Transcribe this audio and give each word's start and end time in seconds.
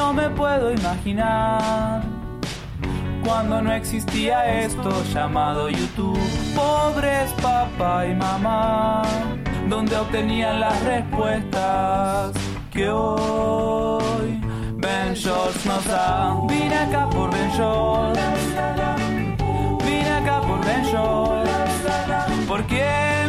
No 0.00 0.14
me 0.14 0.30
puedo 0.30 0.72
imaginar 0.72 2.00
cuando 3.22 3.60
no 3.60 3.70
existía 3.70 4.62
esto 4.62 4.90
llamado 5.12 5.68
YouTube. 5.68 6.18
Pobres 6.56 7.30
papá 7.42 8.06
y 8.06 8.14
mamá, 8.14 9.02
donde 9.68 9.94
obtenían 9.96 10.58
las 10.58 10.82
respuestas 10.84 12.32
que 12.72 12.88
hoy 12.88 14.40
Ben 14.78 15.12
Shorts 15.12 15.66
nos 15.66 15.84
da. 15.84 16.34
Vine 16.48 16.76
acá 16.78 17.10
por 17.10 17.30
Ben 17.30 17.50
Shorts, 17.50 18.20
vine 19.84 20.10
acá 20.12 20.40
por 20.40 20.64
Ben 20.64 20.82
Shorts. 20.84 21.50
¿Por 22.48 22.64
quién 22.64 23.19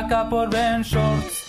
vine 0.00 0.06
acá 0.06 0.24
por 0.24 0.48
Ben 0.48 0.82
Shorts. 0.82 1.39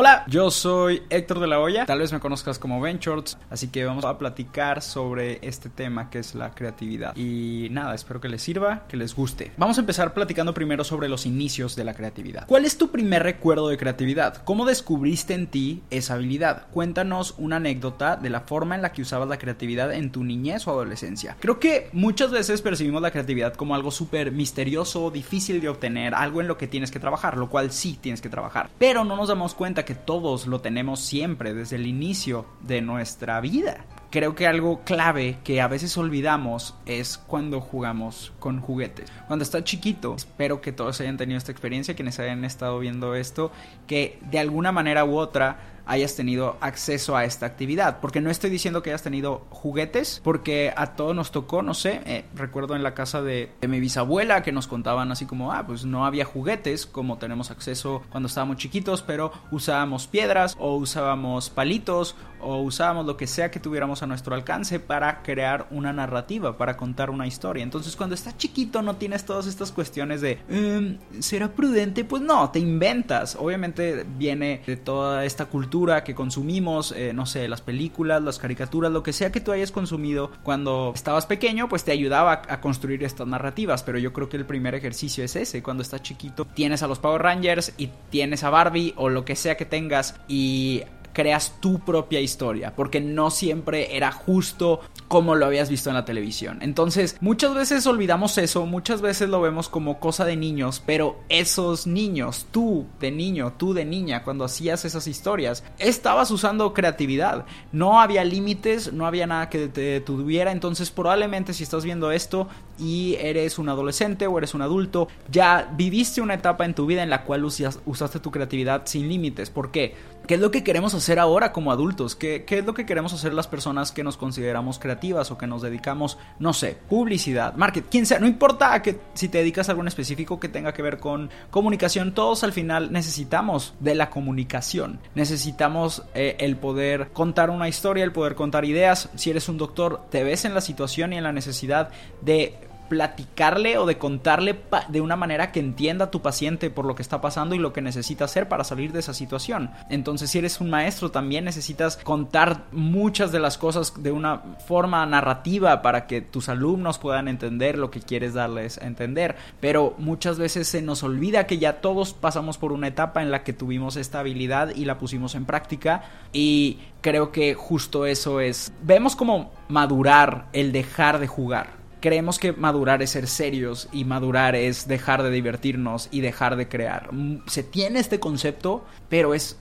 Hola, 0.00 0.22
yo 0.28 0.52
soy 0.52 1.02
Héctor 1.10 1.40
de 1.40 1.48
la 1.48 1.58
Hoya, 1.58 1.84
tal 1.84 1.98
vez 1.98 2.12
me 2.12 2.20
conozcas 2.20 2.60
como 2.60 2.80
Ventures, 2.80 3.36
así 3.50 3.66
que 3.66 3.84
vamos 3.84 4.04
a 4.04 4.16
platicar 4.16 4.80
sobre 4.80 5.40
este 5.42 5.70
tema 5.70 6.08
que 6.08 6.20
es 6.20 6.36
la 6.36 6.52
creatividad. 6.52 7.16
Y 7.16 7.66
nada, 7.72 7.96
espero 7.96 8.20
que 8.20 8.28
les 8.28 8.40
sirva, 8.40 8.86
que 8.86 8.96
les 8.96 9.16
guste. 9.16 9.50
Vamos 9.56 9.76
a 9.76 9.80
empezar 9.80 10.14
platicando 10.14 10.54
primero 10.54 10.84
sobre 10.84 11.08
los 11.08 11.26
inicios 11.26 11.74
de 11.74 11.82
la 11.82 11.94
creatividad. 11.94 12.46
¿Cuál 12.46 12.64
es 12.64 12.78
tu 12.78 12.92
primer 12.92 13.24
recuerdo 13.24 13.70
de 13.70 13.76
creatividad? 13.76 14.36
¿Cómo 14.44 14.66
descubriste 14.66 15.34
en 15.34 15.48
ti 15.48 15.82
esa 15.90 16.14
habilidad? 16.14 16.68
Cuéntanos 16.70 17.34
una 17.36 17.56
anécdota 17.56 18.14
de 18.14 18.30
la 18.30 18.42
forma 18.42 18.76
en 18.76 18.82
la 18.82 18.92
que 18.92 19.02
usabas 19.02 19.28
la 19.28 19.38
creatividad 19.38 19.92
en 19.92 20.12
tu 20.12 20.22
niñez 20.22 20.68
o 20.68 20.70
adolescencia. 20.70 21.36
Creo 21.40 21.58
que 21.58 21.90
muchas 21.92 22.30
veces 22.30 22.62
percibimos 22.62 23.02
la 23.02 23.10
creatividad 23.10 23.54
como 23.54 23.74
algo 23.74 23.90
súper 23.90 24.30
misterioso, 24.30 25.10
difícil 25.10 25.60
de 25.60 25.70
obtener, 25.70 26.14
algo 26.14 26.40
en 26.40 26.46
lo 26.46 26.56
que 26.56 26.68
tienes 26.68 26.92
que 26.92 27.00
trabajar, 27.00 27.36
lo 27.36 27.50
cual 27.50 27.72
sí 27.72 27.98
tienes 28.00 28.20
que 28.20 28.28
trabajar. 28.28 28.70
Pero 28.78 29.04
no 29.04 29.16
nos 29.16 29.26
damos 29.26 29.56
cuenta 29.56 29.87
que 29.88 29.94
todos 29.94 30.46
lo 30.46 30.60
tenemos 30.60 31.00
siempre 31.00 31.54
desde 31.54 31.76
el 31.76 31.86
inicio 31.86 32.44
de 32.60 32.82
nuestra 32.82 33.40
vida. 33.40 33.86
Creo 34.10 34.34
que 34.34 34.46
algo 34.46 34.82
clave 34.84 35.38
que 35.44 35.62
a 35.62 35.66
veces 35.66 35.96
olvidamos 35.96 36.74
es 36.84 37.16
cuando 37.16 37.62
jugamos 37.62 38.34
con 38.38 38.60
juguetes. 38.60 39.10
Cuando 39.28 39.44
está 39.44 39.64
chiquito, 39.64 40.14
espero 40.14 40.60
que 40.60 40.72
todos 40.72 41.00
hayan 41.00 41.16
tenido 41.16 41.38
esta 41.38 41.52
experiencia, 41.52 41.96
quienes 41.96 42.18
hayan 42.18 42.44
estado 42.44 42.78
viendo 42.80 43.14
esto, 43.14 43.50
que 43.86 44.18
de 44.30 44.38
alguna 44.38 44.72
manera 44.72 45.06
u 45.06 45.16
otra 45.16 45.77
hayas 45.88 46.14
tenido 46.14 46.56
acceso 46.60 47.16
a 47.16 47.24
esta 47.24 47.46
actividad. 47.46 47.98
Porque 48.00 48.20
no 48.20 48.30
estoy 48.30 48.50
diciendo 48.50 48.82
que 48.82 48.90
hayas 48.90 49.02
tenido 49.02 49.46
juguetes, 49.50 50.20
porque 50.22 50.72
a 50.76 50.94
todos 50.94 51.16
nos 51.16 51.32
tocó, 51.32 51.62
no 51.62 51.74
sé, 51.74 52.02
eh, 52.04 52.24
recuerdo 52.34 52.76
en 52.76 52.82
la 52.82 52.94
casa 52.94 53.22
de, 53.22 53.50
mi 53.66 53.80
bisabuela 53.80 54.42
que 54.42 54.52
nos 54.52 54.66
contaban 54.66 55.10
así 55.10 55.26
como, 55.26 55.52
ah, 55.52 55.66
pues 55.66 55.84
no 55.84 56.06
había 56.06 56.24
juguetes 56.24 56.86
como 56.86 57.18
tenemos 57.18 57.50
acceso 57.50 58.02
cuando 58.10 58.28
estábamos 58.28 58.58
chiquitos, 58.58 59.02
pero 59.02 59.32
usábamos 59.50 60.06
piedras 60.06 60.56
o 60.58 60.76
usábamos 60.76 61.50
palitos 61.50 62.14
o 62.40 62.58
usábamos 62.62 63.04
lo 63.04 63.16
que 63.16 63.26
sea 63.26 63.50
que 63.50 63.58
tuviéramos 63.58 64.02
a 64.02 64.06
nuestro 64.06 64.34
alcance 64.34 64.80
para 64.80 65.22
crear 65.22 65.66
una 65.70 65.92
narrativa, 65.92 66.56
para 66.56 66.76
contar 66.76 67.10
una 67.10 67.26
historia. 67.26 67.62
Entonces 67.62 67.96
cuando 67.96 68.14
estás 68.14 68.36
chiquito 68.36 68.80
no 68.82 68.96
tienes 68.96 69.24
todas 69.24 69.46
estas 69.46 69.72
cuestiones 69.72 70.20
de, 70.20 70.38
ehm, 70.48 70.98
¿será 71.20 71.48
prudente? 71.48 72.04
Pues 72.04 72.22
no, 72.22 72.50
te 72.50 72.58
inventas. 72.58 73.36
Obviamente 73.38 74.06
viene 74.16 74.62
de 74.66 74.76
toda 74.76 75.24
esta 75.24 75.46
cultura 75.46 75.77
que 75.86 76.14
consumimos, 76.14 76.92
eh, 76.92 77.12
no 77.12 77.26
sé, 77.26 77.48
las 77.48 77.60
películas, 77.60 78.22
las 78.22 78.38
caricaturas, 78.38 78.90
lo 78.90 79.02
que 79.02 79.12
sea 79.12 79.30
que 79.30 79.40
tú 79.40 79.52
hayas 79.52 79.70
consumido 79.70 80.30
cuando 80.42 80.92
estabas 80.94 81.26
pequeño, 81.26 81.68
pues 81.68 81.84
te 81.84 81.92
ayudaba 81.92 82.32
a, 82.32 82.54
a 82.54 82.60
construir 82.60 83.04
estas 83.04 83.26
narrativas. 83.26 83.82
Pero 83.82 83.98
yo 83.98 84.12
creo 84.12 84.28
que 84.28 84.36
el 84.36 84.44
primer 84.44 84.74
ejercicio 84.74 85.24
es 85.24 85.36
ese, 85.36 85.62
cuando 85.62 85.82
estás 85.82 86.02
chiquito, 86.02 86.44
tienes 86.44 86.82
a 86.82 86.88
los 86.88 86.98
Power 86.98 87.22
Rangers 87.22 87.72
y 87.78 87.90
tienes 88.10 88.44
a 88.44 88.50
Barbie 88.50 88.94
o 88.96 89.08
lo 89.08 89.24
que 89.24 89.36
sea 89.36 89.56
que 89.56 89.64
tengas 89.64 90.16
y 90.26 90.82
creas 91.18 91.54
tu 91.58 91.80
propia 91.80 92.20
historia, 92.20 92.76
porque 92.76 93.00
no 93.00 93.32
siempre 93.32 93.96
era 93.96 94.12
justo 94.12 94.82
como 95.08 95.34
lo 95.34 95.46
habías 95.46 95.68
visto 95.68 95.90
en 95.90 95.96
la 95.96 96.04
televisión. 96.04 96.58
Entonces, 96.60 97.16
muchas 97.20 97.54
veces 97.54 97.84
olvidamos 97.88 98.38
eso, 98.38 98.66
muchas 98.66 99.00
veces 99.00 99.28
lo 99.28 99.40
vemos 99.40 99.68
como 99.68 99.98
cosa 99.98 100.24
de 100.24 100.36
niños, 100.36 100.80
pero 100.86 101.18
esos 101.28 101.88
niños, 101.88 102.46
tú 102.52 102.86
de 103.00 103.10
niño, 103.10 103.54
tú 103.56 103.74
de 103.74 103.84
niña, 103.84 104.22
cuando 104.22 104.44
hacías 104.44 104.84
esas 104.84 105.08
historias, 105.08 105.64
estabas 105.80 106.30
usando 106.30 106.72
creatividad. 106.72 107.46
No 107.72 108.00
había 108.00 108.22
límites, 108.22 108.92
no 108.92 109.04
había 109.04 109.26
nada 109.26 109.50
que 109.50 109.66
te 109.66 109.80
detuviera, 109.80 110.52
entonces 110.52 110.92
probablemente 110.92 111.52
si 111.52 111.64
estás 111.64 111.84
viendo 111.84 112.12
esto 112.12 112.46
y 112.78 113.16
eres 113.16 113.58
un 113.58 113.68
adolescente 113.68 114.26
o 114.26 114.38
eres 114.38 114.54
un 114.54 114.62
adulto, 114.62 115.08
ya 115.30 115.72
viviste 115.76 116.20
una 116.20 116.34
etapa 116.34 116.64
en 116.64 116.74
tu 116.74 116.86
vida 116.86 117.02
en 117.02 117.10
la 117.10 117.24
cual 117.24 117.44
usaste 117.44 118.20
tu 118.20 118.30
creatividad 118.30 118.82
sin 118.86 119.08
límites. 119.08 119.50
¿Por 119.50 119.70
qué? 119.70 119.94
¿Qué 120.26 120.34
es 120.34 120.40
lo 120.40 120.50
que 120.50 120.62
queremos 120.62 120.92
hacer 120.92 121.18
ahora 121.18 121.52
como 121.52 121.72
adultos? 121.72 122.14
¿Qué, 122.14 122.44
¿Qué, 122.44 122.58
es 122.58 122.66
lo 122.66 122.74
que 122.74 122.84
queremos 122.84 123.14
hacer 123.14 123.32
las 123.32 123.46
personas 123.46 123.92
que 123.92 124.04
nos 124.04 124.18
consideramos 124.18 124.78
creativas 124.78 125.30
o 125.30 125.38
que 125.38 125.46
nos 125.46 125.62
dedicamos, 125.62 126.18
no 126.38 126.52
sé, 126.52 126.76
publicidad, 126.88 127.54
marketing, 127.54 127.88
quien 127.90 128.06
sea? 128.06 128.18
No 128.18 128.26
importa 128.26 128.82
que 128.82 129.00
si 129.14 129.28
te 129.28 129.38
dedicas 129.38 129.68
a 129.68 129.72
algo 129.72 129.86
específico 129.86 130.38
que 130.38 130.48
tenga 130.48 130.74
que 130.74 130.82
ver 130.82 130.98
con 130.98 131.30
comunicación, 131.50 132.12
todos 132.12 132.44
al 132.44 132.52
final 132.52 132.92
necesitamos 132.92 133.74
de 133.80 133.94
la 133.94 134.10
comunicación. 134.10 135.00
Necesitamos 135.14 136.02
eh, 136.14 136.36
el 136.40 136.56
poder 136.56 137.08
contar 137.12 137.48
una 137.48 137.68
historia, 137.68 138.04
el 138.04 138.12
poder 138.12 138.34
contar 138.34 138.64
ideas. 138.64 139.08
Si 139.14 139.30
eres 139.30 139.48
un 139.48 139.56
doctor, 139.56 140.02
te 140.10 140.24
ves 140.24 140.44
en 140.44 140.54
la 140.54 140.60
situación 140.60 141.12
y 141.12 141.16
en 141.16 141.24
la 141.24 141.32
necesidad 141.32 141.90
de 142.20 142.67
platicarle 142.88 143.78
o 143.78 143.86
de 143.86 143.98
contarle 143.98 144.58
de 144.88 145.00
una 145.00 145.16
manera 145.16 145.52
que 145.52 145.60
entienda 145.60 146.06
a 146.06 146.10
tu 146.10 146.22
paciente 146.22 146.70
por 146.70 146.84
lo 146.84 146.94
que 146.94 147.02
está 147.02 147.20
pasando 147.20 147.54
y 147.54 147.58
lo 147.58 147.72
que 147.72 147.82
necesita 147.82 148.24
hacer 148.24 148.48
para 148.48 148.64
salir 148.64 148.92
de 148.92 149.00
esa 149.00 149.14
situación. 149.14 149.70
Entonces, 149.90 150.30
si 150.30 150.38
eres 150.38 150.60
un 150.60 150.70
maestro, 150.70 151.10
también 151.10 151.44
necesitas 151.44 151.96
contar 151.96 152.64
muchas 152.72 153.32
de 153.32 153.40
las 153.40 153.58
cosas 153.58 154.02
de 154.02 154.12
una 154.12 154.42
forma 154.66 155.04
narrativa 155.06 155.82
para 155.82 156.06
que 156.06 156.20
tus 156.20 156.48
alumnos 156.48 156.98
puedan 156.98 157.28
entender 157.28 157.78
lo 157.78 157.90
que 157.90 158.00
quieres 158.00 158.34
darles 158.34 158.78
a 158.78 158.86
entender. 158.86 159.36
Pero 159.60 159.94
muchas 159.98 160.38
veces 160.38 160.68
se 160.68 160.82
nos 160.82 161.02
olvida 161.02 161.46
que 161.46 161.58
ya 161.58 161.80
todos 161.80 162.14
pasamos 162.14 162.58
por 162.58 162.72
una 162.72 162.88
etapa 162.88 163.22
en 163.22 163.30
la 163.30 163.44
que 163.44 163.52
tuvimos 163.52 163.96
esta 163.96 164.20
habilidad 164.20 164.74
y 164.74 164.84
la 164.84 164.98
pusimos 164.98 165.34
en 165.34 165.44
práctica 165.44 166.02
y 166.32 166.78
creo 167.00 167.32
que 167.32 167.54
justo 167.54 168.06
eso 168.06 168.40
es. 168.40 168.72
Vemos 168.82 169.16
como 169.16 169.52
madurar 169.68 170.46
el 170.52 170.72
dejar 170.72 171.18
de 171.18 171.26
jugar 171.26 171.78
creemos 172.00 172.38
que 172.38 172.52
madurar 172.52 173.02
es 173.02 173.10
ser 173.10 173.26
serios 173.26 173.88
y 173.92 174.04
madurar 174.04 174.54
es 174.54 174.88
dejar 174.88 175.22
de 175.22 175.30
divertirnos 175.30 176.08
y 176.10 176.20
dejar 176.20 176.56
de 176.56 176.68
crear. 176.68 177.10
Se 177.46 177.62
tiene 177.62 178.00
este 178.00 178.20
concepto, 178.20 178.84
pero 179.08 179.34
es 179.34 179.58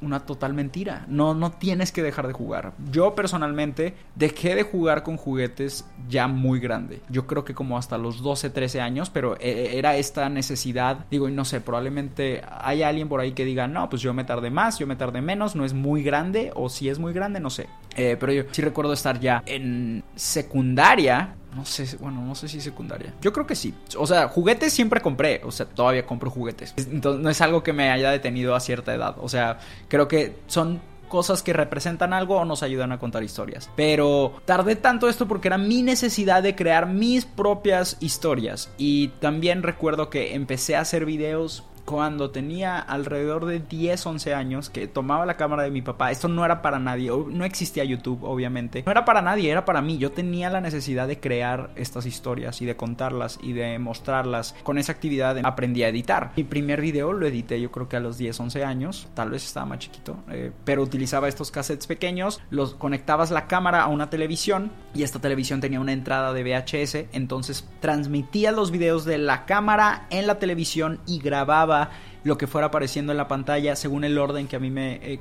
una 0.00 0.20
total 0.20 0.54
mentira. 0.54 1.04
No, 1.08 1.34
no 1.34 1.52
tienes 1.52 1.92
que 1.92 2.02
dejar 2.02 2.26
de 2.26 2.32
jugar. 2.32 2.72
Yo 2.90 3.14
personalmente 3.14 3.94
dejé 4.14 4.54
de 4.54 4.62
jugar 4.62 5.02
con 5.02 5.16
juguetes 5.16 5.84
ya 6.08 6.28
muy 6.28 6.60
grande. 6.60 7.00
Yo 7.08 7.26
creo 7.26 7.44
que 7.44 7.54
como 7.54 7.78
hasta 7.78 7.98
los 7.98 8.22
12, 8.22 8.50
13 8.50 8.80
años, 8.80 9.10
pero 9.10 9.36
e, 9.38 9.78
era 9.78 9.96
esta 9.96 10.28
necesidad. 10.28 11.06
Digo, 11.10 11.28
no 11.28 11.44
sé, 11.44 11.60
probablemente 11.60 12.42
hay 12.50 12.82
alguien 12.82 13.08
por 13.08 13.20
ahí 13.20 13.32
que 13.32 13.44
diga, 13.44 13.66
no, 13.66 13.88
pues 13.88 14.02
yo 14.02 14.14
me 14.14 14.24
tardé 14.24 14.50
más, 14.50 14.78
yo 14.78 14.86
me 14.86 14.96
tardé 14.96 15.20
menos, 15.20 15.54
no 15.54 15.64
es 15.64 15.74
muy 15.74 16.02
grande, 16.02 16.50
o 16.54 16.68
si 16.68 16.88
es 16.88 16.98
muy 16.98 17.12
grande, 17.12 17.40
no 17.40 17.50
sé. 17.50 17.68
Eh, 17.96 18.16
pero 18.18 18.32
yo 18.32 18.44
sí 18.50 18.62
recuerdo 18.62 18.92
estar 18.92 19.20
ya 19.20 19.42
en 19.46 20.04
secundaria 20.14 21.34
no 21.54 21.64
sé, 21.64 21.96
bueno, 21.98 22.22
no 22.22 22.34
sé 22.34 22.48
si 22.48 22.60
secundaria. 22.60 23.14
Yo 23.20 23.32
creo 23.32 23.46
que 23.46 23.54
sí. 23.54 23.74
O 23.96 24.06
sea, 24.06 24.28
juguetes 24.28 24.72
siempre 24.72 25.00
compré. 25.00 25.40
O 25.44 25.50
sea, 25.50 25.66
todavía 25.66 26.06
compro 26.06 26.30
juguetes. 26.30 26.74
Entonces, 26.76 27.22
no 27.22 27.30
es 27.30 27.40
algo 27.40 27.62
que 27.62 27.72
me 27.72 27.90
haya 27.90 28.10
detenido 28.10 28.54
a 28.54 28.60
cierta 28.60 28.94
edad. 28.94 29.16
O 29.18 29.28
sea, 29.28 29.58
creo 29.88 30.08
que 30.08 30.36
son 30.46 30.80
cosas 31.08 31.42
que 31.42 31.52
representan 31.52 32.12
algo 32.12 32.36
o 32.36 32.44
nos 32.44 32.62
ayudan 32.62 32.92
a 32.92 32.98
contar 32.98 33.22
historias. 33.24 33.70
Pero 33.74 34.40
tardé 34.44 34.76
tanto 34.76 35.08
esto 35.08 35.26
porque 35.26 35.48
era 35.48 35.58
mi 35.58 35.82
necesidad 35.82 36.42
de 36.42 36.54
crear 36.54 36.86
mis 36.86 37.24
propias 37.24 37.96
historias. 38.00 38.70
Y 38.76 39.08
también 39.20 39.62
recuerdo 39.62 40.10
que 40.10 40.34
empecé 40.34 40.76
a 40.76 40.80
hacer 40.80 41.04
videos 41.04 41.64
cuando 41.88 42.30
tenía 42.30 42.78
alrededor 42.78 43.46
de 43.46 43.60
10, 43.60 44.04
11 44.04 44.34
años, 44.34 44.68
que 44.68 44.86
tomaba 44.86 45.24
la 45.24 45.38
cámara 45.38 45.62
de 45.62 45.70
mi 45.70 45.80
papá. 45.80 46.10
Esto 46.10 46.28
no 46.28 46.44
era 46.44 46.60
para 46.60 46.78
nadie, 46.78 47.10
no 47.10 47.46
existía 47.46 47.82
YouTube, 47.82 48.24
obviamente. 48.24 48.82
No 48.84 48.92
era 48.92 49.06
para 49.06 49.22
nadie, 49.22 49.50
era 49.50 49.64
para 49.64 49.80
mí. 49.80 49.96
Yo 49.96 50.12
tenía 50.12 50.50
la 50.50 50.60
necesidad 50.60 51.08
de 51.08 51.18
crear 51.18 51.70
estas 51.76 52.04
historias 52.04 52.60
y 52.60 52.66
de 52.66 52.76
contarlas 52.76 53.38
y 53.42 53.54
de 53.54 53.78
mostrarlas. 53.78 54.54
Con 54.64 54.76
esa 54.76 54.92
actividad 54.92 55.38
aprendí 55.42 55.82
a 55.82 55.88
editar. 55.88 56.32
Mi 56.36 56.44
primer 56.44 56.82
video 56.82 57.14
lo 57.14 57.26
edité 57.26 57.58
yo 57.58 57.70
creo 57.70 57.88
que 57.88 57.96
a 57.96 58.00
los 58.00 58.18
10, 58.18 58.38
11 58.38 58.64
años, 58.64 59.08
tal 59.14 59.30
vez 59.30 59.46
estaba 59.46 59.64
más 59.64 59.78
chiquito, 59.78 60.18
eh, 60.30 60.52
pero 60.66 60.82
utilizaba 60.82 61.26
estos 61.26 61.50
cassettes 61.50 61.86
pequeños, 61.86 62.42
los 62.50 62.74
conectabas 62.74 63.30
la 63.30 63.46
cámara 63.46 63.80
a 63.80 63.86
una 63.86 64.10
televisión 64.10 64.70
y 64.94 65.04
esta 65.04 65.20
televisión 65.20 65.62
tenía 65.62 65.80
una 65.80 65.94
entrada 65.94 66.34
de 66.34 66.42
VHS, 66.42 67.06
entonces 67.12 67.66
transmitía 67.80 68.52
los 68.52 68.70
videos 68.70 69.06
de 69.06 69.16
la 69.16 69.46
cámara 69.46 70.06
en 70.10 70.26
la 70.26 70.38
televisión 70.38 71.00
y 71.06 71.18
grababa 71.20 71.77
lo 72.24 72.38
que 72.38 72.46
fuera 72.46 72.68
apareciendo 72.68 73.12
en 73.12 73.18
la 73.18 73.28
pantalla 73.28 73.76
según 73.76 74.04
el 74.04 74.18
orden 74.18 74.48
que 74.48 74.56
a 74.56 74.58
mí 74.58 74.70
me 74.70 74.94
eh, 74.96 75.20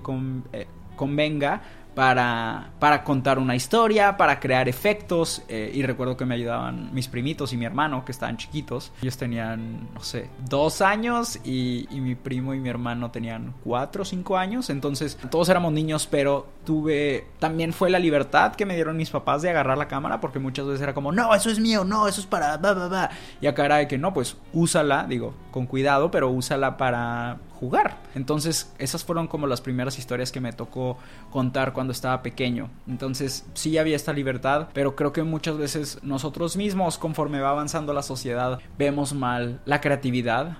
eh, 0.53 0.67
convenga 0.95 1.61
para, 1.97 2.73
para 2.77 3.03
contar 3.03 3.39
una 3.39 3.55
historia, 3.55 4.17
para 4.17 4.39
crear 4.39 4.69
efectos. 4.69 5.41
Eh, 5.47 5.71
y 5.73 5.81
recuerdo 5.81 6.15
que 6.15 6.25
me 6.25 6.35
ayudaban 6.35 6.93
mis 6.93 7.07
primitos 7.07 7.53
y 7.53 7.57
mi 7.57 7.65
hermano, 7.65 8.05
que 8.05 8.11
estaban 8.11 8.37
chiquitos. 8.37 8.91
Ellos 9.01 9.17
tenían, 9.17 9.91
no 9.95 10.03
sé, 10.03 10.29
dos 10.47 10.81
años 10.81 11.39
y, 11.43 11.87
y 11.89 11.99
mi 11.99 12.13
primo 12.13 12.53
y 12.53 12.59
mi 12.59 12.69
hermano 12.69 13.09
tenían 13.09 13.55
cuatro 13.63 14.03
o 14.03 14.05
cinco 14.05 14.37
años. 14.37 14.69
Entonces, 14.69 15.17
todos 15.31 15.49
éramos 15.49 15.73
niños, 15.73 16.05
pero 16.05 16.45
tuve. 16.67 17.25
También 17.39 17.71
fue 17.71 17.89
la 17.89 17.97
libertad 17.97 18.53
que 18.53 18.65
me 18.65 18.75
dieron 18.75 18.97
mis 18.97 19.09
papás 19.09 19.41
de 19.41 19.49
agarrar 19.49 19.77
la 19.77 19.87
cámara, 19.87 20.19
porque 20.19 20.37
muchas 20.37 20.65
veces 20.65 20.81
era 20.81 20.93
como, 20.93 21.13
no, 21.13 21.33
eso 21.33 21.49
es 21.49 21.59
mío, 21.59 21.85
no, 21.85 22.09
eso 22.09 22.19
es 22.19 22.27
para. 22.27 22.57
Bah, 22.57 23.09
Y 23.39 23.47
acá 23.47 23.65
era 23.65 23.77
de 23.77 23.87
que 23.87 23.97
no, 23.97 24.13
pues 24.13 24.35
úsala, 24.51 25.05
digo, 25.07 25.33
con 25.51 25.65
cuidado, 25.65 26.11
pero 26.11 26.29
úsala 26.29 26.75
para 26.75 27.37
jugar. 27.57 27.97
Entonces, 28.15 28.73
esas 28.79 29.03
fueron 29.05 29.27
como 29.27 29.47
las 29.47 29.61
primeras 29.61 29.97
historias 29.97 30.31
que 30.31 30.41
me 30.41 30.51
tocó 30.51 30.97
contar 31.31 31.71
cuando 31.71 31.93
estaba 31.93 32.21
pequeño. 32.21 32.69
Entonces, 32.85 33.45
sí 33.53 33.77
había 33.77 33.95
esta 33.95 34.11
libertad, 34.13 34.67
pero 34.73 34.95
creo 34.95 35.13
que 35.13 35.23
muchas 35.23 35.57
veces 35.57 35.99
nosotros 36.03 36.57
mismos, 36.57 36.97
conforme 36.97 37.39
va 37.39 37.51
avanzando 37.51 37.93
la 37.93 38.03
sociedad, 38.03 38.59
vemos 38.77 39.13
mal 39.13 39.61
la 39.65 39.79
creatividad. 39.79 40.57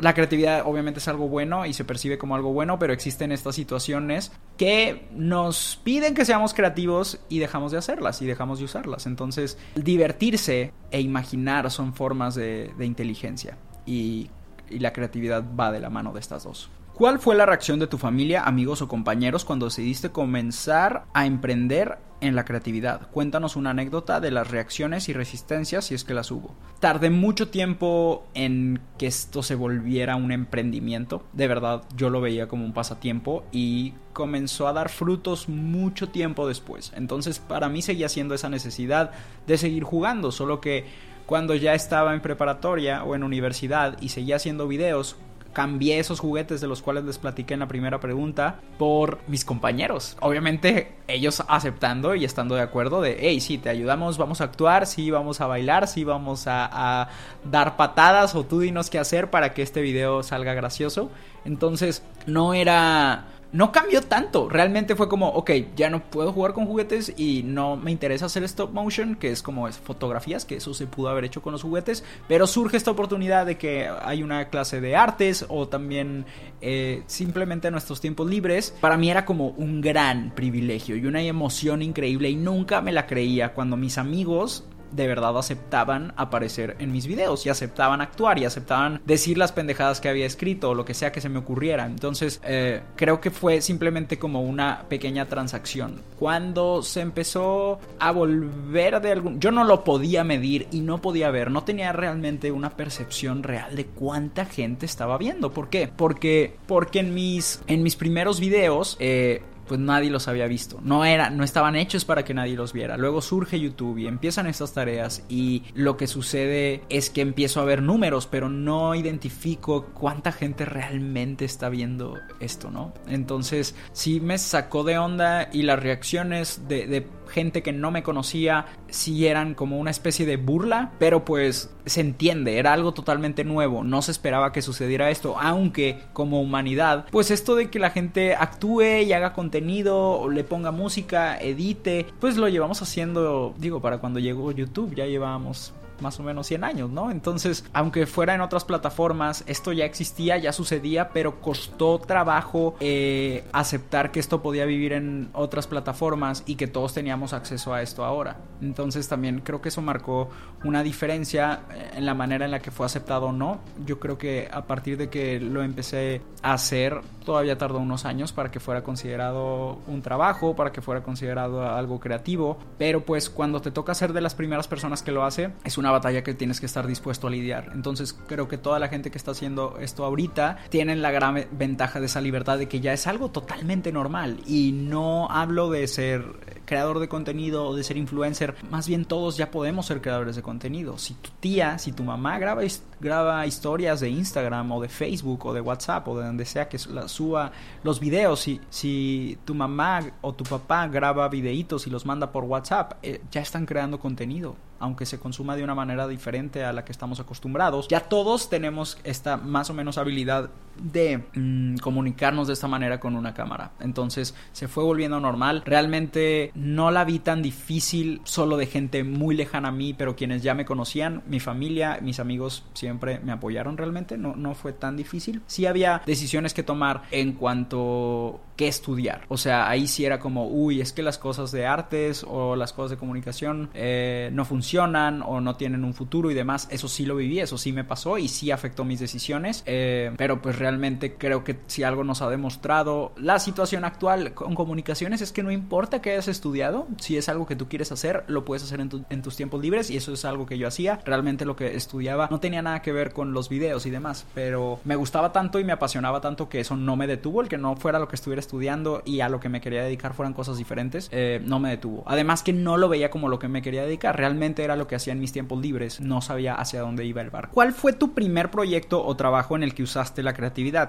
La 0.00 0.14
creatividad 0.14 0.62
obviamente 0.66 1.00
es 1.00 1.08
algo 1.08 1.28
bueno 1.28 1.66
y 1.66 1.72
se 1.72 1.84
percibe 1.84 2.18
como 2.18 2.34
algo 2.34 2.52
bueno, 2.52 2.78
pero 2.78 2.92
existen 2.92 3.32
estas 3.32 3.54
situaciones 3.54 4.32
que 4.56 5.08
nos 5.12 5.80
piden 5.82 6.14
que 6.14 6.24
seamos 6.24 6.54
creativos 6.54 7.20
y 7.28 7.38
dejamos 7.38 7.72
de 7.72 7.78
hacerlas 7.78 8.22
y 8.22 8.26
dejamos 8.26 8.58
de 8.58 8.66
usarlas. 8.66 9.06
Entonces, 9.06 9.58
divertirse 9.74 10.72
e 10.90 11.00
imaginar 11.00 11.70
son 11.70 11.94
formas 11.94 12.34
de, 12.34 12.72
inteligencia. 12.80 13.56
Y 13.86 14.30
la 14.70 14.92
creatividad 14.92 15.44
va 15.58 15.72
de 15.72 15.80
la 15.80 15.90
mano 15.90 16.12
de 16.12 16.20
estas 16.20 16.44
dos. 16.44 16.70
¿Cuál 17.00 17.18
fue 17.18 17.34
la 17.34 17.46
reacción 17.46 17.78
de 17.78 17.86
tu 17.86 17.96
familia, 17.96 18.42
amigos 18.42 18.82
o 18.82 18.88
compañeros 18.88 19.46
cuando 19.46 19.64
decidiste 19.64 20.10
comenzar 20.10 21.06
a 21.14 21.24
emprender 21.24 21.96
en 22.20 22.36
la 22.36 22.44
creatividad? 22.44 23.08
Cuéntanos 23.10 23.56
una 23.56 23.70
anécdota 23.70 24.20
de 24.20 24.30
las 24.30 24.50
reacciones 24.50 25.08
y 25.08 25.14
resistencias 25.14 25.86
si 25.86 25.94
es 25.94 26.04
que 26.04 26.12
las 26.12 26.30
hubo. 26.30 26.54
Tardé 26.78 27.08
mucho 27.08 27.48
tiempo 27.48 28.28
en 28.34 28.82
que 28.98 29.06
esto 29.06 29.42
se 29.42 29.54
volviera 29.54 30.16
un 30.16 30.30
emprendimiento. 30.30 31.24
De 31.32 31.48
verdad, 31.48 31.84
yo 31.96 32.10
lo 32.10 32.20
veía 32.20 32.48
como 32.48 32.66
un 32.66 32.74
pasatiempo 32.74 33.44
y 33.50 33.94
comenzó 34.12 34.68
a 34.68 34.74
dar 34.74 34.90
frutos 34.90 35.48
mucho 35.48 36.10
tiempo 36.10 36.46
después. 36.46 36.92
Entonces, 36.94 37.38
para 37.38 37.70
mí 37.70 37.80
seguía 37.80 38.10
siendo 38.10 38.34
esa 38.34 38.50
necesidad 38.50 39.12
de 39.46 39.56
seguir 39.56 39.84
jugando, 39.84 40.32
solo 40.32 40.60
que 40.60 40.84
cuando 41.24 41.54
ya 41.54 41.72
estaba 41.72 42.12
en 42.12 42.20
preparatoria 42.20 43.04
o 43.04 43.14
en 43.14 43.22
universidad 43.22 43.96
y 44.02 44.10
seguía 44.10 44.36
haciendo 44.36 44.68
videos, 44.68 45.16
cambié 45.52 45.98
esos 45.98 46.20
juguetes 46.20 46.60
de 46.60 46.68
los 46.68 46.82
cuales 46.82 47.04
les 47.04 47.18
platiqué 47.18 47.54
en 47.54 47.60
la 47.60 47.68
primera 47.68 48.00
pregunta 48.00 48.60
por 48.78 49.18
mis 49.26 49.44
compañeros. 49.44 50.16
Obviamente 50.20 50.92
ellos 51.08 51.42
aceptando 51.48 52.14
y 52.14 52.24
estando 52.24 52.54
de 52.54 52.62
acuerdo 52.62 53.00
de, 53.00 53.16
hey, 53.20 53.40
sí, 53.40 53.58
te 53.58 53.68
ayudamos, 53.68 54.18
vamos 54.18 54.40
a 54.40 54.44
actuar, 54.44 54.86
sí, 54.86 55.10
vamos 55.10 55.40
a 55.40 55.46
bailar, 55.46 55.88
sí, 55.88 56.04
vamos 56.04 56.46
a, 56.46 56.68
a 57.02 57.08
dar 57.44 57.76
patadas 57.76 58.34
o 58.34 58.44
tú 58.44 58.60
dinos 58.60 58.90
qué 58.90 58.98
hacer 58.98 59.30
para 59.30 59.52
que 59.52 59.62
este 59.62 59.80
video 59.80 60.22
salga 60.22 60.54
gracioso. 60.54 61.10
Entonces 61.44 62.02
no 62.26 62.54
era 62.54 63.26
no 63.52 63.72
cambió 63.72 64.02
tanto. 64.02 64.48
Realmente 64.48 64.94
fue 64.96 65.08
como, 65.08 65.28
ok, 65.28 65.50
ya 65.76 65.90
no 65.90 66.02
puedo 66.02 66.32
jugar 66.32 66.52
con 66.52 66.66
juguetes 66.66 67.12
y 67.16 67.42
no 67.44 67.76
me 67.76 67.90
interesa 67.90 68.26
hacer 68.26 68.44
stop 68.44 68.72
motion, 68.72 69.16
que 69.16 69.30
es 69.30 69.42
como 69.42 69.70
fotografías, 69.72 70.44
que 70.44 70.56
eso 70.56 70.74
se 70.74 70.86
pudo 70.86 71.08
haber 71.08 71.24
hecho 71.24 71.42
con 71.42 71.52
los 71.52 71.62
juguetes. 71.62 72.04
Pero 72.28 72.46
surge 72.46 72.76
esta 72.76 72.90
oportunidad 72.90 73.46
de 73.46 73.58
que 73.58 73.88
hay 74.02 74.22
una 74.22 74.48
clase 74.48 74.80
de 74.80 74.96
artes 74.96 75.44
o 75.48 75.68
también 75.68 76.26
eh, 76.60 77.02
simplemente 77.06 77.68
en 77.68 77.72
nuestros 77.72 78.00
tiempos 78.00 78.28
libres. 78.28 78.74
Para 78.80 78.96
mí 78.96 79.10
era 79.10 79.24
como 79.24 79.48
un 79.48 79.80
gran 79.80 80.34
privilegio 80.34 80.96
y 80.96 81.06
una 81.06 81.22
emoción 81.22 81.82
increíble 81.82 82.30
y 82.30 82.36
nunca 82.36 82.80
me 82.80 82.92
la 82.92 83.06
creía 83.06 83.52
cuando 83.54 83.76
mis 83.76 83.98
amigos 83.98 84.64
de 84.92 85.06
verdad 85.06 85.36
aceptaban 85.38 86.12
aparecer 86.16 86.76
en 86.78 86.92
mis 86.92 87.06
videos 87.06 87.46
y 87.46 87.48
aceptaban 87.48 88.00
actuar 88.00 88.38
y 88.38 88.44
aceptaban 88.44 89.00
decir 89.04 89.38
las 89.38 89.52
pendejadas 89.52 90.00
que 90.00 90.08
había 90.08 90.26
escrito 90.26 90.70
o 90.70 90.74
lo 90.74 90.84
que 90.84 90.94
sea 90.94 91.12
que 91.12 91.20
se 91.20 91.28
me 91.28 91.38
ocurriera. 91.38 91.86
Entonces 91.86 92.40
eh, 92.44 92.82
creo 92.96 93.20
que 93.20 93.30
fue 93.30 93.60
simplemente 93.60 94.18
como 94.18 94.42
una 94.42 94.84
pequeña 94.88 95.26
transacción. 95.26 96.00
Cuando 96.18 96.82
se 96.82 97.00
empezó 97.00 97.78
a 97.98 98.10
volver 98.12 99.00
de 99.00 99.12
algún... 99.12 99.40
Yo 99.40 99.50
no 99.50 99.64
lo 99.64 99.84
podía 99.84 100.24
medir 100.24 100.66
y 100.70 100.80
no 100.80 101.00
podía 101.00 101.30
ver, 101.30 101.50
no 101.50 101.64
tenía 101.64 101.92
realmente 101.92 102.52
una 102.52 102.70
percepción 102.70 103.42
real 103.42 103.76
de 103.76 103.86
cuánta 103.86 104.44
gente 104.44 104.86
estaba 104.86 105.18
viendo. 105.18 105.52
¿Por 105.52 105.68
qué? 105.68 105.90
Porque, 105.94 106.56
porque 106.66 107.00
en, 107.00 107.14
mis, 107.14 107.60
en 107.66 107.82
mis 107.82 107.96
primeros 107.96 108.40
videos... 108.40 108.96
Eh, 109.00 109.42
pues 109.70 109.78
nadie 109.78 110.10
los 110.10 110.26
había 110.26 110.48
visto. 110.48 110.80
No 110.82 111.04
era, 111.04 111.30
no 111.30 111.44
estaban 111.44 111.76
hechos 111.76 112.04
para 112.04 112.24
que 112.24 112.34
nadie 112.34 112.56
los 112.56 112.72
viera. 112.72 112.96
Luego 112.96 113.22
surge 113.22 113.60
YouTube 113.60 113.98
y 113.98 114.08
empiezan 114.08 114.48
estas 114.48 114.72
tareas 114.72 115.22
y 115.28 115.62
lo 115.74 115.96
que 115.96 116.08
sucede 116.08 116.82
es 116.88 117.08
que 117.08 117.20
empiezo 117.20 117.60
a 117.60 117.64
ver 117.64 117.80
números, 117.80 118.26
pero 118.26 118.48
no 118.48 118.96
identifico 118.96 119.90
cuánta 119.94 120.32
gente 120.32 120.64
realmente 120.64 121.44
está 121.44 121.68
viendo 121.68 122.18
esto, 122.40 122.72
¿no? 122.72 122.92
Entonces 123.06 123.76
sí 123.92 124.18
me 124.18 124.38
sacó 124.38 124.82
de 124.82 124.98
onda 124.98 125.48
y 125.52 125.62
las 125.62 125.80
reacciones 125.80 126.66
de, 126.66 126.88
de 126.88 127.06
gente 127.30 127.62
que 127.62 127.72
no 127.72 127.90
me 127.90 128.02
conocía 128.02 128.66
sí 128.88 129.26
eran 129.26 129.54
como 129.54 129.78
una 129.78 129.90
especie 129.90 130.26
de 130.26 130.36
burla, 130.36 130.92
pero 130.98 131.24
pues 131.24 131.74
se 131.86 132.00
entiende, 132.00 132.58
era 132.58 132.72
algo 132.72 132.92
totalmente 132.92 133.44
nuevo, 133.44 133.82
no 133.82 134.02
se 134.02 134.12
esperaba 134.12 134.52
que 134.52 134.62
sucediera 134.62 135.10
esto, 135.10 135.36
aunque 135.40 136.00
como 136.12 136.40
humanidad, 136.40 137.06
pues 137.10 137.30
esto 137.30 137.54
de 137.54 137.70
que 137.70 137.78
la 137.78 137.90
gente 137.90 138.34
actúe 138.34 139.02
y 139.04 139.12
haga 139.12 139.32
contenido, 139.32 140.28
le 140.28 140.44
ponga 140.44 140.70
música, 140.70 141.38
edite, 141.38 142.06
pues 142.20 142.36
lo 142.36 142.48
llevamos 142.48 142.82
haciendo, 142.82 143.54
digo, 143.58 143.80
para 143.80 143.98
cuando 143.98 144.18
llegó 144.18 144.52
YouTube 144.52 144.94
ya 144.94 145.06
llevábamos 145.06 145.72
más 146.02 146.18
o 146.20 146.22
menos 146.22 146.46
100 146.46 146.64
años, 146.64 146.90
¿no? 146.90 147.10
Entonces, 147.10 147.64
aunque 147.72 148.06
fuera 148.06 148.34
en 148.34 148.40
otras 148.40 148.64
plataformas, 148.64 149.44
esto 149.46 149.72
ya 149.72 149.84
existía, 149.84 150.38
ya 150.38 150.52
sucedía, 150.52 151.10
pero 151.10 151.40
costó 151.40 151.98
trabajo 151.98 152.74
eh, 152.80 153.44
aceptar 153.52 154.10
que 154.10 154.20
esto 154.20 154.42
podía 154.42 154.64
vivir 154.64 154.92
en 154.92 155.30
otras 155.32 155.66
plataformas 155.66 156.42
y 156.46 156.56
que 156.56 156.66
todos 156.66 156.94
teníamos 156.94 157.32
acceso 157.32 157.74
a 157.74 157.82
esto 157.82 158.04
ahora. 158.04 158.36
Entonces, 158.60 159.08
también 159.08 159.40
creo 159.40 159.60
que 159.60 159.68
eso 159.70 159.82
marcó 159.82 160.30
una 160.64 160.82
diferencia 160.82 161.60
eh, 161.72 161.90
en 161.96 162.06
la 162.06 162.14
manera 162.14 162.44
en 162.44 162.50
la 162.50 162.60
que 162.60 162.70
fue 162.70 162.86
aceptado 162.86 163.26
o 163.26 163.32
no. 163.32 163.60
Yo 163.84 163.98
creo 163.98 164.18
que 164.18 164.48
a 164.50 164.62
partir 164.66 164.96
de 164.96 165.08
que 165.08 165.40
lo 165.40 165.62
empecé 165.62 166.22
a 166.42 166.54
hacer, 166.54 167.00
todavía 167.24 167.58
tardó 167.58 167.78
unos 167.78 168.04
años 168.04 168.32
para 168.32 168.50
que 168.50 168.60
fuera 168.60 168.82
considerado 168.82 169.78
un 169.86 170.02
trabajo, 170.02 170.56
para 170.56 170.72
que 170.72 170.80
fuera 170.80 171.02
considerado 171.02 171.68
algo 171.68 172.00
creativo, 172.00 172.58
pero 172.78 173.04
pues 173.04 173.30
cuando 173.30 173.60
te 173.60 173.70
toca 173.70 173.94
ser 173.94 174.12
de 174.12 174.20
las 174.20 174.34
primeras 174.34 174.68
personas 174.68 175.02
que 175.02 175.12
lo 175.12 175.24
hace, 175.24 175.50
es 175.64 175.78
una 175.78 175.89
batalla 175.90 176.22
que 176.22 176.34
tienes 176.34 176.60
que 176.60 176.66
estar 176.66 176.86
dispuesto 176.86 177.26
a 177.26 177.30
lidiar. 177.30 177.70
Entonces 177.74 178.16
creo 178.26 178.48
que 178.48 178.58
toda 178.58 178.78
la 178.78 178.88
gente 178.88 179.10
que 179.10 179.18
está 179.18 179.32
haciendo 179.32 179.78
esto 179.80 180.04
ahorita 180.04 180.58
tienen 180.68 181.02
la 181.02 181.10
gran 181.10 181.46
ventaja 181.52 182.00
de 182.00 182.06
esa 182.06 182.20
libertad 182.20 182.58
de 182.58 182.68
que 182.68 182.80
ya 182.80 182.92
es 182.92 183.06
algo 183.06 183.30
totalmente 183.30 183.92
normal 183.92 184.38
y 184.46 184.72
no 184.72 185.30
hablo 185.30 185.70
de 185.70 185.86
ser 185.86 186.24
creador 186.70 187.00
de 187.00 187.08
contenido 187.08 187.66
o 187.66 187.74
de 187.74 187.82
ser 187.82 187.96
influencer, 187.96 188.54
más 188.70 188.86
bien 188.86 189.04
todos 189.04 189.36
ya 189.36 189.50
podemos 189.50 189.86
ser 189.86 190.00
creadores 190.00 190.36
de 190.36 190.42
contenido. 190.42 190.98
Si 190.98 191.14
tu 191.14 191.30
tía, 191.40 191.78
si 191.78 191.90
tu 191.90 192.04
mamá 192.04 192.38
graba, 192.38 192.62
graba 193.00 193.44
historias 193.44 193.98
de 193.98 194.08
Instagram 194.08 194.70
o 194.70 194.80
de 194.80 194.88
Facebook 194.88 195.46
o 195.46 195.52
de 195.52 195.60
WhatsApp 195.60 196.06
o 196.06 196.16
de 196.16 196.26
donde 196.26 196.44
sea 196.44 196.68
que 196.68 196.78
suba 196.78 197.50
los 197.82 197.98
videos, 197.98 198.38
si, 198.38 198.60
si 198.70 199.36
tu 199.44 199.54
mamá 199.54 200.00
o 200.20 200.32
tu 200.32 200.44
papá 200.44 200.86
graba 200.86 201.28
videitos 201.28 201.88
y 201.88 201.90
los 201.90 202.06
manda 202.06 202.30
por 202.30 202.44
WhatsApp, 202.44 202.92
eh, 203.02 203.20
ya 203.32 203.40
están 203.40 203.66
creando 203.66 203.98
contenido 203.98 204.54
aunque 204.80 205.06
se 205.06 205.20
consuma 205.20 205.54
de 205.54 205.62
una 205.62 205.74
manera 205.74 206.08
diferente 206.08 206.64
a 206.64 206.72
la 206.72 206.84
que 206.84 206.92
estamos 206.92 207.20
acostumbrados. 207.20 207.86
Ya 207.88 208.00
todos 208.00 208.48
tenemos 208.50 208.98
esta 209.04 209.36
más 209.36 209.70
o 209.70 209.74
menos 209.74 209.98
habilidad 209.98 210.50
de 210.82 211.24
mm, 211.34 211.76
comunicarnos 211.76 212.46
de 212.46 212.54
esta 212.54 212.68
manera 212.68 213.00
con 213.00 213.16
una 213.16 213.34
cámara. 213.34 213.72
Entonces 213.80 214.34
se 214.52 214.68
fue 214.68 214.84
volviendo 214.84 215.20
normal. 215.20 215.62
Realmente 215.64 216.52
no 216.54 216.90
la 216.90 217.04
vi 217.04 217.18
tan 217.18 217.42
difícil 217.42 218.20
solo 218.24 218.56
de 218.56 218.66
gente 218.66 219.04
muy 219.04 219.36
lejana 219.36 219.68
a 219.68 219.72
mí, 219.72 219.94
pero 219.94 220.16
quienes 220.16 220.42
ya 220.42 220.54
me 220.54 220.64
conocían, 220.64 221.22
mi 221.26 221.40
familia, 221.40 221.98
mis 222.02 222.20
amigos 222.20 222.64
siempre 222.74 223.20
me 223.20 223.32
apoyaron 223.32 223.76
realmente. 223.76 224.16
No, 224.18 224.34
no 224.36 224.54
fue 224.54 224.72
tan 224.72 224.96
difícil. 224.96 225.42
Sí 225.46 225.66
había 225.66 226.02
decisiones 226.06 226.54
que 226.54 226.62
tomar 226.62 227.02
en 227.10 227.32
cuanto 227.32 228.40
qué 228.56 228.68
estudiar. 228.68 229.22
O 229.28 229.38
sea, 229.38 229.70
ahí 229.70 229.86
sí 229.86 230.04
era 230.04 230.18
como, 230.18 230.46
uy, 230.46 230.82
es 230.82 230.92
que 230.92 231.02
las 231.02 231.16
cosas 231.16 231.50
de 231.50 231.66
artes 231.66 232.24
o 232.28 232.56
las 232.56 232.74
cosas 232.74 232.90
de 232.90 232.96
comunicación 232.98 233.70
eh, 233.72 234.28
no 234.34 234.44
funcionan 234.44 235.22
o 235.22 235.40
no 235.40 235.56
tienen 235.56 235.82
un 235.82 235.94
futuro 235.94 236.30
y 236.30 236.34
demás. 236.34 236.68
Eso 236.70 236.86
sí 236.86 237.06
lo 237.06 237.16
viví, 237.16 237.40
eso 237.40 237.56
sí 237.56 237.72
me 237.72 237.84
pasó 237.84 238.18
y 238.18 238.28
sí 238.28 238.50
afectó 238.50 238.84
mis 238.84 239.00
decisiones. 239.00 239.62
Eh, 239.66 240.12
pero 240.16 240.42
pues 240.42 240.58
realmente 240.58 240.69
creo 241.18 241.44
que 241.44 241.58
si 241.66 241.82
algo 241.82 242.04
nos 242.04 242.22
ha 242.22 242.30
demostrado 242.30 243.12
la 243.16 243.38
situación 243.38 243.84
actual 243.84 244.34
con 244.34 244.54
comunicaciones 244.54 245.20
es 245.20 245.32
que 245.32 245.42
no 245.42 245.50
importa 245.50 246.00
que 246.00 246.12
hayas 246.12 246.28
estudiado, 246.28 246.86
si 246.98 247.16
es 247.16 247.28
algo 247.28 247.46
que 247.46 247.56
tú 247.56 247.68
quieres 247.68 247.92
hacer, 247.92 248.24
lo 248.26 248.44
puedes 248.44 248.62
hacer 248.62 248.80
en, 248.80 249.06
en 249.08 249.22
tus 249.22 249.36
tiempos 249.36 249.60
libres 249.60 249.90
y 249.90 249.96
eso 249.96 250.12
es 250.12 250.24
algo 250.24 250.46
que 250.46 250.58
yo 250.58 250.68
hacía. 250.68 251.00
Realmente 251.04 251.44
lo 251.44 251.56
que 251.56 251.76
estudiaba 251.76 252.28
no 252.30 252.40
tenía 252.40 252.62
nada 252.62 252.82
que 252.82 252.92
ver 252.92 253.12
con 253.12 253.32
los 253.32 253.48
videos 253.48 253.86
y 253.86 253.90
demás, 253.90 254.26
pero 254.34 254.80
me 254.84 254.96
gustaba 254.96 255.32
tanto 255.32 255.58
y 255.58 255.64
me 255.64 255.72
apasionaba 255.72 256.20
tanto 256.20 256.48
que 256.48 256.60
eso 256.60 256.76
no 256.76 256.96
me 256.96 257.06
detuvo, 257.06 257.42
el 257.42 257.48
que 257.48 257.58
no 257.58 257.76
fuera 257.76 257.98
lo 257.98 258.08
que 258.08 258.16
estuviera 258.16 258.40
estudiando 258.40 259.02
y 259.04 259.20
a 259.20 259.28
lo 259.28 259.40
que 259.40 259.48
me 259.48 259.60
quería 259.60 259.82
dedicar 259.82 260.14
fueran 260.14 260.34
cosas 260.34 260.58
diferentes, 260.58 261.08
eh, 261.12 261.40
no 261.44 261.58
me 261.58 261.70
detuvo. 261.70 262.02
Además 262.06 262.42
que 262.42 262.52
no 262.52 262.76
lo 262.76 262.88
veía 262.88 263.10
como 263.10 263.28
lo 263.28 263.38
que 263.38 263.48
me 263.48 263.62
quería 263.62 263.84
dedicar, 263.84 264.16
realmente 264.16 264.64
era 264.64 264.76
lo 264.76 264.86
que 264.86 264.96
hacía 264.96 265.12
en 265.12 265.20
mis 265.20 265.32
tiempos 265.32 265.60
libres, 265.60 266.00
no 266.00 266.20
sabía 266.20 266.54
hacia 266.54 266.80
dónde 266.80 267.04
iba 267.04 267.22
el 267.22 267.30
barco. 267.30 267.54
¿Cuál 267.54 267.72
fue 267.72 267.92
tu 267.92 268.12
primer 268.14 268.50
proyecto 268.50 269.04
o 269.04 269.16
trabajo 269.16 269.56
en 269.56 269.62
el 269.62 269.74
que 269.74 269.82
usaste 269.82 270.22
la 270.22 270.34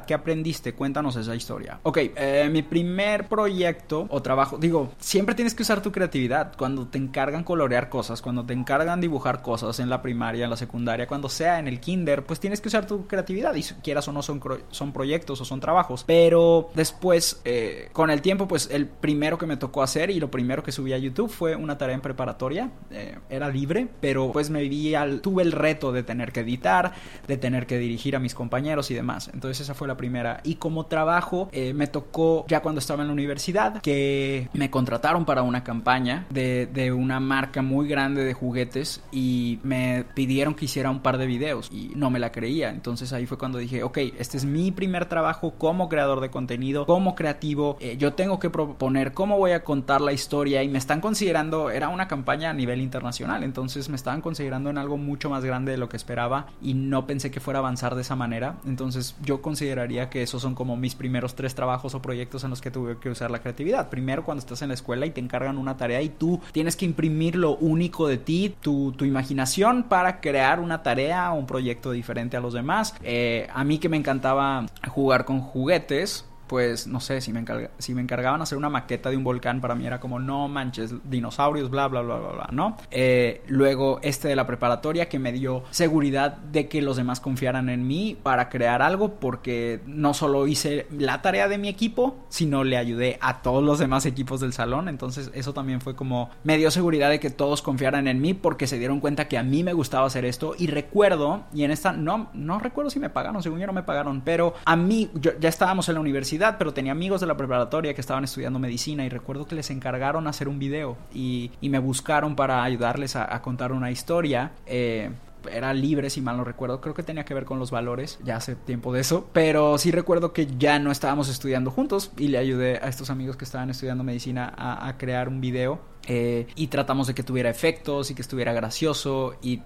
¿Qué 0.06 0.14
aprendiste? 0.14 0.74
Cuéntanos 0.74 1.16
esa 1.16 1.36
historia. 1.36 1.80
Ok, 1.84 1.98
eh, 2.16 2.50
mi 2.52 2.62
primer 2.62 3.28
proyecto 3.28 4.08
o 4.10 4.22
trabajo, 4.22 4.58
digo, 4.58 4.92
siempre 5.00 5.36
tienes 5.36 5.54
que 5.54 5.64
usar 5.64 5.82
tu 5.82 5.92
creatividad. 5.92 6.54
Cuando 6.58 6.88
te 6.88 6.98
encargan 6.98 7.44
colorear 7.44 7.90
cosas, 7.90 8.22
cuando 8.22 8.46
te 8.46 8.54
encargan 8.54 9.02
dibujar 9.02 9.42
cosas 9.42 9.80
en 9.80 9.90
la 9.90 10.02
primaria, 10.02 10.46
en 10.46 10.50
la 10.50 10.58
secundaria, 10.58 11.08
cuando 11.08 11.30
sea 11.30 11.60
en 11.60 11.68
el 11.68 11.80
kinder, 11.80 12.24
pues 12.24 12.40
tienes 12.40 12.62
que 12.62 12.68
usar 12.68 12.86
tu 12.88 13.08
creatividad 13.08 13.56
y 13.56 13.64
quieras 13.64 14.08
o 14.08 14.12
no 14.12 14.22
son, 14.22 14.42
son 14.70 14.92
proyectos 14.94 15.42
o 15.42 15.46
son 15.46 15.60
trabajos. 15.60 16.04
Pero 16.06 16.70
después, 16.74 17.42
eh, 17.46 17.90
con 17.94 18.10
el 18.10 18.22
tiempo, 18.22 18.48
pues 18.48 18.70
el 18.72 18.88
primero 18.88 19.38
que 19.38 19.46
me 19.46 19.58
tocó 19.58 19.84
hacer 19.84 20.10
y 20.10 20.20
lo 20.20 20.32
primero 20.32 20.64
que 20.64 20.72
subí 20.72 20.94
a 20.94 20.98
YouTube 20.98 21.30
fue 21.30 21.56
una 21.56 21.78
tarea 21.78 21.96
en 21.96 22.02
preparatoria. 22.02 22.72
Eh, 22.92 23.18
era 23.30 23.50
libre, 23.50 23.88
pero 24.00 24.32
pues 24.32 24.50
me 24.50 24.62
vi 24.64 24.96
al, 24.96 25.22
tuve 25.22 25.44
el 25.44 25.52
reto 25.52 25.92
de 25.92 26.04
tener 26.04 26.32
que 26.32 26.42
editar, 26.42 26.94
de 27.28 27.38
tener 27.38 27.68
que 27.68 27.78
dirigir 27.78 28.16
a 28.16 28.20
mis 28.20 28.34
compañeros 28.34 28.92
y 28.92 28.94
demás. 28.94 29.30
Entonces 29.34 29.51
esa 29.60 29.74
fue 29.74 29.88
la 29.88 29.98
primera. 29.98 30.42
Y 30.44 30.56
como 30.56 30.86
trabajo, 30.86 31.50
eh, 31.52 31.74
me 31.74 31.88
tocó 31.88 32.46
ya 32.48 32.62
cuando 32.62 32.80
estaba 32.80 33.02
en 33.02 33.08
la 33.08 33.14
universidad 33.14 33.82
que 33.82 34.50
me 34.54 34.70
contrataron 34.70 35.26
para 35.26 35.44
una 35.44 35.64
campaña 35.64 36.26
de, 36.30 36.68
de 36.68 36.92
una 36.92 37.20
marca 37.20 37.62
muy 37.62 37.88
grande 37.88 38.24
de 38.24 38.34
juguetes 38.34 39.02
y 39.12 39.60
me 39.64 40.06
pidieron 40.16 40.56
que 40.56 40.66
hiciera 40.66 40.90
un 40.90 41.02
par 41.02 41.18
de 41.18 41.26
videos 41.26 41.70
y 41.72 41.92
no 41.96 42.10
me 42.10 42.20
la 42.20 42.32
creía. 42.32 42.70
Entonces 42.70 43.14
ahí 43.14 43.26
fue 43.26 43.38
cuando 43.38 43.58
dije, 43.58 43.84
ok, 43.84 43.98
este 44.18 44.38
es 44.38 44.46
mi 44.46 44.72
primer 44.72 45.06
trabajo 45.06 45.52
como 45.58 45.90
creador 45.90 46.22
de 46.22 46.30
contenido, 46.30 46.86
como 46.86 47.16
creativo. 47.16 47.78
Eh, 47.80 47.98
yo 47.98 48.14
tengo 48.14 48.40
que 48.40 48.50
proponer 48.50 49.14
cómo 49.14 49.38
voy 49.38 49.52
a 49.52 49.64
contar 49.64 50.02
la 50.02 50.14
historia 50.14 50.64
y 50.64 50.70
me 50.70 50.78
están 50.78 51.02
considerando, 51.02 51.70
era 51.70 51.90
una 51.90 52.08
campaña 52.08 52.50
a 52.50 52.54
nivel 52.54 52.82
internacional, 52.82 53.44
entonces 53.44 53.90
me 53.90 53.96
estaban 53.96 54.22
considerando 54.22 54.70
en 54.70 54.78
algo 54.78 54.98
mucho 54.98 55.30
más 55.30 55.44
grande 55.44 55.72
de 55.72 55.78
lo 55.78 55.90
que 55.90 55.98
esperaba 55.98 56.48
y 56.62 56.74
no 56.74 57.08
pensé 57.08 57.32
que 57.32 57.40
fuera 57.40 57.60
a 57.60 57.62
avanzar 57.62 57.96
de 57.96 58.02
esa 58.02 58.16
manera. 58.16 58.58
Entonces 58.66 59.16
yo 59.24 59.41
consideraría 59.42 60.10
que 60.10 60.22
esos 60.22 60.42
son 60.42 60.56
como 60.56 60.76
mis 60.78 60.96
primeros 60.96 61.36
tres 61.36 61.56
trabajos 61.56 61.96
o 61.96 62.02
proyectos 62.02 62.44
en 62.44 62.50
los 62.50 62.62
que 62.62 62.72
tuve 62.72 62.98
que 62.98 63.10
usar 63.10 63.32
la 63.32 63.40
creatividad. 63.40 63.90
Primero 63.90 64.24
cuando 64.24 64.40
estás 64.40 64.62
en 64.62 64.70
la 64.70 64.74
escuela 64.74 65.06
y 65.06 65.12
te 65.12 65.22
encargan 65.22 65.58
una 65.58 65.78
tarea 65.78 66.02
y 66.02 66.10
tú 66.10 66.40
tienes 66.52 66.76
que 66.76 66.86
imprimir 66.86 67.36
lo 67.36 67.56
único 67.58 68.08
de 68.08 68.18
ti, 68.18 68.56
tu, 68.62 68.94
imaginación 69.02 69.84
para 69.84 70.22
crear 70.22 70.60
una 70.60 70.84
tarea 70.84 71.32
o 71.34 71.36
un 71.36 71.46
proyecto 71.46 71.92
diferente 71.92 72.38
a 72.38 72.40
los 72.40 72.54
demás. 72.54 72.94
Eh, 73.04 73.48
a 73.54 73.64
mí 73.64 73.80
que 73.80 73.90
me 73.90 73.98
encantaba 73.98 74.66
jugar 74.88 75.26
con 75.26 75.42
juguetes, 75.42 76.26
pues 76.52 76.86
no 76.86 77.00
sé, 77.00 77.22
si 77.22 77.32
me, 77.32 77.46
si 77.78 77.96
me 77.96 78.02
encargaban 78.02 78.42
hacer 78.42 78.58
una 78.58 78.68
maqueta 78.68 79.10
de 79.10 79.16
un 79.16 79.24
volcán, 79.24 79.62
para 79.62 79.74
mí 79.74 79.88
era 79.88 80.02
como, 80.02 80.20
no 80.20 80.50
manches, 80.50 80.94
dinosaurios, 81.10 81.70
bla, 81.70 81.88
bla, 81.88 82.02
bla, 82.02 82.18
bla, 82.18 82.30
bla, 82.32 82.50
¿no? 82.52 82.76
Eh, 82.92 83.42
luego 83.48 84.02
este 84.04 84.28
de 84.28 84.36
la 84.36 84.46
preparatoria 84.46 85.08
que 85.08 85.18
me 85.18 85.32
dio 85.32 85.64
seguridad 85.72 86.36
de 86.36 86.68
que 86.68 86.82
los 86.82 86.98
demás 86.98 87.22
confiaran 87.22 87.70
en 87.70 87.88
mí 87.88 88.18
para 88.22 88.50
crear 88.50 88.82
algo, 88.82 89.14
porque 89.14 89.80
no 89.86 90.14
solo 90.14 90.46
hice 90.46 90.88
la 90.92 91.22
tarea 91.22 91.48
de 91.48 91.58
mi 91.58 91.70
equipo, 91.70 92.18
sino 92.28 92.66
le 92.66 92.76
ayudé 92.76 93.18
a 93.22 93.42
todos 93.42 93.64
los 93.64 93.80
demás 93.80 94.06
equipos 94.06 94.42
del 94.42 94.52
salón, 94.52 94.90
entonces 94.90 95.32
eso 95.34 95.54
también 95.54 95.80
fue 95.80 95.96
como, 95.96 96.32
me 96.44 96.58
dio 96.58 96.70
seguridad 96.70 97.10
de 97.10 97.22
que 97.22 97.30
todos 97.30 97.62
confiaran 97.62 98.10
en 98.10 98.20
mí 98.20 98.34
porque 98.34 98.68
se 98.68 98.78
dieron 98.78 99.00
cuenta 99.00 99.30
que 99.30 99.38
a 99.38 99.44
mí 99.44 99.64
me 99.64 99.72
gustaba 99.72 100.06
hacer 100.06 100.26
esto 100.26 100.54
y 100.60 100.68
recuerdo, 100.68 101.44
y 101.54 101.64
en 101.64 101.72
esta, 101.72 101.94
no, 101.94 102.30
no 102.34 102.60
recuerdo 102.60 102.90
si 102.90 103.00
me 103.00 103.10
pagaron, 103.10 103.42
según 103.42 103.60
yo 103.60 103.68
no 103.68 103.74
me 103.74 103.84
pagaron, 103.84 104.20
pero 104.20 104.54
a 104.66 104.76
mí, 104.76 105.10
ya 105.40 105.48
estábamos 105.48 105.88
en 105.88 105.96
la 105.96 106.02
universidad, 106.02 106.41
pero 106.58 106.74
tenía 106.74 106.92
amigos 106.92 107.22
de 107.22 107.28
la 107.28 107.38
preparatoria 107.38 107.94
que 107.94 108.02
estaban 108.02 108.24
estudiando 108.24 108.60
medicina 108.60 109.06
y 109.06 109.10
recuerdo 109.10 109.46
que 109.46 109.56
les 109.56 109.70
encargaron 109.70 110.28
hacer 110.28 110.48
un 110.48 110.60
video 110.60 110.98
y, 111.14 111.52
me 111.62 111.80
buscaron 111.80 112.36
para 112.36 112.64
ayudarles 112.64 113.16
a, 113.16 113.42
contar 113.42 113.72
una 113.72 113.92
historia. 113.92 114.52
Eh, 114.66 115.10
era 115.50 115.74
libre, 115.74 116.10
si 116.10 116.22
mal 116.22 116.38
no 116.38 116.44
recuerdo. 116.44 116.82
Creo 116.82 116.94
que 116.94 117.04
tenía 117.04 117.26
que 117.26 117.34
ver 117.34 117.46
con 117.46 117.60
los 117.60 117.72
valores, 117.72 118.20
ya 118.24 118.36
hace 118.38 118.56
tiempo 118.56 118.94
de 118.94 119.02
eso. 119.02 119.30
Pero 119.34 119.78
sí 119.78 119.92
recuerdo 119.92 120.34
que 120.34 120.48
ya 120.58 120.80
no 120.80 120.92
estábamos 120.92 121.30
estudiando 121.30 121.72
juntos 121.72 122.12
y 122.18 122.28
le 122.28 122.38
ayudé 122.38 122.78
a 122.78 122.88
estos 122.88 123.10
amigos 123.10 123.38
que 123.38 123.46
estaban 123.46 123.70
estudiando 123.70 124.04
medicina 124.04 124.54
a, 124.58 124.98
crear 124.98 125.30
un 125.30 125.40
video 125.40 125.80
eh, 126.08 126.48
y 126.56 126.68
tratamos 126.68 127.08
de 127.08 127.14
que 127.14 127.24
tuviera 127.24 127.50
efectos 127.50 128.12
y 128.12 128.16
que 128.16 128.22
estuviera 128.22 128.54
gracioso 128.54 129.36
y, 129.42 129.62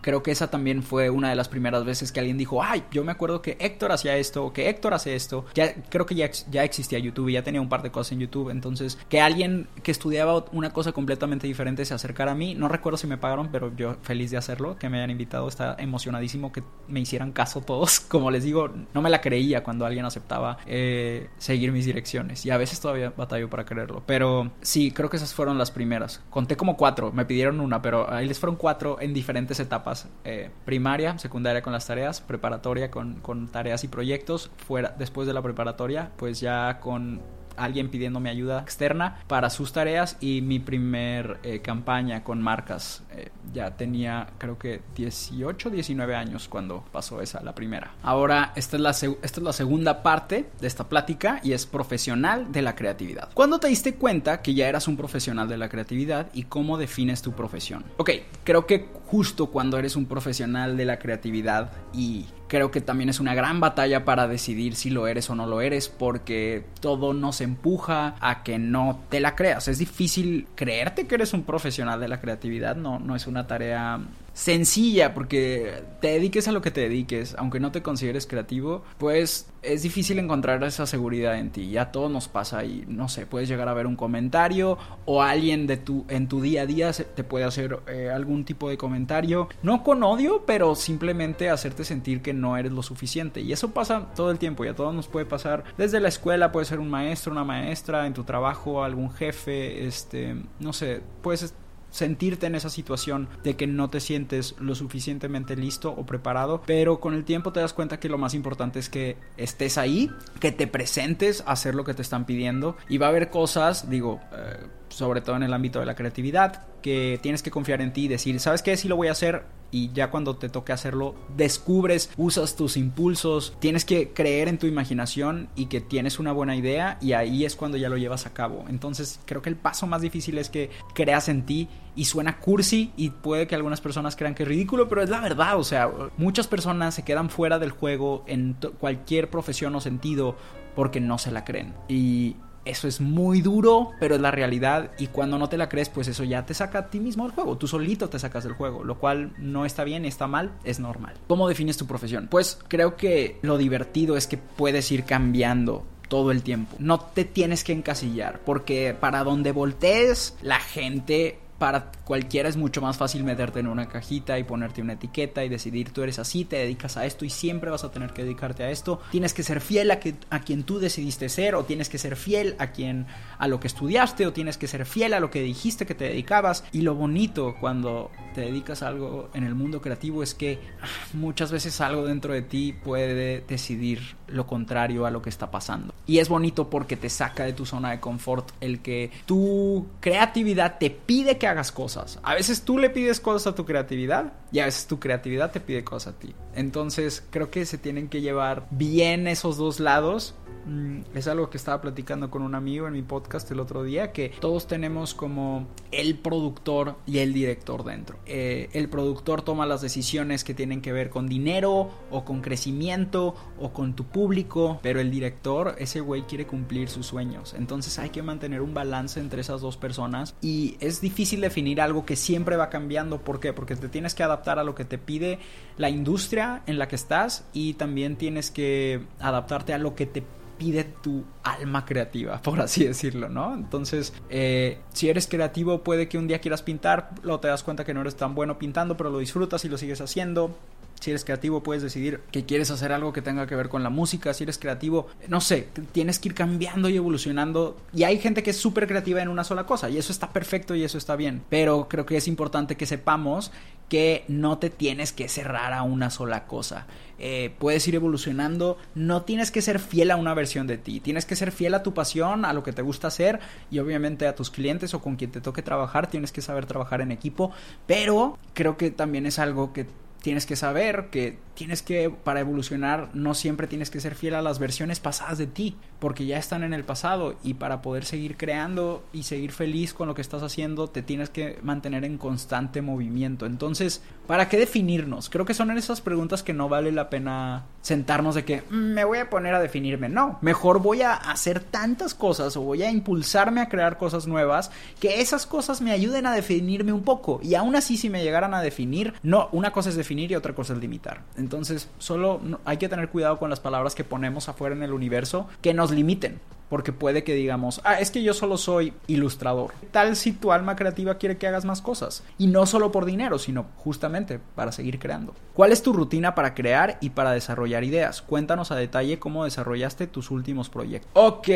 creo 0.00 0.22
que 0.22 0.30
esa 0.30 0.50
también 0.50 0.82
fue 0.82 1.10
una 1.10 1.30
de 1.30 1.36
las 1.36 1.48
primeras 1.48 1.84
veces 1.84 2.12
que 2.12 2.20
alguien 2.20 2.38
dijo, 2.38 2.62
ay, 2.62 2.84
yo 2.90 3.04
me 3.04 3.12
acuerdo 3.12 3.42
que 3.42 3.56
Héctor 3.60 3.92
hacía 3.92 4.16
esto, 4.16 4.52
que 4.52 4.68
Héctor 4.68 4.94
hace 4.94 5.14
esto, 5.14 5.46
ya 5.54 5.74
creo 5.88 6.06
que 6.06 6.14
ya, 6.14 6.30
ya 6.50 6.64
existía 6.64 6.98
YouTube 6.98 7.28
y 7.28 7.34
ya 7.34 7.42
tenía 7.42 7.60
un 7.60 7.68
par 7.68 7.82
de 7.82 7.90
cosas 7.90 8.12
en 8.12 8.20
YouTube, 8.20 8.50
entonces 8.50 8.98
que 9.08 9.20
alguien 9.20 9.68
que 9.82 9.90
estudiaba 9.90 10.44
una 10.52 10.72
cosa 10.72 10.92
completamente 10.92 11.46
diferente 11.46 11.84
se 11.84 11.94
acercara 11.94 12.32
a 12.32 12.34
mí, 12.34 12.54
no 12.54 12.68
recuerdo 12.68 12.96
si 12.96 13.06
me 13.06 13.18
pagaron, 13.18 13.48
pero 13.50 13.74
yo 13.76 13.96
feliz 14.02 14.30
de 14.30 14.36
hacerlo, 14.36 14.76
que 14.78 14.88
me 14.88 14.98
hayan 14.98 15.10
invitado, 15.10 15.48
está 15.48 15.76
emocionadísimo 15.78 16.52
que 16.52 16.62
me 16.88 17.00
hicieran 17.00 17.32
caso 17.32 17.60
todos, 17.60 18.00
como 18.08 18.30
les 18.30 18.44
digo, 18.44 18.70
no 18.94 19.02
me 19.02 19.10
la 19.10 19.20
creía 19.20 19.62
cuando 19.62 19.86
alguien 19.86 20.04
aceptaba 20.04 20.58
eh, 20.66 21.28
seguir 21.38 21.72
mis 21.72 21.86
direcciones. 21.86 22.44
Y 22.46 22.50
a 22.50 22.56
veces 22.56 22.80
todavía 22.80 23.12
batallo 23.16 23.48
para 23.48 23.64
creerlo, 23.64 24.02
pero 24.06 24.52
sí, 24.60 24.90
creo 24.92 25.10
que 25.10 25.16
esas 25.16 25.34
fueron 25.34 25.58
las 25.58 25.70
primeras. 25.70 26.22
Conté 26.30 26.56
como 26.56 26.76
cuatro, 26.76 27.12
me 27.12 27.24
pidieron 27.24 27.60
una, 27.60 27.82
pero 27.82 28.10
ahí 28.12 28.26
les 28.26 28.38
fueron 28.38 28.56
cuatro 28.56 29.00
en 29.00 29.14
diferentes 29.14 29.45
etapas. 29.60 30.08
Eh, 30.24 30.50
primaria, 30.64 31.18
secundaria 31.18 31.62
con 31.62 31.72
las 31.72 31.86
tareas, 31.86 32.20
preparatoria 32.20 32.90
con, 32.90 33.20
con 33.20 33.48
tareas 33.48 33.84
y 33.84 33.88
proyectos, 33.88 34.50
fuera, 34.56 34.94
después 34.98 35.26
de 35.26 35.34
la 35.34 35.42
preparatoria, 35.42 36.10
pues 36.16 36.40
ya 36.40 36.80
con 36.80 37.20
alguien 37.56 37.88
pidiéndome 37.88 38.30
ayuda 38.30 38.60
externa 38.60 39.18
para 39.26 39.50
sus 39.50 39.72
tareas 39.72 40.16
y 40.20 40.40
mi 40.42 40.58
primer 40.58 41.38
eh, 41.42 41.60
campaña 41.60 42.22
con 42.24 42.42
marcas. 42.42 43.02
Eh, 43.12 43.30
ya 43.52 43.76
tenía 43.76 44.28
creo 44.38 44.58
que 44.58 44.82
18, 44.94 45.70
19 45.70 46.14
años 46.14 46.48
cuando 46.48 46.84
pasó 46.92 47.20
esa, 47.20 47.42
la 47.42 47.54
primera. 47.54 47.94
Ahora, 48.02 48.52
esta 48.56 48.76
es 48.76 48.82
la, 48.82 48.90
esta 48.90 49.16
es 49.22 49.42
la 49.42 49.52
segunda 49.52 50.02
parte 50.02 50.50
de 50.60 50.66
esta 50.66 50.88
plática 50.88 51.40
y 51.42 51.52
es 51.52 51.66
profesional 51.66 52.52
de 52.52 52.62
la 52.62 52.74
creatividad. 52.74 53.30
¿Cuándo 53.34 53.58
te 53.58 53.68
diste 53.68 53.94
cuenta 53.94 54.42
que 54.42 54.54
ya 54.54 54.68
eras 54.68 54.88
un 54.88 54.96
profesional 54.96 55.48
de 55.48 55.56
la 55.56 55.68
creatividad 55.68 56.28
y 56.32 56.44
cómo 56.44 56.78
defines 56.78 57.22
tu 57.22 57.32
profesión? 57.32 57.84
Ok, 57.96 58.10
creo 58.44 58.66
que 58.66 58.88
justo 59.06 59.46
cuando 59.46 59.78
eres 59.78 59.96
un 59.96 60.06
profesional 60.06 60.76
de 60.76 60.84
la 60.84 60.98
creatividad 60.98 61.70
y 61.92 62.26
creo 62.48 62.70
que 62.70 62.80
también 62.80 63.08
es 63.08 63.20
una 63.20 63.34
gran 63.34 63.60
batalla 63.60 64.04
para 64.04 64.28
decidir 64.28 64.74
si 64.76 64.90
lo 64.90 65.06
eres 65.06 65.30
o 65.30 65.34
no 65.34 65.46
lo 65.46 65.60
eres 65.60 65.88
porque 65.88 66.64
todo 66.80 67.12
nos 67.12 67.40
empuja 67.40 68.16
a 68.20 68.42
que 68.42 68.58
no 68.58 69.00
te 69.08 69.20
la 69.20 69.34
creas. 69.34 69.68
Es 69.68 69.78
difícil 69.78 70.46
creerte 70.54 71.06
que 71.06 71.14
eres 71.16 71.32
un 71.32 71.42
profesional 71.42 72.00
de 72.00 72.08
la 72.08 72.20
creatividad, 72.20 72.76
no, 72.76 72.98
no 72.98 73.16
es 73.16 73.26
una 73.26 73.46
tarea 73.46 74.00
sencilla 74.36 75.14
porque 75.14 75.82
te 76.02 76.08
dediques 76.08 76.46
a 76.46 76.52
lo 76.52 76.60
que 76.60 76.70
te 76.70 76.82
dediques, 76.82 77.34
aunque 77.38 77.58
no 77.58 77.72
te 77.72 77.80
consideres 77.80 78.26
creativo, 78.26 78.84
pues 78.98 79.50
es 79.62 79.82
difícil 79.82 80.18
encontrar 80.18 80.62
esa 80.62 80.84
seguridad 80.84 81.38
en 81.38 81.50
ti. 81.50 81.70
Ya 81.70 81.90
todo 81.90 82.10
nos 82.10 82.28
pasa 82.28 82.62
y 82.62 82.84
no 82.86 83.08
sé, 83.08 83.24
puedes 83.24 83.48
llegar 83.48 83.70
a 83.70 83.72
ver 83.72 83.86
un 83.86 83.96
comentario 83.96 84.76
o 85.06 85.22
alguien 85.22 85.66
de 85.66 85.78
tu 85.78 86.04
en 86.08 86.28
tu 86.28 86.42
día 86.42 86.62
a 86.62 86.66
día 86.66 86.92
te 86.92 87.24
puede 87.24 87.46
hacer 87.46 87.80
eh, 87.86 88.10
algún 88.14 88.44
tipo 88.44 88.68
de 88.68 88.76
comentario, 88.76 89.48
no 89.62 89.82
con 89.82 90.02
odio, 90.02 90.44
pero 90.46 90.74
simplemente 90.74 91.48
hacerte 91.48 91.82
sentir 91.82 92.20
que 92.20 92.34
no 92.34 92.58
eres 92.58 92.72
lo 92.72 92.82
suficiente. 92.82 93.40
Y 93.40 93.52
eso 93.52 93.70
pasa 93.70 94.12
todo 94.14 94.30
el 94.30 94.38
tiempo 94.38 94.66
y 94.66 94.68
a 94.68 94.74
nos 94.74 95.08
puede 95.08 95.24
pasar 95.24 95.64
desde 95.78 95.98
la 95.98 96.08
escuela, 96.08 96.52
puede 96.52 96.66
ser 96.66 96.78
un 96.78 96.90
maestro, 96.90 97.32
una 97.32 97.44
maestra, 97.44 98.06
en 98.06 98.12
tu 98.12 98.24
trabajo, 98.24 98.84
algún 98.84 99.10
jefe, 99.10 99.86
este, 99.86 100.36
no 100.60 100.74
sé, 100.74 101.00
puedes 101.22 101.54
sentirte 101.96 102.46
en 102.46 102.54
esa 102.54 102.68
situación 102.68 103.26
de 103.42 103.56
que 103.56 103.66
no 103.66 103.88
te 103.88 104.00
sientes 104.00 104.54
lo 104.60 104.74
suficientemente 104.74 105.56
listo 105.56 105.90
o 105.90 106.04
preparado, 106.04 106.62
pero 106.66 107.00
con 107.00 107.14
el 107.14 107.24
tiempo 107.24 107.52
te 107.52 107.60
das 107.60 107.72
cuenta 107.72 107.98
que 107.98 108.10
lo 108.10 108.18
más 108.18 108.34
importante 108.34 108.78
es 108.78 108.90
que 108.90 109.16
estés 109.38 109.78
ahí, 109.78 110.10
que 110.38 110.52
te 110.52 110.66
presentes 110.66 111.42
a 111.46 111.52
hacer 111.52 111.74
lo 111.74 111.84
que 111.84 111.94
te 111.94 112.02
están 112.02 112.26
pidiendo 112.26 112.76
y 112.90 112.98
va 112.98 113.06
a 113.06 113.08
haber 113.08 113.30
cosas, 113.30 113.88
digo, 113.88 114.20
eh, 114.32 114.66
sobre 114.96 115.20
todo 115.20 115.36
en 115.36 115.42
el 115.42 115.52
ámbito 115.52 115.78
de 115.78 115.84
la 115.84 115.94
creatividad, 115.94 116.64
que 116.80 117.20
tienes 117.22 117.42
que 117.42 117.50
confiar 117.50 117.82
en 117.82 117.92
ti 117.92 118.04
y 118.04 118.08
decir, 118.08 118.40
¿sabes 118.40 118.62
qué? 118.62 118.78
Sí 118.78 118.88
lo 118.88 118.96
voy 118.96 119.08
a 119.08 119.12
hacer 119.12 119.44
y 119.70 119.92
ya 119.92 120.10
cuando 120.10 120.36
te 120.36 120.48
toque 120.48 120.72
hacerlo, 120.72 121.14
descubres, 121.36 122.10
usas 122.16 122.56
tus 122.56 122.78
impulsos, 122.78 123.54
tienes 123.58 123.84
que 123.84 124.14
creer 124.14 124.48
en 124.48 124.56
tu 124.56 124.66
imaginación 124.66 125.50
y 125.54 125.66
que 125.66 125.82
tienes 125.82 126.18
una 126.18 126.32
buena 126.32 126.56
idea 126.56 126.96
y 127.02 127.12
ahí 127.12 127.44
es 127.44 127.56
cuando 127.56 127.76
ya 127.76 127.90
lo 127.90 127.98
llevas 127.98 128.24
a 128.24 128.32
cabo. 128.32 128.64
Entonces 128.70 129.20
creo 129.26 129.42
que 129.42 129.50
el 129.50 129.56
paso 129.56 129.86
más 129.86 130.00
difícil 130.00 130.38
es 130.38 130.48
que 130.48 130.70
creas 130.94 131.28
en 131.28 131.44
ti 131.44 131.68
y 131.94 132.06
suena 132.06 132.38
cursi 132.38 132.90
y 132.96 133.10
puede 133.10 133.46
que 133.46 133.54
algunas 133.54 133.82
personas 133.82 134.16
crean 134.16 134.34
que 134.34 134.44
es 134.44 134.48
ridículo, 134.48 134.88
pero 134.88 135.02
es 135.02 135.10
la 135.10 135.20
verdad, 135.20 135.58
o 135.58 135.64
sea, 135.64 135.90
muchas 136.16 136.46
personas 136.46 136.94
se 136.94 137.02
quedan 137.02 137.28
fuera 137.28 137.58
del 137.58 137.70
juego 137.70 138.24
en 138.26 138.56
cualquier 138.80 139.28
profesión 139.28 139.74
o 139.74 139.82
sentido 139.82 140.36
porque 140.74 141.00
no 141.00 141.18
se 141.18 141.32
la 141.32 141.44
creen. 141.44 141.74
Y 141.88 142.36
eso 142.66 142.88
es 142.88 143.00
muy 143.00 143.40
duro, 143.40 143.92
pero 143.98 144.16
es 144.16 144.20
la 144.20 144.30
realidad. 144.30 144.90
Y 144.98 145.06
cuando 145.06 145.38
no 145.38 145.48
te 145.48 145.56
la 145.56 145.68
crees, 145.68 145.88
pues 145.88 146.08
eso 146.08 146.24
ya 146.24 146.44
te 146.44 146.54
saca 146.54 146.78
a 146.78 146.90
ti 146.90 147.00
mismo 147.00 147.24
del 147.24 147.32
juego. 147.32 147.56
Tú 147.56 147.66
solito 147.66 148.08
te 148.08 148.18
sacas 148.18 148.44
del 148.44 148.52
juego, 148.52 148.84
lo 148.84 148.98
cual 148.98 149.32
no 149.38 149.64
está 149.64 149.84
bien, 149.84 150.04
está 150.04 150.26
mal, 150.26 150.52
es 150.64 150.80
normal. 150.80 151.14
¿Cómo 151.28 151.48
defines 151.48 151.76
tu 151.76 151.86
profesión? 151.86 152.28
Pues 152.30 152.58
creo 152.68 152.96
que 152.96 153.38
lo 153.42 153.56
divertido 153.56 154.16
es 154.16 154.26
que 154.26 154.36
puedes 154.36 154.90
ir 154.92 155.04
cambiando 155.04 155.84
todo 156.08 156.30
el 156.30 156.42
tiempo. 156.42 156.76
No 156.78 157.00
te 157.00 157.24
tienes 157.24 157.64
que 157.64 157.72
encasillar, 157.72 158.40
porque 158.44 158.96
para 158.98 159.24
donde 159.24 159.52
voltees, 159.52 160.36
la 160.42 160.60
gente 160.60 161.38
para 161.58 161.90
cualquiera 162.04 162.48
es 162.48 162.56
mucho 162.56 162.80
más 162.80 162.96
fácil 162.96 163.24
meterte 163.24 163.60
en 163.60 163.66
una 163.66 163.88
cajita 163.88 164.38
y 164.38 164.44
ponerte 164.44 164.82
una 164.82 164.94
etiqueta 164.94 165.44
y 165.44 165.48
decidir 165.48 165.90
tú 165.90 166.02
eres 166.02 166.18
así, 166.18 166.44
te 166.44 166.56
dedicas 166.56 166.96
a 166.96 167.06
esto 167.06 167.24
y 167.24 167.30
siempre 167.30 167.70
vas 167.70 167.84
a 167.84 167.90
tener 167.90 168.12
que 168.12 168.22
dedicarte 168.22 168.64
a 168.64 168.70
esto. 168.70 169.00
Tienes 169.10 169.32
que 169.32 169.42
ser 169.42 169.60
fiel 169.60 169.90
a, 169.90 169.98
que, 169.98 170.14
a 170.30 170.40
quien 170.40 170.64
tú 170.64 170.78
decidiste 170.78 171.28
ser 171.28 171.54
o 171.54 171.64
tienes 171.64 171.88
que 171.88 171.98
ser 171.98 172.16
fiel 172.16 172.56
a 172.58 172.68
quien 172.68 173.06
a 173.38 173.48
lo 173.48 173.60
que 173.60 173.66
estudiaste 173.66 174.26
o 174.26 174.32
tienes 174.32 174.58
que 174.58 174.66
ser 174.66 174.86
fiel 174.86 175.14
a 175.14 175.20
lo 175.20 175.30
que 175.30 175.42
dijiste 175.42 175.86
que 175.86 175.94
te 175.94 176.04
dedicabas. 176.04 176.64
Y 176.72 176.82
lo 176.82 176.94
bonito 176.94 177.56
cuando 177.60 178.10
te 178.34 178.42
dedicas 178.42 178.82
a 178.82 178.88
algo 178.88 179.30
en 179.34 179.44
el 179.44 179.54
mundo 179.54 179.80
creativo 179.80 180.22
es 180.22 180.34
que 180.34 180.58
ah, 180.82 180.86
muchas 181.14 181.50
veces 181.50 181.80
algo 181.80 182.06
dentro 182.06 182.34
de 182.34 182.42
ti 182.42 182.72
puede 182.72 183.40
decidir 183.40 184.16
lo 184.28 184.46
contrario 184.46 185.06
a 185.06 185.10
lo 185.10 185.22
que 185.22 185.30
está 185.30 185.50
pasando. 185.50 185.94
Y 186.06 186.18
es 186.18 186.28
bonito 186.28 186.68
porque 186.68 186.96
te 186.96 187.08
saca 187.08 187.44
de 187.44 187.52
tu 187.52 187.64
zona 187.64 187.90
de 187.90 188.00
confort 188.00 188.50
el 188.60 188.80
que 188.80 189.10
tu 189.24 189.86
creatividad 190.00 190.78
te 190.78 190.90
pide 190.90 191.38
que 191.38 191.45
hagas 191.46 191.72
cosas. 191.72 192.18
A 192.22 192.34
veces 192.34 192.62
tú 192.62 192.78
le 192.78 192.90
pides 192.90 193.20
cosas 193.20 193.52
a 193.52 193.54
tu 193.54 193.64
creatividad 193.64 194.32
y 194.52 194.60
a 194.60 194.66
veces 194.66 194.86
tu 194.86 194.98
creatividad 194.98 195.50
te 195.52 195.60
pide 195.60 195.84
cosas 195.84 196.14
a 196.14 196.18
ti. 196.18 196.34
Entonces 196.54 197.24
creo 197.30 197.50
que 197.50 197.66
se 197.66 197.78
tienen 197.78 198.08
que 198.08 198.20
llevar 198.20 198.66
bien 198.70 199.26
esos 199.26 199.56
dos 199.56 199.80
lados 199.80 200.34
Mm, 200.66 201.02
es 201.14 201.28
algo 201.28 201.48
que 201.48 201.56
estaba 201.56 201.80
platicando 201.80 202.28
con 202.28 202.42
un 202.42 202.54
amigo 202.54 202.88
en 202.88 202.92
mi 202.92 203.02
podcast 203.02 203.50
el 203.52 203.60
otro 203.60 203.84
día, 203.84 204.12
que 204.12 204.30
todos 204.40 204.66
tenemos 204.66 205.14
como 205.14 205.68
el 205.92 206.18
productor 206.18 206.96
y 207.06 207.18
el 207.18 207.32
director 207.32 207.84
dentro. 207.84 208.18
Eh, 208.26 208.68
el 208.72 208.88
productor 208.88 209.42
toma 209.42 209.64
las 209.64 209.80
decisiones 209.80 210.42
que 210.42 210.54
tienen 210.54 210.82
que 210.82 210.92
ver 210.92 211.08
con 211.08 211.28
dinero 211.28 211.90
o 212.10 212.24
con 212.24 212.40
crecimiento 212.40 213.36
o 213.60 213.72
con 213.72 213.94
tu 213.94 214.04
público, 214.04 214.80
pero 214.82 215.00
el 215.00 215.10
director, 215.10 215.76
ese 215.78 216.00
güey 216.00 216.22
quiere 216.22 216.46
cumplir 216.46 216.88
sus 216.88 217.06
sueños. 217.06 217.54
Entonces 217.56 217.98
hay 218.00 218.10
que 218.10 218.22
mantener 218.22 218.60
un 218.60 218.74
balance 218.74 219.20
entre 219.20 219.42
esas 219.42 219.60
dos 219.60 219.76
personas 219.76 220.34
y 220.42 220.76
es 220.80 221.00
difícil 221.00 221.35
definir 221.40 221.80
algo 221.80 222.04
que 222.04 222.16
siempre 222.16 222.56
va 222.56 222.70
cambiando. 222.70 223.20
¿Por 223.20 223.40
qué? 223.40 223.52
Porque 223.52 223.76
te 223.76 223.88
tienes 223.88 224.14
que 224.14 224.22
adaptar 224.22 224.58
a 224.58 224.64
lo 224.64 224.74
que 224.74 224.84
te 224.84 224.98
pide 224.98 225.38
la 225.76 225.90
industria 225.90 226.62
en 226.66 226.78
la 226.78 226.88
que 226.88 226.96
estás 226.96 227.46
y 227.52 227.74
también 227.74 228.16
tienes 228.16 228.50
que 228.50 229.02
adaptarte 229.18 229.74
a 229.74 229.78
lo 229.78 229.94
que 229.94 230.06
te 230.06 230.22
pide 230.58 230.84
tu 230.84 231.24
alma 231.42 231.84
creativa, 231.84 232.40
por 232.42 232.60
así 232.60 232.84
decirlo, 232.84 233.28
¿no? 233.28 233.54
Entonces, 233.54 234.12
eh, 234.28 234.78
si 234.92 235.08
eres 235.08 235.26
creativo, 235.26 235.82
puede 235.82 236.08
que 236.08 236.18
un 236.18 236.26
día 236.26 236.40
quieras 236.40 236.62
pintar, 236.62 237.10
luego 237.22 237.40
te 237.40 237.48
das 237.48 237.62
cuenta 237.62 237.84
que 237.84 237.94
no 237.94 238.00
eres 238.00 238.16
tan 238.16 238.34
bueno 238.34 238.58
pintando, 238.58 238.96
pero 238.96 239.10
lo 239.10 239.18
disfrutas 239.18 239.64
y 239.64 239.68
lo 239.68 239.78
sigues 239.78 240.00
haciendo. 240.00 240.56
Si 241.00 241.10
eres 241.10 241.24
creativo, 241.24 241.62
puedes 241.62 241.82
decidir 241.82 242.20
que 242.30 242.44
quieres 242.44 242.70
hacer 242.70 242.92
algo 242.92 243.12
que 243.12 243.22
tenga 243.22 243.46
que 243.46 243.54
ver 243.54 243.68
con 243.68 243.82
la 243.82 243.90
música. 243.90 244.32
Si 244.34 244.44
eres 244.44 244.58
creativo, 244.58 245.08
no 245.28 245.40
sé, 245.40 245.68
tienes 245.92 246.18
que 246.18 246.28
ir 246.28 246.34
cambiando 246.34 246.88
y 246.88 246.96
evolucionando. 246.96 247.76
Y 247.92 248.04
hay 248.04 248.18
gente 248.18 248.42
que 248.42 248.50
es 248.50 248.56
súper 248.56 248.86
creativa 248.86 249.22
en 249.22 249.28
una 249.28 249.44
sola 249.44 249.66
cosa, 249.66 249.90
y 249.90 249.98
eso 249.98 250.12
está 250.12 250.32
perfecto 250.32 250.74
y 250.74 250.84
eso 250.84 250.98
está 250.98 251.16
bien. 251.16 251.42
Pero 251.48 251.88
creo 251.88 252.06
que 252.06 252.16
es 252.16 252.28
importante 252.28 252.76
que 252.76 252.86
sepamos 252.86 253.52
que 253.88 254.24
no 254.28 254.58
te 254.58 254.70
tienes 254.70 255.12
que 255.12 255.28
cerrar 255.28 255.72
a 255.72 255.82
una 255.82 256.10
sola 256.10 256.46
cosa. 256.46 256.86
Eh, 257.18 257.54
puedes 257.58 257.86
ir 257.88 257.94
evolucionando, 257.94 258.76
no 258.94 259.22
tienes 259.22 259.50
que 259.50 259.62
ser 259.62 259.78
fiel 259.78 260.10
a 260.10 260.16
una 260.16 260.34
versión 260.34 260.66
de 260.66 260.76
ti, 260.76 261.00
tienes 261.00 261.24
que 261.24 261.36
ser 261.36 261.52
fiel 261.52 261.74
a 261.74 261.82
tu 261.82 261.94
pasión, 261.94 262.44
a 262.44 262.52
lo 262.52 262.62
que 262.62 262.72
te 262.72 262.82
gusta 262.82 263.08
hacer 263.08 263.40
y 263.70 263.78
obviamente 263.78 264.26
a 264.26 264.34
tus 264.34 264.50
clientes 264.50 264.92
o 264.92 265.00
con 265.00 265.16
quien 265.16 265.30
te 265.30 265.40
toque 265.40 265.62
trabajar, 265.62 266.08
tienes 266.08 266.32
que 266.32 266.42
saber 266.42 266.66
trabajar 266.66 267.00
en 267.00 267.12
equipo, 267.12 267.52
pero 267.86 268.38
creo 268.52 268.76
que 268.76 268.90
también 268.90 269.24
es 269.24 269.38
algo 269.38 269.72
que 269.72 269.86
tienes 270.26 270.44
que 270.44 270.56
saber 270.56 271.06
que 271.12 271.38
tienes 271.56 271.82
que, 271.82 272.10
para 272.10 272.40
evolucionar, 272.40 273.08
no 273.14 273.34
siempre 273.34 273.66
tienes 273.66 273.90
que 273.90 273.98
ser 273.98 274.14
fiel 274.14 274.34
a 274.34 274.42
las 274.42 274.60
versiones 274.60 275.00
pasadas 275.00 275.38
de 275.38 275.46
ti, 275.48 275.76
porque 275.98 276.26
ya 276.26 276.38
están 276.38 276.62
en 276.62 276.72
el 276.72 276.84
pasado 276.84 277.36
y 277.42 277.54
para 277.54 277.82
poder 277.82 278.04
seguir 278.04 278.36
creando 278.36 279.04
y 279.12 279.24
seguir 279.24 279.50
feliz 279.50 279.92
con 279.92 280.06
lo 280.06 280.14
que 280.14 280.22
estás 280.22 280.42
haciendo, 280.42 280.88
te 280.88 281.02
tienes 281.02 281.30
que 281.30 281.58
mantener 281.62 282.04
en 282.04 282.18
constante 282.18 282.82
movimiento. 282.82 283.46
Entonces, 283.46 284.02
¿para 284.26 284.48
qué 284.48 284.58
definirnos? 284.58 285.30
Creo 285.30 285.44
que 285.44 285.54
son 285.54 285.76
esas 285.76 286.00
preguntas 286.00 286.42
que 286.42 286.52
no 286.52 286.68
vale 286.68 286.92
la 286.92 287.10
pena 287.10 287.64
sentarnos 287.80 288.34
de 288.34 288.44
que 288.44 288.62
mm, 288.68 288.74
me 288.74 289.04
voy 289.04 289.18
a 289.18 289.30
poner 289.30 289.54
a 289.54 289.60
definirme. 289.60 290.08
No, 290.08 290.38
mejor 290.42 290.80
voy 290.80 291.02
a 291.02 291.14
hacer 291.14 291.60
tantas 291.60 292.14
cosas 292.14 292.56
o 292.56 292.62
voy 292.62 292.82
a 292.82 292.90
impulsarme 292.90 293.60
a 293.60 293.68
crear 293.68 293.96
cosas 293.96 294.26
nuevas 294.26 294.70
que 295.00 295.20
esas 295.20 295.46
cosas 295.46 295.80
me 295.80 295.92
ayuden 295.92 296.26
a 296.26 296.34
definirme 296.34 296.92
un 296.92 297.02
poco. 297.02 297.40
Y 297.42 297.54
aún 297.54 297.76
así, 297.76 297.96
si 297.96 298.10
me 298.10 298.22
llegaran 298.22 298.54
a 298.54 298.62
definir, 298.62 299.14
no, 299.22 299.48
una 299.52 299.72
cosa 299.72 299.88
es 299.88 299.96
definir 299.96 300.30
y 300.30 300.34
otra 300.34 300.54
cosa 300.54 300.74
es 300.74 300.80
limitar. 300.80 301.22
Entonces, 301.46 301.88
solo 301.98 302.40
hay 302.64 302.76
que 302.76 302.88
tener 302.88 303.08
cuidado 303.08 303.38
con 303.38 303.50
las 303.50 303.60
palabras 303.60 303.94
que 303.94 304.02
ponemos 304.02 304.48
afuera 304.48 304.74
en 304.74 304.82
el 304.82 304.92
universo 304.92 305.46
que 305.62 305.74
nos 305.74 305.92
limiten. 305.92 306.40
Porque 306.68 306.92
puede 306.92 307.24
que 307.24 307.34
digamos, 307.34 307.80
ah, 307.84 308.00
es 308.00 308.10
que 308.10 308.22
yo 308.22 308.34
solo 308.34 308.56
soy 308.56 308.92
ilustrador. 309.06 309.72
Tal 309.90 310.16
si 310.16 310.32
tu 310.32 310.52
alma 310.52 310.76
creativa 310.76 311.16
quiere 311.16 311.38
que 311.38 311.46
hagas 311.46 311.64
más 311.64 311.80
cosas. 311.80 312.24
Y 312.38 312.48
no 312.48 312.66
solo 312.66 312.90
por 312.92 313.04
dinero, 313.04 313.38
sino 313.38 313.66
justamente 313.76 314.40
para 314.54 314.72
seguir 314.72 314.98
creando. 314.98 315.34
¿Cuál 315.54 315.72
es 315.72 315.82
tu 315.82 315.92
rutina 315.92 316.34
para 316.34 316.54
crear 316.54 316.98
y 317.00 317.10
para 317.10 317.32
desarrollar 317.32 317.84
ideas? 317.84 318.22
Cuéntanos 318.22 318.72
a 318.72 318.76
detalle 318.76 319.18
cómo 319.18 319.44
desarrollaste 319.44 320.06
tus 320.06 320.30
últimos 320.30 320.68
proyectos. 320.68 321.10
Ok, 321.14 321.48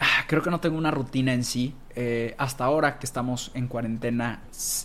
ah, 0.00 0.24
creo 0.26 0.42
que 0.42 0.50
no 0.50 0.60
tengo 0.60 0.78
una 0.78 0.90
rutina 0.90 1.32
en 1.32 1.44
sí. 1.44 1.74
Eh, 2.00 2.36
hasta 2.38 2.64
ahora 2.64 3.00
que 3.00 3.06
estamos 3.06 3.50
en 3.54 3.66
cuarentena 3.66 4.42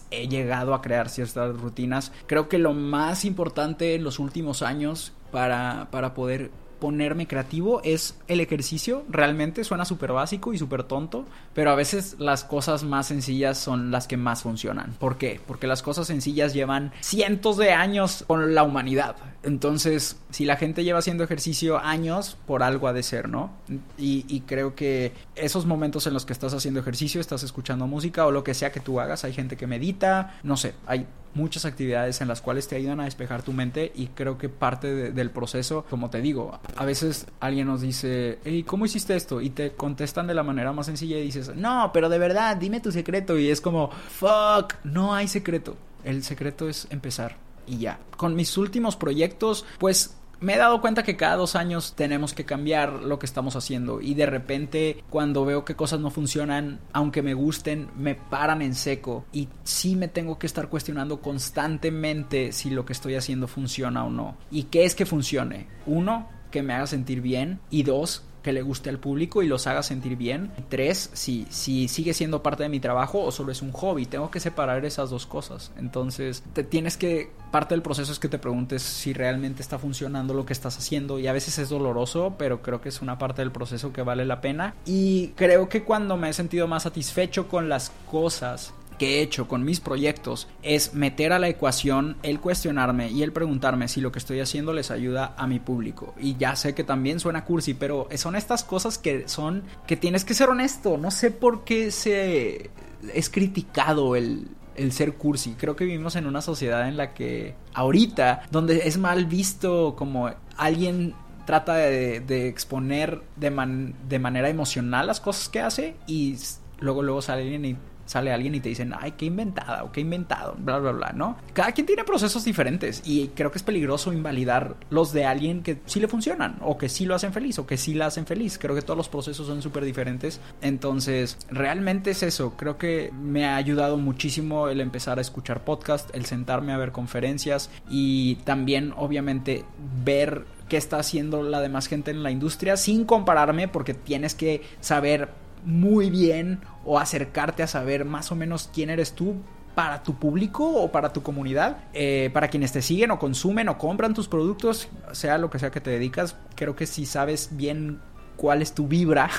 he 0.10 0.28
llegado 0.28 0.74
a 0.74 0.82
crear 0.82 1.10
ciertas 1.10 1.56
rutinas. 1.56 2.12
Creo 2.26 2.50
que 2.50 2.58
lo 2.58 2.74
más 2.74 3.24
importante 3.26 3.96
en 3.96 4.04
los 4.04 4.18
últimos 4.18 4.64
años 4.64 5.14
para, 5.32 5.90
para 5.92 6.14
poder 6.14 6.50
ponerme 6.84 7.28
creativo 7.28 7.80
es 7.86 8.18
el 8.28 8.42
ejercicio. 8.42 9.06
Realmente 9.08 9.64
suena 9.64 9.86
súper 9.86 10.12
básico 10.12 10.52
y 10.52 10.58
súper 10.58 10.84
tonto, 10.84 11.24
pero 11.54 11.72
a 11.72 11.76
veces 11.76 12.18
las 12.20 12.44
cosas 12.44 12.84
más 12.84 13.08
sencillas 13.08 13.58
son 13.58 13.90
las 13.90 14.06
que 14.06 14.18
más 14.18 14.42
funcionan. 14.44 14.94
¿Por 15.00 15.18
qué? 15.18 15.40
Porque 15.48 15.66
las 15.66 15.82
cosas 15.82 16.08
sencillas 16.08 16.54
llevan 16.54 16.92
cientos 17.00 17.56
de 17.56 17.72
años 17.72 18.26
con 18.28 18.54
la 18.54 18.64
humanidad. 18.64 19.16
Entonces, 19.44 20.18
si 20.30 20.44
la 20.44 20.58
gente 20.58 20.84
lleva 20.84 21.00
haciendo 21.00 21.24
ejercicio 21.24 21.78
años, 21.78 22.38
por 22.46 22.64
algo 22.64 22.90
ha 22.90 22.94
de 22.94 23.04
ser, 23.04 23.30
¿no? 23.30 23.52
Y, 23.98 24.26
y 24.28 24.42
creo 24.42 24.76
que 24.76 25.14
esos 25.36 25.66
momentos 25.66 26.06
en 26.06 26.14
los 26.14 26.26
que 26.26 26.34
estás 26.34 26.54
haciendo 26.54 26.82
ejercicio, 26.82 27.22
estás 27.22 27.44
escuchando 27.44 27.88
música 27.88 28.26
o 28.26 28.32
lo 28.32 28.44
que 28.44 28.54
sea 28.54 28.74
que 28.74 28.82
tú 28.82 29.00
hagas, 29.00 29.24
hay 29.24 29.32
gente 29.32 29.56
que 29.56 29.68
medita, 29.68 30.38
no 30.44 30.58
sé, 30.58 30.74
hay 30.86 31.08
muchas 31.34 31.66
actividades 31.66 32.22
en 32.22 32.28
las 32.28 32.42
cuales 32.42 32.68
te 32.68 32.76
ayudan 32.76 33.00
a 33.00 33.06
despejar 33.06 33.44
tu 33.44 33.54
mente 33.54 33.92
y 33.96 34.08
creo 34.08 34.38
que 34.38 34.50
parte 34.50 35.12
del 35.12 35.32
proceso, 35.32 35.86
como 35.90 36.10
te 36.10 36.22
digo, 36.22 36.60
a 36.76 36.86
veces 36.86 37.28
alguien 37.40 37.68
nos 37.68 37.82
dice, 37.82 38.40
hey, 38.44 38.64
¿cómo 38.64 38.86
hiciste 38.86 39.16
esto? 39.16 39.42
Y 39.42 39.50
te 39.50 39.74
contestan 39.74 40.28
de 40.28 40.34
la 40.34 40.44
manera 40.44 40.74
más 40.74 40.86
sencilla 40.86 41.18
y 41.18 41.24
dices, 41.24 41.52
no, 41.56 41.92
pero 41.94 42.10
de 42.10 42.20
verdad, 42.20 42.58
dime 42.58 42.80
tu 42.80 42.92
secreto 42.92 43.38
y 43.38 43.50
es 43.50 43.62
como, 43.62 43.90
fuck, 43.90 44.76
no 44.84 45.14
hay 45.14 45.28
secreto. 45.28 45.76
El 46.04 46.24
secreto 46.24 46.68
es 46.68 46.88
empezar 46.90 47.38
y 47.66 47.78
ya. 47.78 48.00
Con 48.18 48.36
mis 48.36 48.58
últimos 48.58 48.96
proyectos, 48.96 49.66
pues 49.80 50.16
me 50.44 50.56
he 50.56 50.58
dado 50.58 50.82
cuenta 50.82 51.04
que 51.04 51.16
cada 51.16 51.38
dos 51.38 51.56
años 51.56 51.94
tenemos 51.96 52.34
que 52.34 52.44
cambiar 52.44 53.02
lo 53.02 53.18
que 53.18 53.26
estamos 53.26 53.56
haciendo 53.56 54.02
y 54.02 54.14
de 54.14 54.26
repente 54.26 55.02
cuando 55.10 55.46
veo 55.46 55.64
que 55.64 55.76
cosas 55.76 56.02
no 56.02 56.12
funcionan, 56.12 56.82
aunque 56.92 57.22
me 57.22 57.34
gusten, 57.34 57.90
me 57.96 58.16
paran 58.16 58.62
en 58.62 58.76
seco 58.76 59.26
y 59.32 59.48
sí 59.64 59.96
me 59.96 60.10
tengo 60.10 60.38
que 60.38 60.48
estar 60.48 60.68
cuestionando 60.68 61.22
constantemente 61.22 62.52
si 62.52 62.70
lo 62.70 62.86
que 62.86 62.92
estoy 62.92 63.16
haciendo 63.16 63.48
funciona 63.48 64.04
o 64.04 64.10
no. 64.10 64.36
¿Y 64.52 64.64
qué 64.64 64.84
es 64.84 64.96
que 64.96 65.06
funcione? 65.06 65.68
Uno, 65.86 66.28
que 66.52 66.62
me 66.62 66.74
haga 66.74 66.88
sentir 66.88 67.22
bien 67.22 67.62
y 67.70 67.84
dos, 67.84 68.26
que 68.44 68.54
le 68.54 68.62
guste 68.62 68.90
al 68.90 69.00
público 69.00 69.42
y 69.42 69.48
los 69.48 69.66
haga 69.68 69.82
sentir 69.82 70.18
bien. 70.18 70.52
Tres, 70.70 71.10
si, 71.14 71.48
si 71.50 71.88
sigue 71.88 72.14
siendo 72.14 72.44
parte 72.44 72.64
de 72.64 72.70
mi 72.70 72.80
trabajo 72.80 73.24
o 73.24 73.32
solo 73.32 73.52
es 73.52 73.62
un 73.62 73.72
hobby. 73.72 74.06
Tengo 74.06 74.30
que 74.30 74.40
separar 74.40 74.86
esas 74.86 75.10
dos 75.10 75.26
cosas. 75.26 75.72
Entonces, 75.78 76.44
te 76.54 76.64
tienes 76.64 76.98
que, 76.98 77.32
parte 77.52 77.74
del 77.74 77.82
proceso 77.82 78.12
es 78.12 78.20
que 78.20 78.28
te 78.28 78.38
preguntes 78.38 78.84
si 78.84 79.14
realmente 79.14 79.62
está 79.62 79.80
funcionando 79.80 80.34
lo 80.34 80.46
que 80.46 80.54
estás 80.54 80.78
haciendo 80.78 81.20
y 81.20 81.28
a 81.28 81.34
veces 81.34 81.58
es 81.58 81.70
doloroso, 81.70 82.36
pero 82.38 82.62
creo 82.62 82.82
que 82.82 82.90
es 82.90 83.02
una 83.02 83.18
parte 83.18 83.42
del 83.42 83.52
proceso 83.52 83.94
que 83.94 84.02
vale 84.02 84.26
la 84.26 84.42
pena. 84.42 84.76
Y 84.86 85.30
creo 85.30 85.70
que 85.70 85.84
cuando 85.84 86.18
me 86.18 86.30
he 86.30 86.34
sentido 86.34 86.68
más 86.68 86.84
satisfecho 86.84 87.48
con 87.48 87.70
las 87.70 87.92
cosas 88.12 88.74
que 89.04 89.20
he 89.20 89.22
hecho 89.22 89.50
con 89.50 89.66
mis 89.66 89.82
proyectos 89.82 90.48
es 90.62 90.94
meter 90.94 91.34
a 91.34 91.40
la 91.40 91.50
ecuación 91.50 92.16
el 92.24 92.40
cuestionarme 92.40 93.12
y 93.12 93.22
el 93.22 93.34
preguntarme 93.34 93.90
si 93.90 94.00
lo 94.00 94.14
que 94.14 94.20
estoy 94.20 94.40
haciendo 94.40 94.72
les 94.72 94.92
ayuda 94.92 95.34
a 95.36 95.46
mi 95.46 95.60
público. 95.60 96.16
Y 96.18 96.38
ya 96.38 96.56
sé 96.56 96.74
que 96.74 96.86
también 96.86 97.20
suena 97.20 97.44
cursi, 97.44 97.74
pero 97.74 98.08
son 98.16 98.38
estas 98.38 98.64
cosas 98.64 98.98
que 98.98 99.28
son 99.28 99.64
que 99.88 99.98
tienes 99.98 100.24
que 100.24 100.34
ser 100.34 100.48
honesto. 100.48 100.98
No 100.98 101.12
sé 101.12 101.32
por 101.32 101.66
qué 101.66 101.92
se 101.92 102.72
es 103.14 103.30
criticado 103.30 104.16
el, 104.16 104.48
el 104.78 104.94
ser 104.94 105.16
cursi. 105.16 105.56
Creo 105.56 105.76
que 105.76 105.84
vivimos 105.84 106.16
en 106.16 106.26
una 106.26 106.42
sociedad 106.42 106.88
en 106.88 106.96
la 106.96 107.14
que 107.14 107.56
ahorita, 107.74 108.44
donde 108.52 108.88
es 108.88 108.98
mal 108.98 109.26
visto 109.26 109.98
como 109.98 110.32
alguien 110.56 111.14
trata 111.46 111.76
de, 111.76 112.48
exponer 112.48 113.22
de, 113.36 113.94
de 114.08 114.20
manera 114.20 114.48
emocional 114.48 115.08
las 115.08 115.20
cosas 115.20 115.50
que 115.50 115.60
hace 115.60 115.98
y 116.08 116.38
luego 116.80 117.04
luego 117.04 117.22
sale 117.22 117.42
alguien 117.42 117.66
y 117.66 117.76
sale 118.14 118.32
alguien 118.32 118.54
y 118.54 118.60
te 118.60 118.70
dicen, 118.70 118.94
ay, 118.96 119.14
qué 119.14 119.26
inventada 119.26 119.84
o 119.84 119.92
qué 119.92 120.02
inventado, 120.02 120.56
bla, 120.60 120.78
bla, 120.78 120.92
bla, 120.92 121.12
¿no? 121.14 121.36
Cada 121.54 121.72
quien 121.72 121.88
tiene 121.88 122.04
procesos 122.04 122.46
diferentes 122.46 123.02
y 123.06 123.30
creo 123.30 123.50
que 123.50 123.58
es 123.58 123.64
peligroso 123.64 124.14
invalidar 124.14 124.76
los 124.92 125.14
de 125.14 125.26
alguien 125.26 125.64
que 125.64 125.80
sí 125.88 126.00
le 126.00 126.08
funcionan 126.08 126.58
o 126.62 126.78
que 126.78 126.90
sí 126.90 127.06
lo 127.06 127.16
hacen 127.16 127.34
feliz 127.34 127.58
o 127.58 127.66
que 127.66 127.76
sí 127.76 127.96
la 127.96 128.06
hacen 128.06 128.28
feliz. 128.28 128.60
Creo 128.60 128.76
que 128.76 128.84
todos 128.84 128.98
los 128.98 129.10
procesos 129.10 129.48
son 129.48 129.64
súper 129.64 129.84
diferentes. 129.84 130.40
Entonces, 130.62 131.40
realmente 131.50 132.12
es 132.12 132.22
eso. 132.22 132.56
Creo 132.56 132.78
que 132.78 133.12
me 133.20 133.46
ha 133.46 133.56
ayudado 133.56 133.98
muchísimo 133.98 134.68
el 134.68 134.80
empezar 134.80 135.18
a 135.18 135.22
escuchar 135.22 135.64
podcast, 135.64 136.14
el 136.14 136.26
sentarme 136.26 136.72
a 136.72 136.78
ver 136.78 136.92
conferencias 136.92 137.72
y 137.90 138.36
también, 138.44 138.94
obviamente, 138.96 139.66
ver 140.06 140.46
qué 140.70 140.78
está 140.78 141.00
haciendo 141.00 141.42
la 141.42 141.62
demás 141.62 141.88
gente 141.88 142.12
en 142.12 142.22
la 142.22 142.30
industria 142.30 142.78
sin 142.78 143.06
compararme 143.06 143.68
porque 143.68 143.96
tienes 143.96 144.36
que 144.36 144.62
saber 144.82 145.30
muy 145.66 146.10
bien 146.10 146.60
o 146.86 147.00
acercarte 147.00 147.64
a 147.64 147.68
saber 147.68 148.06
más 148.06 148.32
o 148.32 148.36
menos 148.36 148.70
quién 148.74 148.90
eres 148.90 149.14
tú 149.14 149.36
para 149.76 150.04
tu 150.04 150.16
público 150.16 150.68
o 150.68 150.92
para 150.92 151.14
tu 151.14 151.24
comunidad, 151.24 151.78
eh, 151.94 152.30
para 152.34 152.50
quienes 152.50 152.72
te 152.72 152.82
siguen 152.82 153.12
o 153.12 153.20
consumen 153.20 153.70
o 153.70 153.78
compran 153.78 154.14
tus 154.14 154.28
productos, 154.28 154.88
sea 155.12 155.38
lo 155.38 155.50
que 155.50 155.60
sea 155.60 155.72
que 155.72 155.82
te 155.82 155.92
dedicas, 155.92 156.36
creo 156.56 156.76
que 156.76 156.86
si 156.86 157.06
sabes 157.06 157.50
bien 157.52 158.00
cuál 158.36 158.62
es 158.62 158.74
tu 158.74 158.88
vibra, 158.88 159.30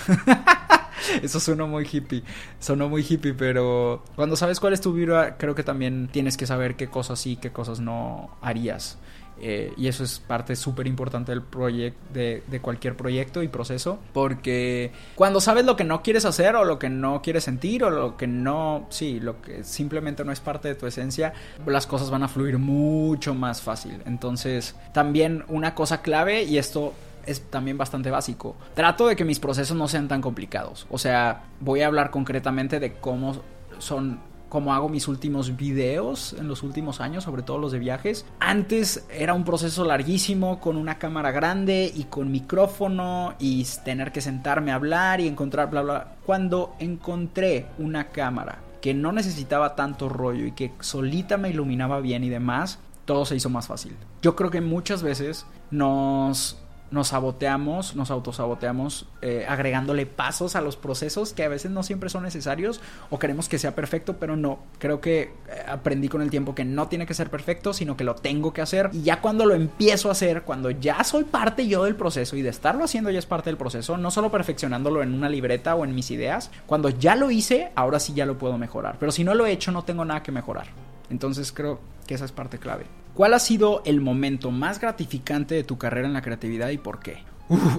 eso 1.23 1.39
suena 1.39 1.67
muy 1.67 1.89
hippie, 1.91 2.25
sonó 2.59 2.89
muy 2.89 3.07
hippie, 3.09 3.35
pero 3.35 4.03
cuando 4.17 4.37
sabes 4.37 4.59
cuál 4.59 4.73
es 4.73 4.81
tu 4.81 4.93
vibra, 4.93 5.37
creo 5.37 5.55
que 5.55 5.63
también 5.63 6.09
tienes 6.11 6.37
que 6.37 6.47
saber 6.47 6.75
qué 6.75 6.89
cosas 6.89 7.21
sí, 7.21 7.37
qué 7.37 7.53
cosas 7.53 7.81
no 7.81 8.37
harías. 8.43 8.99
Eh, 9.41 9.73
y 9.77 9.89
eso 9.89 10.05
es 10.05 10.21
parte 10.21 10.57
súper 10.57 10.87
importante 10.87 11.33
del 11.33 11.43
proyecto, 11.43 12.01
de, 12.13 12.61
cualquier 12.63 12.97
proyecto 12.97 13.43
y 13.43 13.49
proceso. 13.49 13.99
Porque 14.13 14.93
cuando 15.15 15.41
sabes 15.41 15.65
lo 15.65 15.77
que 15.77 15.85
no 15.85 16.03
quieres 16.03 16.25
hacer 16.25 16.57
o 16.57 16.65
lo 16.65 16.79
que 16.79 16.89
no 16.89 17.23
quieres 17.23 17.45
sentir 17.45 17.85
o 17.85 17.91
lo 17.91 18.17
que 18.17 18.27
no, 18.27 18.87
sí, 18.91 19.21
lo 19.21 19.43
que 19.43 19.65
simplemente 19.65 20.25
no 20.25 20.33
es 20.33 20.41
parte 20.41 20.69
de 20.69 20.75
tu 20.75 20.87
esencia, 20.87 21.33
las 21.67 21.87
cosas 21.87 22.11
van 22.11 22.23
a 22.23 22.29
fluir 22.29 22.59
mucho 22.59 23.35
más 23.35 23.63
fácil. 23.63 24.01
Entonces, 24.07 24.75
también 24.93 25.45
una 25.49 25.75
cosa 25.75 26.03
clave, 26.03 26.45
y 26.45 26.59
esto 26.59 26.95
es 27.27 27.41
también 27.51 27.79
bastante 27.79 28.11
básico. 28.11 28.57
Trato 28.75 29.07
de 29.07 29.17
que 29.17 29.25
mis 29.25 29.41
procesos 29.41 29.77
no 29.77 29.89
sean 29.89 30.09
tan 30.09 30.21
complicados. 30.21 30.87
O 30.91 30.99
sea, 30.99 31.45
voy 31.61 31.81
a 31.81 31.87
hablar 31.87 32.11
concretamente 32.11 32.81
de 32.81 32.95
cómo 32.95 33.43
son 33.79 34.21
como 34.55 34.73
hago 34.73 34.89
mis 34.89 35.09
últimos 35.09 35.57
videos 35.57 36.33
en 36.39 36.47
los 36.47 36.63
últimos 36.63 37.01
años, 37.01 37.25
sobre 37.25 37.43
todo 37.43 37.59
los 37.59 37.73
de 37.73 37.81
viajes. 37.81 38.25
Antes 38.39 39.05
era 39.11 39.35
un 39.35 39.43
proceso 39.43 39.85
larguísimo 39.85 40.61
con 40.61 40.77
una 40.77 40.97
cámara 40.97 41.33
grande 41.33 41.93
y 41.93 42.05
con 42.05 42.31
micrófono 42.31 43.35
y 43.41 43.67
tener 43.85 44.13
que 44.13 44.21
sentarme 44.21 44.71
a 44.71 44.77
hablar 44.77 45.21
y 45.21 45.27
encontrar 45.27 45.71
bla 45.71 45.83
bla. 45.83 46.15
Cuando 46.25 46.77
encontré 46.79 47.67
una 47.79 48.11
cámara 48.11 48.61
que 48.81 48.95
no 48.95 49.11
necesitaba 49.11 49.75
tanto 49.75 50.09
rollo 50.09 50.47
y 50.47 50.53
que 50.53 50.71
solita 50.79 51.37
me 51.37 51.51
iluminaba 51.51 51.99
bien 51.99 52.23
y 52.23 52.29
demás, 52.29 52.79
todo 53.07 53.25
se 53.25 53.35
hizo 53.35 53.51
más 53.51 53.67
fácil. 53.67 53.97
Yo 54.23 54.37
creo 54.37 54.53
que 54.53 54.61
muchas 54.61 55.03
veces 55.03 55.47
nos 55.73 56.64
nos 56.95 57.09
saboteamos, 57.09 57.97
nos 57.97 58.11
autosaboteamos 58.11 59.07
eh, 59.21 59.45
agregándole 59.49 60.07
pasos 60.07 60.55
a 60.55 60.61
los 60.61 60.77
procesos 60.77 61.33
que 61.33 61.43
a 61.43 61.49
veces 61.49 61.73
no 61.73 61.83
siempre 61.83 62.09
son 62.09 62.23
necesarios 62.23 62.81
o 63.11 63.19
queremos 63.19 63.49
que 63.49 63.59
sea 63.59 63.75
perfecto, 63.75 64.17
pero 64.19 64.37
no. 64.37 64.61
Creo 64.79 65.01
que 65.01 65.23
eh, 65.23 65.31
aprendí 65.67 66.09
con 66.09 66.23
el 66.23 66.31
tiempo 66.31 66.55
que 66.55 66.65
no 66.65 66.89
tiene 66.89 67.05
que 67.05 67.13
ser 67.13 67.31
perfecto, 67.31 67.73
sino 67.73 67.97
que 67.97 68.05
lo 68.05 68.15
tengo 68.15 68.55
que 68.55 68.63
hacer. 68.63 68.91
Y 68.93 69.03
ya 69.03 69.21
cuando 69.21 69.45
lo 69.45 69.55
empiezo 69.55 70.09
a 70.09 70.13
hacer, 70.13 70.43
cuando 70.43 70.71
ya 70.71 71.03
soy 71.03 71.25
parte 71.25 71.67
yo 71.67 71.85
del 71.85 71.97
proceso 71.97 72.37
y 72.37 72.43
de 72.43 72.51
estarlo 72.51 72.85
haciendo 72.85 73.11
ya 73.11 73.19
es 73.19 73.27
parte 73.27 73.51
del 73.51 73.57
proceso, 73.57 73.97
no 73.97 74.13
solo 74.13 74.31
perfeccionándolo 74.31 75.03
en 75.03 75.15
una 75.15 75.29
libreta 75.29 75.75
o 75.75 75.85
en 75.85 75.95
mis 75.95 76.13
ideas, 76.13 76.53
cuando 76.67 76.89
ya 76.89 77.17
lo 77.17 77.31
hice, 77.31 77.73
ahora 77.75 77.99
sí 77.99 78.15
ya 78.15 78.25
lo 78.25 78.39
puedo 78.39 78.57
mejorar. 78.57 78.97
Pero 79.01 79.11
si 79.11 79.25
no 79.25 79.35
lo 79.35 79.47
he 79.47 79.53
hecho, 79.53 79.73
no 79.73 79.83
tengo 79.83 80.05
nada 80.05 80.23
que 80.23 80.31
mejorar. 80.31 80.94
Entonces 81.11 81.53
creo 81.53 81.81
que 82.07 82.15
esa 82.15 82.25
es 82.25 82.33
parte 82.33 82.59
clave. 82.59 82.87
¿Cuál 83.15 83.35
ha 83.35 83.39
sido 83.39 83.83
el 83.85 84.01
momento 84.01 84.51
más 84.51 84.81
gratificante 84.81 85.55
de 85.55 85.65
tu 85.65 85.79
carrera 85.79 86.07
en 86.07 86.15
la 86.15 86.23
creatividad 86.23 86.71
y 86.71 86.79
por 86.79 87.01
qué? 87.01 87.19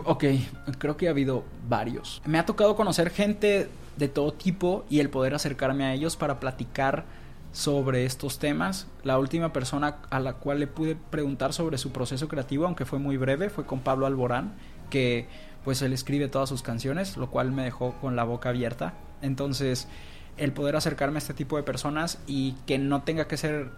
ok, 0.05 0.23
creo 0.77 0.95
que 0.95 1.07
ha 1.07 1.11
habido 1.11 1.43
varios. 1.67 2.21
Me 2.25 2.39
ha 2.39 2.45
tocado 2.45 2.75
conocer 2.75 3.09
gente 3.09 3.67
de 3.97 4.07
todo 4.07 4.33
tipo 4.33 4.85
y 4.89 4.99
el 4.99 5.09
poder 5.09 5.33
acercarme 5.33 5.85
a 5.85 5.93
ellos 5.93 6.15
para 6.15 6.39
platicar 6.39 7.05
sobre 7.51 8.05
estos 8.05 8.37
temas. 8.37 8.87
La 9.03 9.17
última 9.17 9.53
persona 9.53 9.97
a 10.09 10.19
la 10.19 10.33
cual 10.33 10.59
le 10.59 10.67
pude 10.67 10.95
preguntar 10.95 11.53
sobre 11.53 11.77
su 11.77 11.91
proceso 11.91 12.27
creativo, 12.27 12.65
aunque 12.65 12.85
fue 12.85 12.99
muy 12.99 13.17
breve, 13.17 13.49
fue 13.49 13.65
con 13.65 13.79
Pablo 13.79 14.05
Alborán, 14.05 14.53
que 14.89 15.27
pues 15.63 15.81
él 15.81 15.93
escribe 15.93 16.27
todas 16.27 16.49
sus 16.49 16.61
canciones, 16.61 17.17
lo 17.17 17.31
cual 17.31 17.51
me 17.51 17.63
dejó 17.63 17.93
con 18.01 18.15
la 18.15 18.23
boca 18.23 18.49
abierta. 18.49 18.93
Entonces, 19.21 19.87
el 20.37 20.51
poder 20.51 20.75
acercarme 20.75 21.17
a 21.17 21.19
este 21.19 21.33
tipo 21.33 21.57
de 21.57 21.63
personas 21.63 22.17
y 22.27 22.53
que 22.65 22.77
no 22.77 23.03
tenga 23.03 23.27
que 23.27 23.37
ser 23.37 23.69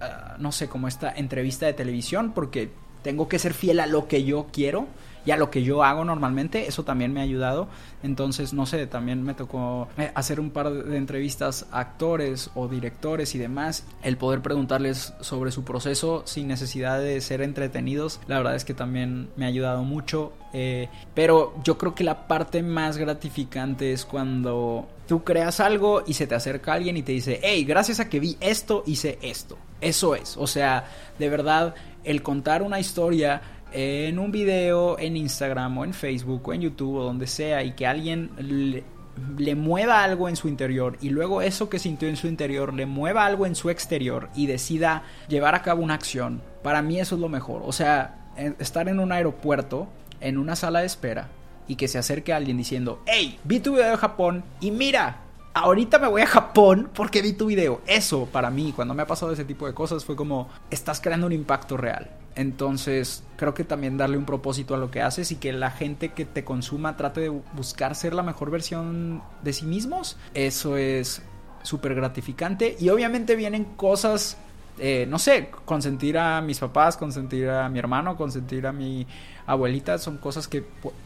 Ah, 0.00 0.36
no 0.38 0.52
sé, 0.52 0.68
como 0.68 0.88
esta 0.88 1.10
entrevista 1.10 1.64
de 1.64 1.72
televisión, 1.72 2.32
porque 2.34 2.70
tengo 3.02 3.28
que 3.28 3.38
ser 3.38 3.54
fiel 3.54 3.80
a 3.80 3.86
lo 3.86 4.08
que 4.08 4.24
yo 4.24 4.48
quiero 4.52 4.88
y 5.26 5.32
a 5.32 5.36
lo 5.36 5.50
que 5.50 5.64
yo 5.64 5.82
hago 5.82 6.04
normalmente, 6.04 6.68
eso 6.68 6.84
también 6.84 7.12
me 7.12 7.20
ha 7.20 7.24
ayudado. 7.24 7.68
Entonces, 8.04 8.52
no 8.52 8.64
sé, 8.64 8.86
también 8.86 9.24
me 9.24 9.34
tocó 9.34 9.88
eh, 9.98 10.12
hacer 10.14 10.38
un 10.38 10.50
par 10.50 10.72
de 10.72 10.96
entrevistas 10.96 11.66
a 11.72 11.80
actores 11.80 12.50
o 12.54 12.68
directores 12.68 13.34
y 13.34 13.38
demás. 13.38 13.84
El 14.02 14.16
poder 14.16 14.40
preguntarles 14.40 15.12
sobre 15.20 15.50
su 15.50 15.64
proceso 15.64 16.22
sin 16.24 16.46
necesidad 16.46 17.00
de 17.00 17.20
ser 17.20 17.42
entretenidos, 17.42 18.20
la 18.28 18.38
verdad 18.38 18.54
es 18.54 18.64
que 18.64 18.72
también 18.72 19.28
me 19.36 19.44
ha 19.44 19.48
ayudado 19.48 19.82
mucho. 19.82 20.32
Eh, 20.52 20.88
pero 21.12 21.54
yo 21.64 21.76
creo 21.76 21.94
que 21.94 22.04
la 22.04 22.28
parte 22.28 22.62
más 22.62 22.96
gratificante 22.96 23.92
es 23.92 24.04
cuando 24.04 24.88
tú 25.08 25.24
creas 25.24 25.60
algo 25.60 26.02
y 26.06 26.14
se 26.14 26.26
te 26.26 26.34
acerca 26.34 26.72
alguien 26.72 26.96
y 26.96 27.02
te 27.02 27.12
dice, 27.12 27.40
hey, 27.42 27.64
gracias 27.64 28.00
a 28.00 28.08
que 28.08 28.20
vi 28.20 28.36
esto, 28.40 28.84
hice 28.86 29.18
esto. 29.22 29.58
Eso 29.80 30.14
es, 30.14 30.36
o 30.36 30.46
sea, 30.46 30.84
de 31.18 31.28
verdad, 31.28 31.74
el 32.04 32.22
contar 32.22 32.62
una 32.62 32.80
historia 32.80 33.42
en 33.78 34.18
un 34.18 34.32
video 34.32 34.98
en 34.98 35.18
Instagram 35.18 35.76
o 35.76 35.84
en 35.84 35.92
Facebook 35.92 36.48
o 36.48 36.54
en 36.54 36.62
YouTube 36.62 36.96
o 36.96 37.04
donde 37.04 37.26
sea 37.26 37.62
y 37.62 37.72
que 37.72 37.86
alguien 37.86 38.30
le, 38.38 39.54
mueva 39.54 40.02
algo 40.02 40.30
en 40.30 40.36
su 40.36 40.48
interior 40.48 40.96
y 41.02 41.10
luego 41.10 41.42
eso 41.42 41.68
que 41.68 41.78
sintió 41.78 42.08
en 42.08 42.16
su 42.16 42.26
interior 42.26 42.72
le 42.72 42.86
mueva 42.86 43.26
algo 43.26 43.44
en 43.44 43.54
su 43.54 43.68
exterior 43.68 44.30
y 44.34 44.46
decida 44.46 45.02
llevar 45.28 45.54
a 45.54 45.60
cabo 45.60 45.82
una 45.82 45.92
acción, 45.92 46.40
para 46.62 46.80
mí 46.80 46.98
eso 46.98 47.16
es 47.16 47.20
lo 47.20 47.28
mejor. 47.28 47.60
O 47.66 47.72
sea, 47.72 48.32
estar 48.58 48.88
en 48.88 48.98
un 48.98 49.12
aeropuerto, 49.12 49.88
en 50.22 50.38
una 50.38 50.56
sala 50.56 50.80
de 50.80 50.86
espera 50.86 51.28
y 51.68 51.76
que 51.76 51.86
se 51.86 51.98
acerque 51.98 52.32
alguien 52.32 52.56
diciendo, 52.56 53.02
hey, 53.04 53.38
vi 53.44 53.60
tu 53.60 53.74
video 53.74 53.90
de 53.90 53.98
Japón 53.98 54.42
y 54.58 54.70
mira, 54.70 55.18
ahorita 55.52 55.98
me 55.98 56.08
voy 56.08 56.22
a 56.22 56.26
Japón 56.26 56.88
porque 56.94 57.20
vi 57.20 57.34
tu 57.34 57.44
video. 57.44 57.82
Eso 57.86 58.24
para 58.24 58.48
mí, 58.48 58.72
cuando 58.74 58.94
me 58.94 59.02
ha 59.02 59.06
pasado 59.06 59.32
ese 59.32 59.44
tipo 59.44 59.66
de 59.66 59.74
cosas, 59.74 60.02
fue 60.02 60.16
como, 60.16 60.48
estás 60.70 60.98
creando 60.98 61.26
un 61.26 61.34
impacto 61.34 61.76
real. 61.76 62.08
Entonces, 62.36 63.24
creo 63.36 63.54
que 63.54 63.64
también 63.64 63.96
darle 63.96 64.18
un 64.18 64.26
propósito 64.26 64.74
a 64.74 64.78
lo 64.78 64.90
que 64.90 65.02
haces 65.02 65.32
y 65.32 65.36
que 65.36 65.52
la 65.52 65.70
gente 65.70 66.10
que 66.10 66.24
te 66.24 66.44
consuma 66.44 66.96
trate 66.96 67.22
de 67.22 67.28
buscar 67.30 67.94
ser 67.94 68.14
la 68.14 68.22
mejor 68.22 68.50
versión 68.50 69.22
de 69.42 69.52
sí 69.52 69.64
mismos, 69.66 70.16
eso 70.34 70.76
es 70.76 71.22
súper 71.62 71.94
gratificante. 71.94 72.76
Y 72.78 72.90
obviamente 72.90 73.36
vienen 73.36 73.64
cosas 73.64 74.36
eh, 74.78 75.06
no 75.08 75.18
sé, 75.18 75.48
consentir 75.64 76.18
a 76.18 76.42
mis 76.42 76.58
papás, 76.58 76.98
consentir 76.98 77.48
a 77.48 77.68
mi 77.70 77.78
hermano, 77.78 78.14
consentir 78.14 78.66
a 78.66 78.72
mi 78.72 79.06
abuelita, 79.46 79.96
son 79.96 80.18
cosas 80.18 80.48
que, 80.48 80.64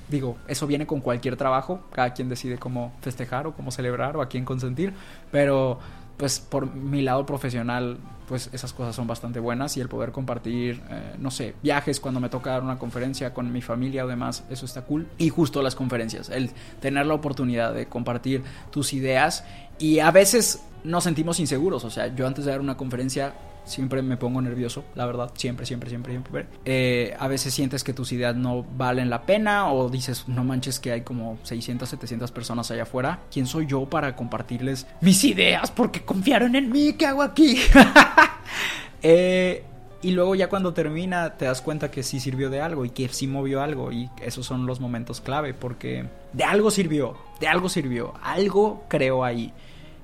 digo, 0.08 0.38
eso 0.48 0.66
viene 0.66 0.86
con 0.86 1.00
cualquier 1.00 1.36
trabajo, 1.36 1.80
cada 1.92 2.12
quien 2.12 2.28
decide 2.28 2.58
cómo 2.58 2.92
festejar 3.00 3.46
o 3.46 3.52
cómo 3.54 3.70
celebrar 3.70 4.16
o 4.16 4.22
a 4.22 4.28
quién 4.28 4.44
consentir, 4.44 4.92
pero 5.30 5.78
pues 6.20 6.38
por 6.38 6.74
mi 6.74 7.00
lado 7.00 7.24
profesional 7.24 7.96
pues 8.28 8.50
esas 8.52 8.74
cosas 8.74 8.94
son 8.94 9.06
bastante 9.06 9.40
buenas 9.40 9.78
y 9.78 9.80
el 9.80 9.88
poder 9.88 10.12
compartir, 10.12 10.82
eh, 10.90 11.14
no 11.18 11.30
sé, 11.30 11.54
viajes 11.62 11.98
cuando 11.98 12.20
me 12.20 12.28
toca 12.28 12.50
dar 12.50 12.62
una 12.62 12.78
conferencia 12.78 13.32
con 13.32 13.50
mi 13.50 13.62
familia 13.62 14.04
o 14.04 14.08
demás, 14.08 14.44
eso 14.50 14.66
está 14.66 14.82
cool. 14.82 15.08
Y 15.16 15.30
justo 15.30 15.62
las 15.62 15.74
conferencias, 15.74 16.28
el 16.28 16.50
tener 16.78 17.06
la 17.06 17.14
oportunidad 17.14 17.72
de 17.72 17.86
compartir 17.86 18.42
tus 18.70 18.92
ideas 18.92 19.44
y 19.78 20.00
a 20.00 20.10
veces 20.10 20.62
nos 20.84 21.04
sentimos 21.04 21.40
inseguros, 21.40 21.84
o 21.84 21.90
sea, 21.90 22.14
yo 22.14 22.26
antes 22.26 22.44
de 22.44 22.50
dar 22.50 22.60
una 22.60 22.76
conferencia 22.76 23.32
siempre 23.70 24.02
me 24.02 24.16
pongo 24.16 24.42
nervioso, 24.42 24.84
la 24.94 25.06
verdad, 25.06 25.30
siempre, 25.34 25.64
siempre, 25.66 25.88
siempre, 25.88 26.12
siempre. 26.12 26.46
Eh, 26.64 27.16
a 27.18 27.28
veces 27.28 27.54
sientes 27.54 27.84
que 27.84 27.92
tus 27.92 28.12
ideas 28.12 28.36
no 28.36 28.64
valen 28.76 29.10
la 29.10 29.22
pena 29.22 29.72
o 29.72 29.88
dices, 29.88 30.24
no 30.28 30.44
manches 30.44 30.78
que 30.80 30.92
hay 30.92 31.00
como 31.02 31.38
600, 31.42 31.88
700 31.88 32.30
personas 32.32 32.70
allá 32.70 32.82
afuera. 32.82 33.20
¿Quién 33.32 33.46
soy 33.46 33.66
yo 33.66 33.86
para 33.86 34.16
compartirles 34.16 34.86
mis 35.00 35.24
ideas? 35.24 35.70
Porque 35.70 36.02
confiaron 36.02 36.56
en 36.56 36.70
mí, 36.70 36.94
¿qué 36.94 37.06
hago 37.06 37.22
aquí? 37.22 37.58
eh, 39.02 39.64
y 40.02 40.12
luego 40.12 40.34
ya 40.34 40.48
cuando 40.48 40.72
termina 40.72 41.36
te 41.36 41.44
das 41.44 41.60
cuenta 41.60 41.90
que 41.90 42.02
sí 42.02 42.20
sirvió 42.20 42.48
de 42.48 42.60
algo 42.60 42.84
y 42.84 42.90
que 42.90 43.08
sí 43.08 43.26
movió 43.26 43.60
algo 43.62 43.92
y 43.92 44.08
esos 44.22 44.46
son 44.46 44.64
los 44.66 44.80
momentos 44.80 45.20
clave 45.20 45.52
porque 45.52 46.06
de 46.32 46.44
algo 46.44 46.70
sirvió, 46.70 47.16
de 47.38 47.48
algo 47.48 47.68
sirvió, 47.68 48.14
algo 48.22 48.84
creó 48.88 49.24
ahí. 49.24 49.52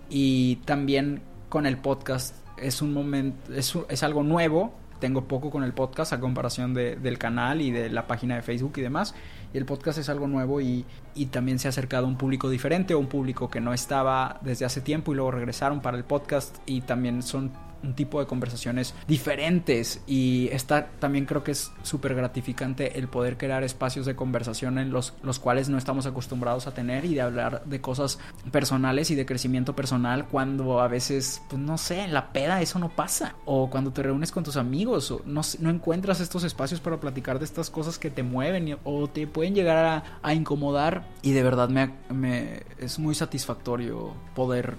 Y 0.09 0.57
también 0.67 1.23
con 1.49 1.67
el 1.67 1.79
podcast 1.79 2.35
es 2.57 2.83
un 2.83 2.93
momento, 2.93 3.53
es, 3.53 3.75
es, 3.89 4.03
algo 4.03 4.23
nuevo. 4.23 4.75
Tengo 5.01 5.25
poco 5.29 5.51
con 5.51 5.63
el 5.63 5.75
podcast 5.75 6.15
a 6.15 6.21
comparación 6.21 6.73
de, 6.73 6.97
del 6.97 7.19
canal 7.19 7.61
y 7.61 7.71
de 7.71 7.91
la 7.91 8.07
página 8.07 8.37
de 8.37 8.43
Facebook 8.43 8.73
y 8.77 8.81
demás. 8.81 9.15
Y 9.53 9.59
el 9.59 9.67
podcast 9.67 9.99
es 9.99 10.09
algo 10.09 10.27
nuevo 10.27 10.61
y, 10.61 10.87
y 11.15 11.27
también 11.27 11.59
se 11.59 11.69
ha 11.69 11.71
acercado 11.71 12.07
a 12.07 12.09
un 12.09 12.17
público 12.17 12.49
diferente, 12.49 12.95
o 12.95 12.99
un 12.99 13.07
público 13.07 13.51
que 13.51 13.61
no 13.61 13.75
estaba 13.75 14.41
desde 14.43 14.65
hace 14.65 14.81
tiempo 14.81 15.13
y 15.13 15.17
luego 15.17 15.31
regresaron 15.31 15.81
para 15.81 15.99
el 15.99 16.05
podcast 16.05 16.57
y 16.65 16.81
también 16.81 17.23
son 17.23 17.53
un 17.87 17.95
tipo 17.95 18.21
de 18.21 18.27
conversaciones 18.27 18.95
diferentes 19.07 20.01
y 20.07 20.49
está 20.53 20.89
también 20.99 21.25
creo 21.25 21.43
que 21.45 21.53
es 21.53 21.73
súper 21.83 22.15
gratificante 22.15 22.99
el 22.99 23.09
poder 23.09 23.37
crear 23.37 23.63
espacios 23.65 24.07
de 24.07 24.17
conversación 24.17 24.79
en 24.79 24.91
los, 24.91 25.15
los 25.23 25.39
cuales 25.39 25.69
no 25.69 25.79
estamos 25.79 26.07
acostumbrados 26.07 26.67
a 26.67 26.75
tener 26.75 27.05
y 27.05 27.15
de 27.15 27.21
hablar 27.21 27.65
de 27.65 27.81
cosas 27.81 28.19
personales 28.51 29.11
y 29.11 29.15
de 29.15 29.27
crecimiento 29.27 29.75
personal 29.75 30.27
cuando 30.27 30.81
a 30.81 30.89
veces, 30.89 31.43
pues 31.49 31.61
no 31.61 31.79
sé, 31.79 32.01
en 32.01 32.13
la 32.13 32.33
peda 32.33 32.61
eso 32.61 32.79
no 32.79 32.89
pasa. 32.91 33.35
O 33.45 33.71
cuando 33.71 33.93
te 33.93 34.03
reúnes 34.03 34.33
con 34.33 34.45
tus 34.45 34.57
amigos 34.57 35.11
o 35.11 35.23
no, 35.25 35.43
no 35.61 35.71
encuentras 35.71 36.21
estos 36.21 36.45
espacios 36.45 36.81
para 36.81 37.01
platicar 37.01 37.39
de 37.39 37.45
estas 37.45 37.71
cosas 37.71 37.99
que 37.99 38.11
te 38.11 38.23
mueven 38.23 38.77
o 38.85 39.09
te 39.09 39.27
pueden 39.27 39.55
llegar 39.55 39.85
a, 39.85 40.19
a 40.23 40.35
incomodar. 40.35 41.07
Y 41.23 41.33
de 41.33 41.43
verdad 41.43 41.69
me, 41.69 41.93
me 42.11 42.63
es 42.79 42.99
muy 42.99 43.15
satisfactorio 43.15 44.15
poder 44.35 44.77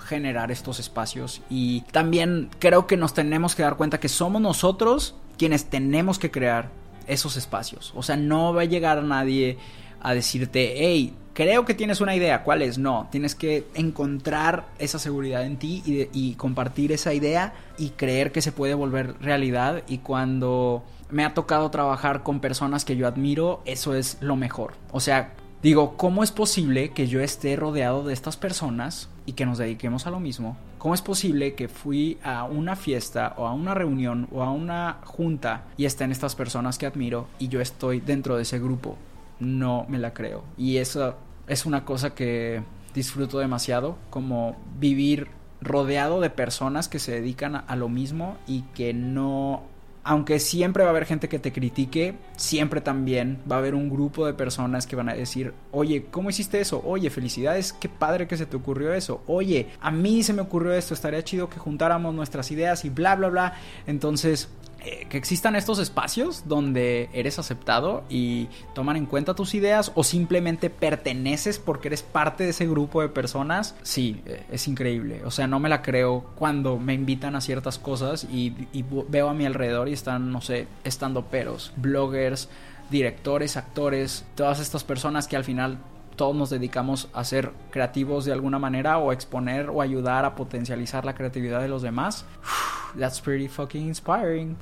generar 0.00 0.50
estos 0.50 0.80
espacios 0.80 1.42
y 1.48 1.82
también 1.92 2.50
creo 2.58 2.86
que 2.86 2.96
nos 2.96 3.14
tenemos 3.14 3.54
que 3.54 3.62
dar 3.62 3.76
cuenta 3.76 4.00
que 4.00 4.08
somos 4.08 4.42
nosotros 4.42 5.14
quienes 5.38 5.66
tenemos 5.66 6.18
que 6.18 6.30
crear 6.30 6.70
esos 7.06 7.36
espacios. 7.36 7.92
O 7.96 8.02
sea, 8.02 8.16
no 8.16 8.52
va 8.54 8.62
a 8.62 8.66
llegar 8.66 9.02
nadie 9.02 9.58
a 10.00 10.14
decirte, 10.14 10.74
hey, 10.76 11.14
creo 11.34 11.64
que 11.64 11.74
tienes 11.74 12.00
una 12.00 12.14
idea, 12.14 12.42
¿cuál 12.42 12.62
es? 12.62 12.78
No, 12.78 13.08
tienes 13.10 13.34
que 13.34 13.66
encontrar 13.74 14.66
esa 14.78 14.98
seguridad 14.98 15.44
en 15.44 15.58
ti 15.58 15.82
y, 15.84 16.08
y 16.12 16.34
compartir 16.34 16.92
esa 16.92 17.14
idea 17.14 17.54
y 17.78 17.90
creer 17.90 18.32
que 18.32 18.42
se 18.42 18.52
puede 18.52 18.74
volver 18.74 19.14
realidad 19.20 19.82
y 19.88 19.98
cuando 19.98 20.84
me 21.10 21.24
ha 21.24 21.34
tocado 21.34 21.70
trabajar 21.70 22.22
con 22.22 22.40
personas 22.40 22.84
que 22.84 22.96
yo 22.96 23.06
admiro, 23.06 23.62
eso 23.64 23.94
es 23.94 24.18
lo 24.20 24.36
mejor. 24.36 24.74
O 24.92 25.00
sea, 25.00 25.34
digo, 25.62 25.96
¿cómo 25.96 26.22
es 26.22 26.30
posible 26.30 26.90
que 26.90 27.08
yo 27.08 27.20
esté 27.20 27.56
rodeado 27.56 28.04
de 28.04 28.14
estas 28.14 28.36
personas 28.36 29.08
y 29.30 29.32
que 29.32 29.46
nos 29.46 29.58
dediquemos 29.58 30.08
a 30.08 30.10
lo 30.10 30.18
mismo, 30.18 30.56
¿cómo 30.78 30.92
es 30.92 31.02
posible 31.02 31.54
que 31.54 31.68
fui 31.68 32.18
a 32.24 32.42
una 32.42 32.74
fiesta 32.74 33.34
o 33.36 33.46
a 33.46 33.52
una 33.52 33.74
reunión 33.74 34.26
o 34.32 34.42
a 34.42 34.50
una 34.50 34.98
junta 35.04 35.66
y 35.76 35.84
estén 35.84 36.10
estas 36.10 36.34
personas 36.34 36.78
que 36.78 36.86
admiro 36.86 37.28
y 37.38 37.46
yo 37.46 37.60
estoy 37.60 38.00
dentro 38.00 38.34
de 38.34 38.42
ese 38.42 38.58
grupo? 38.58 38.96
No 39.38 39.86
me 39.88 40.00
la 40.00 40.12
creo. 40.12 40.42
Y 40.58 40.78
eso 40.78 41.14
es 41.46 41.64
una 41.64 41.84
cosa 41.84 42.12
que 42.12 42.64
disfruto 42.92 43.38
demasiado, 43.38 43.98
como 44.10 44.56
vivir 44.80 45.28
rodeado 45.60 46.20
de 46.20 46.30
personas 46.30 46.88
que 46.88 46.98
se 46.98 47.12
dedican 47.12 47.54
a, 47.54 47.76
lo 47.76 47.88
mismo 47.88 48.36
y 48.48 48.62
que 48.74 48.92
no 48.92 49.62
aunque 50.02 50.38
siempre 50.38 50.82
va 50.82 50.90
a 50.90 50.92
haber 50.92 51.06
gente 51.06 51.28
que 51.28 51.38
te 51.38 51.52
critique, 51.52 52.14
siempre 52.36 52.80
también 52.80 53.38
va 53.50 53.56
a 53.56 53.58
haber 53.58 53.74
un 53.74 53.90
grupo 53.90 54.26
de 54.26 54.34
personas 54.34 54.86
que 54.86 54.96
van 54.96 55.08
a 55.08 55.14
decir, 55.14 55.52
oye, 55.72 56.06
¿cómo 56.10 56.30
hiciste 56.30 56.60
eso? 56.60 56.82
Oye, 56.84 57.10
felicidades, 57.10 57.72
qué 57.72 57.88
padre 57.88 58.26
que 58.26 58.36
se 58.36 58.46
te 58.46 58.56
ocurrió 58.56 58.94
eso. 58.94 59.22
Oye, 59.26 59.68
a 59.80 59.90
mí 59.90 60.22
se 60.22 60.32
me 60.32 60.42
ocurrió 60.42 60.72
esto, 60.72 60.94
estaría 60.94 61.22
chido 61.22 61.50
que 61.50 61.58
juntáramos 61.58 62.14
nuestras 62.14 62.50
ideas 62.50 62.84
y 62.84 62.90
bla, 62.90 63.16
bla, 63.16 63.28
bla. 63.28 63.54
Entonces, 63.86 64.48
eh, 64.82 65.06
que 65.08 65.18
existan 65.18 65.56
estos 65.56 65.78
espacios 65.78 66.44
donde 66.46 67.10
eres 67.12 67.38
aceptado 67.38 68.04
y 68.08 68.48
toman 68.74 68.96
en 68.96 69.06
cuenta 69.06 69.34
tus 69.34 69.54
ideas 69.54 69.92
o 69.94 70.04
simplemente 70.04 70.70
perteneces 70.70 71.58
porque 71.58 71.88
eres 71.88 72.02
parte 72.02 72.44
de 72.44 72.50
ese 72.50 72.66
grupo 72.66 73.02
de 73.02 73.08
personas, 73.08 73.74
sí, 73.82 74.22
eh, 74.26 74.42
es 74.50 74.68
increíble. 74.68 75.22
O 75.24 75.30
sea, 75.30 75.46
no 75.46 75.58
me 75.60 75.68
la 75.68 75.82
creo 75.82 76.24
cuando 76.36 76.78
me 76.78 76.94
invitan 76.94 77.36
a 77.36 77.40
ciertas 77.40 77.78
cosas 77.78 78.24
y, 78.24 78.54
y 78.72 78.84
veo 79.08 79.28
a 79.28 79.34
mi 79.34 79.46
alrededor 79.46 79.88
y 79.88 79.92
están, 79.92 80.32
no 80.32 80.40
sé, 80.40 80.66
estando 80.84 81.26
peros, 81.26 81.72
bloggers, 81.76 82.48
directores, 82.90 83.56
actores, 83.56 84.24
todas 84.34 84.60
estas 84.60 84.84
personas 84.84 85.28
que 85.28 85.36
al 85.36 85.44
final 85.44 85.78
todos 86.20 86.36
nos 86.36 86.50
dedicamos 86.50 87.08
a 87.14 87.24
ser 87.24 87.50
creativos 87.70 88.26
de 88.26 88.32
alguna 88.34 88.58
manera 88.58 88.98
o 88.98 89.10
exponer 89.10 89.70
o 89.70 89.80
ayudar 89.80 90.26
a 90.26 90.34
potencializar 90.34 91.06
la 91.06 91.14
creatividad 91.14 91.62
de 91.62 91.68
los 91.68 91.80
demás. 91.80 92.26
That's 92.98 93.22
pretty 93.22 93.48
fucking 93.48 93.86
inspiring. 93.86 94.58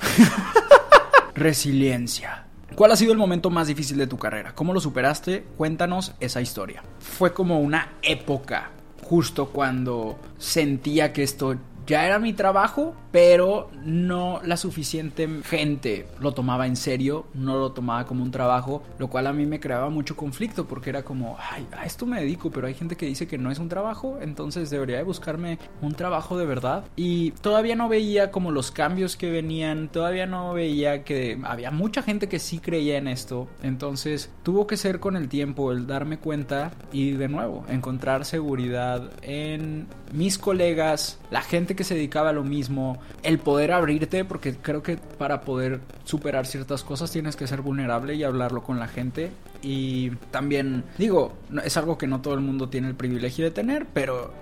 Resiliencia. 1.34 2.46
¿Cuál 2.76 2.92
ha 2.92 2.96
sido 2.96 3.10
el 3.10 3.18
momento 3.18 3.50
más 3.50 3.66
difícil 3.66 3.98
de 3.98 4.06
tu 4.06 4.18
carrera? 4.18 4.54
¿Cómo 4.54 4.72
lo 4.72 4.78
superaste? 4.78 5.46
Cuéntanos 5.56 6.14
esa 6.20 6.40
historia. 6.40 6.84
Fue 7.00 7.32
como 7.32 7.58
una 7.58 7.94
época 8.02 8.70
justo 9.02 9.48
cuando 9.48 10.16
sentía 10.38 11.12
que 11.12 11.24
esto 11.24 11.56
ya 11.88 12.04
era 12.04 12.18
mi 12.18 12.34
trabajo, 12.34 12.94
pero 13.10 13.70
no 13.82 14.40
la 14.44 14.58
suficiente 14.58 15.26
gente 15.42 16.06
lo 16.20 16.32
tomaba 16.32 16.66
en 16.66 16.76
serio, 16.76 17.26
no 17.32 17.56
lo 17.56 17.72
tomaba 17.72 18.04
como 18.04 18.22
un 18.22 18.30
trabajo, 18.30 18.82
lo 18.98 19.08
cual 19.08 19.26
a 19.26 19.32
mí 19.32 19.46
me 19.46 19.58
creaba 19.58 19.88
mucho 19.88 20.14
conflicto 20.14 20.68
porque 20.68 20.90
era 20.90 21.02
como, 21.02 21.38
ay, 21.50 21.66
a 21.72 21.86
esto 21.86 22.04
me 22.04 22.20
dedico, 22.20 22.50
pero 22.50 22.66
hay 22.66 22.74
gente 22.74 22.96
que 22.96 23.06
dice 23.06 23.26
que 23.26 23.38
no 23.38 23.50
es 23.50 23.58
un 23.58 23.70
trabajo, 23.70 24.18
entonces 24.20 24.68
debería 24.68 24.98
de 24.98 25.02
buscarme 25.02 25.58
un 25.80 25.94
trabajo 25.94 26.36
de 26.36 26.44
verdad. 26.44 26.84
Y 26.94 27.30
todavía 27.30 27.74
no 27.74 27.88
veía 27.88 28.30
como 28.30 28.50
los 28.50 28.70
cambios 28.70 29.16
que 29.16 29.30
venían, 29.30 29.88
todavía 29.88 30.26
no 30.26 30.52
veía 30.52 31.04
que 31.04 31.40
había 31.42 31.70
mucha 31.70 32.02
gente 32.02 32.28
que 32.28 32.38
sí 32.38 32.58
creía 32.58 32.98
en 32.98 33.08
esto, 33.08 33.48
entonces 33.62 34.30
tuvo 34.42 34.66
que 34.66 34.76
ser 34.76 35.00
con 35.00 35.16
el 35.16 35.30
tiempo 35.30 35.72
el 35.72 35.86
darme 35.86 36.18
cuenta 36.18 36.70
y 36.92 37.12
de 37.12 37.28
nuevo 37.28 37.64
encontrar 37.70 38.26
seguridad 38.26 39.10
en 39.22 39.86
mis 40.12 40.38
colegas, 40.38 41.18
la 41.30 41.42
gente 41.42 41.76
que 41.76 41.84
se 41.84 41.94
dedicaba 41.94 42.30
a 42.30 42.32
lo 42.32 42.44
mismo, 42.44 42.98
el 43.22 43.38
poder 43.38 43.72
abrirte, 43.72 44.24
porque 44.24 44.56
creo 44.56 44.82
que 44.82 44.96
para 44.96 45.42
poder 45.42 45.80
superar 46.04 46.46
ciertas 46.46 46.84
cosas 46.84 47.10
tienes 47.10 47.36
que 47.36 47.46
ser 47.46 47.62
vulnerable 47.62 48.14
y 48.14 48.24
hablarlo 48.24 48.62
con 48.62 48.78
la 48.78 48.88
gente. 48.88 49.30
Y 49.62 50.10
también, 50.30 50.84
digo, 50.98 51.34
es 51.64 51.76
algo 51.76 51.98
que 51.98 52.06
no 52.06 52.20
todo 52.20 52.34
el 52.34 52.40
mundo 52.40 52.68
tiene 52.68 52.88
el 52.88 52.94
privilegio 52.94 53.44
de 53.44 53.50
tener, 53.50 53.86
pero 53.92 54.32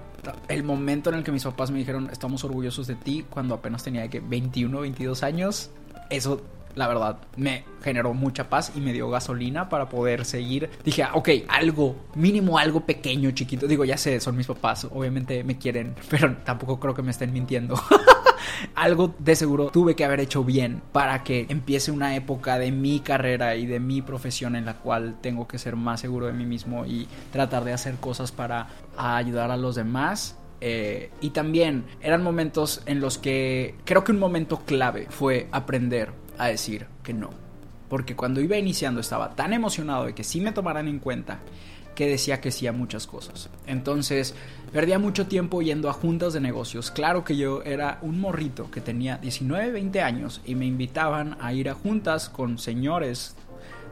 el 0.48 0.64
momento 0.64 1.10
en 1.10 1.16
el 1.16 1.24
que 1.24 1.32
mis 1.32 1.44
papás 1.44 1.70
me 1.70 1.78
dijeron 1.78 2.08
estamos 2.10 2.42
orgullosos 2.44 2.86
de 2.86 2.96
ti 2.96 3.24
cuando 3.28 3.54
apenas 3.54 3.84
tenía 3.84 4.08
que 4.08 4.20
21, 4.20 4.80
22 4.80 5.22
años, 5.22 5.70
eso 6.10 6.42
la 6.76 6.86
verdad, 6.86 7.16
me 7.36 7.64
generó 7.82 8.12
mucha 8.12 8.50
paz 8.50 8.72
y 8.76 8.80
me 8.80 8.92
dio 8.92 9.08
gasolina 9.08 9.68
para 9.68 9.88
poder 9.88 10.26
seguir. 10.26 10.68
Dije, 10.84 11.02
ah, 11.02 11.12
ok, 11.14 11.30
algo, 11.48 11.96
mínimo 12.14 12.58
algo 12.58 12.80
pequeño, 12.80 13.30
chiquito. 13.30 13.66
Digo, 13.66 13.84
ya 13.84 13.96
sé, 13.96 14.20
son 14.20 14.36
mis 14.36 14.46
papás, 14.46 14.86
obviamente 14.92 15.42
me 15.42 15.56
quieren, 15.56 15.94
pero 16.10 16.36
tampoco 16.44 16.78
creo 16.78 16.94
que 16.94 17.02
me 17.02 17.10
estén 17.10 17.32
mintiendo. 17.32 17.80
algo 18.74 19.14
de 19.18 19.34
seguro 19.36 19.70
tuve 19.70 19.96
que 19.96 20.04
haber 20.04 20.20
hecho 20.20 20.44
bien 20.44 20.82
para 20.92 21.24
que 21.24 21.46
empiece 21.48 21.90
una 21.90 22.14
época 22.14 22.58
de 22.58 22.70
mi 22.72 23.00
carrera 23.00 23.56
y 23.56 23.66
de 23.66 23.80
mi 23.80 24.02
profesión 24.02 24.54
en 24.54 24.66
la 24.66 24.74
cual 24.74 25.16
tengo 25.22 25.48
que 25.48 25.58
ser 25.58 25.76
más 25.76 26.00
seguro 26.00 26.26
de 26.26 26.34
mí 26.34 26.44
mismo 26.44 26.84
y 26.84 27.08
tratar 27.32 27.64
de 27.64 27.72
hacer 27.72 27.96
cosas 27.96 28.32
para 28.32 28.68
ayudar 28.96 29.50
a 29.50 29.56
los 29.56 29.74
demás 29.74 30.36
eh, 30.60 31.10
y 31.20 31.30
también 31.30 31.84
eran 32.00 32.22
momentos 32.22 32.82
en 32.86 33.00
los 33.00 33.18
que 33.18 33.74
creo 33.84 34.04
que 34.04 34.12
un 34.12 34.18
momento 34.18 34.62
clave 34.64 35.06
fue 35.10 35.48
aprender 35.52 36.12
a 36.38 36.48
decir 36.48 36.86
que 37.02 37.12
no. 37.12 37.30
Porque 37.88 38.16
cuando 38.16 38.40
iba 38.40 38.56
iniciando 38.56 39.00
estaba 39.00 39.34
tan 39.34 39.52
emocionado 39.52 40.06
de 40.06 40.14
que 40.14 40.24
sí 40.24 40.40
me 40.40 40.52
tomaran 40.52 40.88
en 40.88 40.98
cuenta 40.98 41.40
que 41.96 42.06
decía 42.06 42.40
que 42.40 42.52
sí 42.52 42.66
a 42.66 42.72
muchas 42.72 43.06
cosas. 43.06 43.48
Entonces 43.66 44.34
perdía 44.72 44.98
mucho 44.98 45.26
tiempo 45.26 45.62
yendo 45.62 45.88
a 45.88 45.94
juntas 45.94 46.32
de 46.32 46.40
negocios. 46.40 46.90
Claro 46.90 47.24
que 47.24 47.36
yo 47.36 47.62
era 47.62 47.98
un 48.02 48.20
morrito 48.20 48.70
que 48.70 48.80
tenía 48.80 49.16
19, 49.16 49.72
20 49.72 50.02
años 50.02 50.42
y 50.44 50.54
me 50.54 50.66
invitaban 50.66 51.36
a 51.40 51.52
ir 51.52 51.70
a 51.70 51.74
juntas 51.74 52.28
con 52.28 52.58
señores 52.58 53.34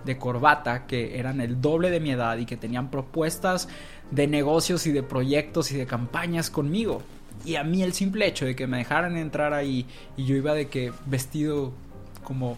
de 0.04 0.18
corbata 0.18 0.86
que 0.86 1.18
eran 1.18 1.40
el 1.40 1.60
doble 1.60 1.90
de 1.90 2.00
mi 2.00 2.10
edad 2.10 2.36
y 2.36 2.44
que 2.44 2.58
tenían 2.58 2.90
propuestas 2.90 3.68
de 4.10 4.26
negocios 4.26 4.86
y 4.86 4.92
de 4.92 5.02
proyectos 5.02 5.72
y 5.72 5.76
de 5.76 5.86
campañas 5.86 6.50
conmigo. 6.50 7.02
Y 7.44 7.56
a 7.56 7.64
mí 7.64 7.82
el 7.82 7.94
simple 7.94 8.26
hecho 8.26 8.44
de 8.44 8.54
que 8.54 8.66
me 8.66 8.78
dejaran 8.78 9.16
entrar 9.16 9.54
ahí 9.54 9.86
y 10.16 10.24
yo 10.24 10.36
iba 10.36 10.54
de 10.54 10.68
que 10.68 10.92
vestido 11.06 11.72
como 12.24 12.56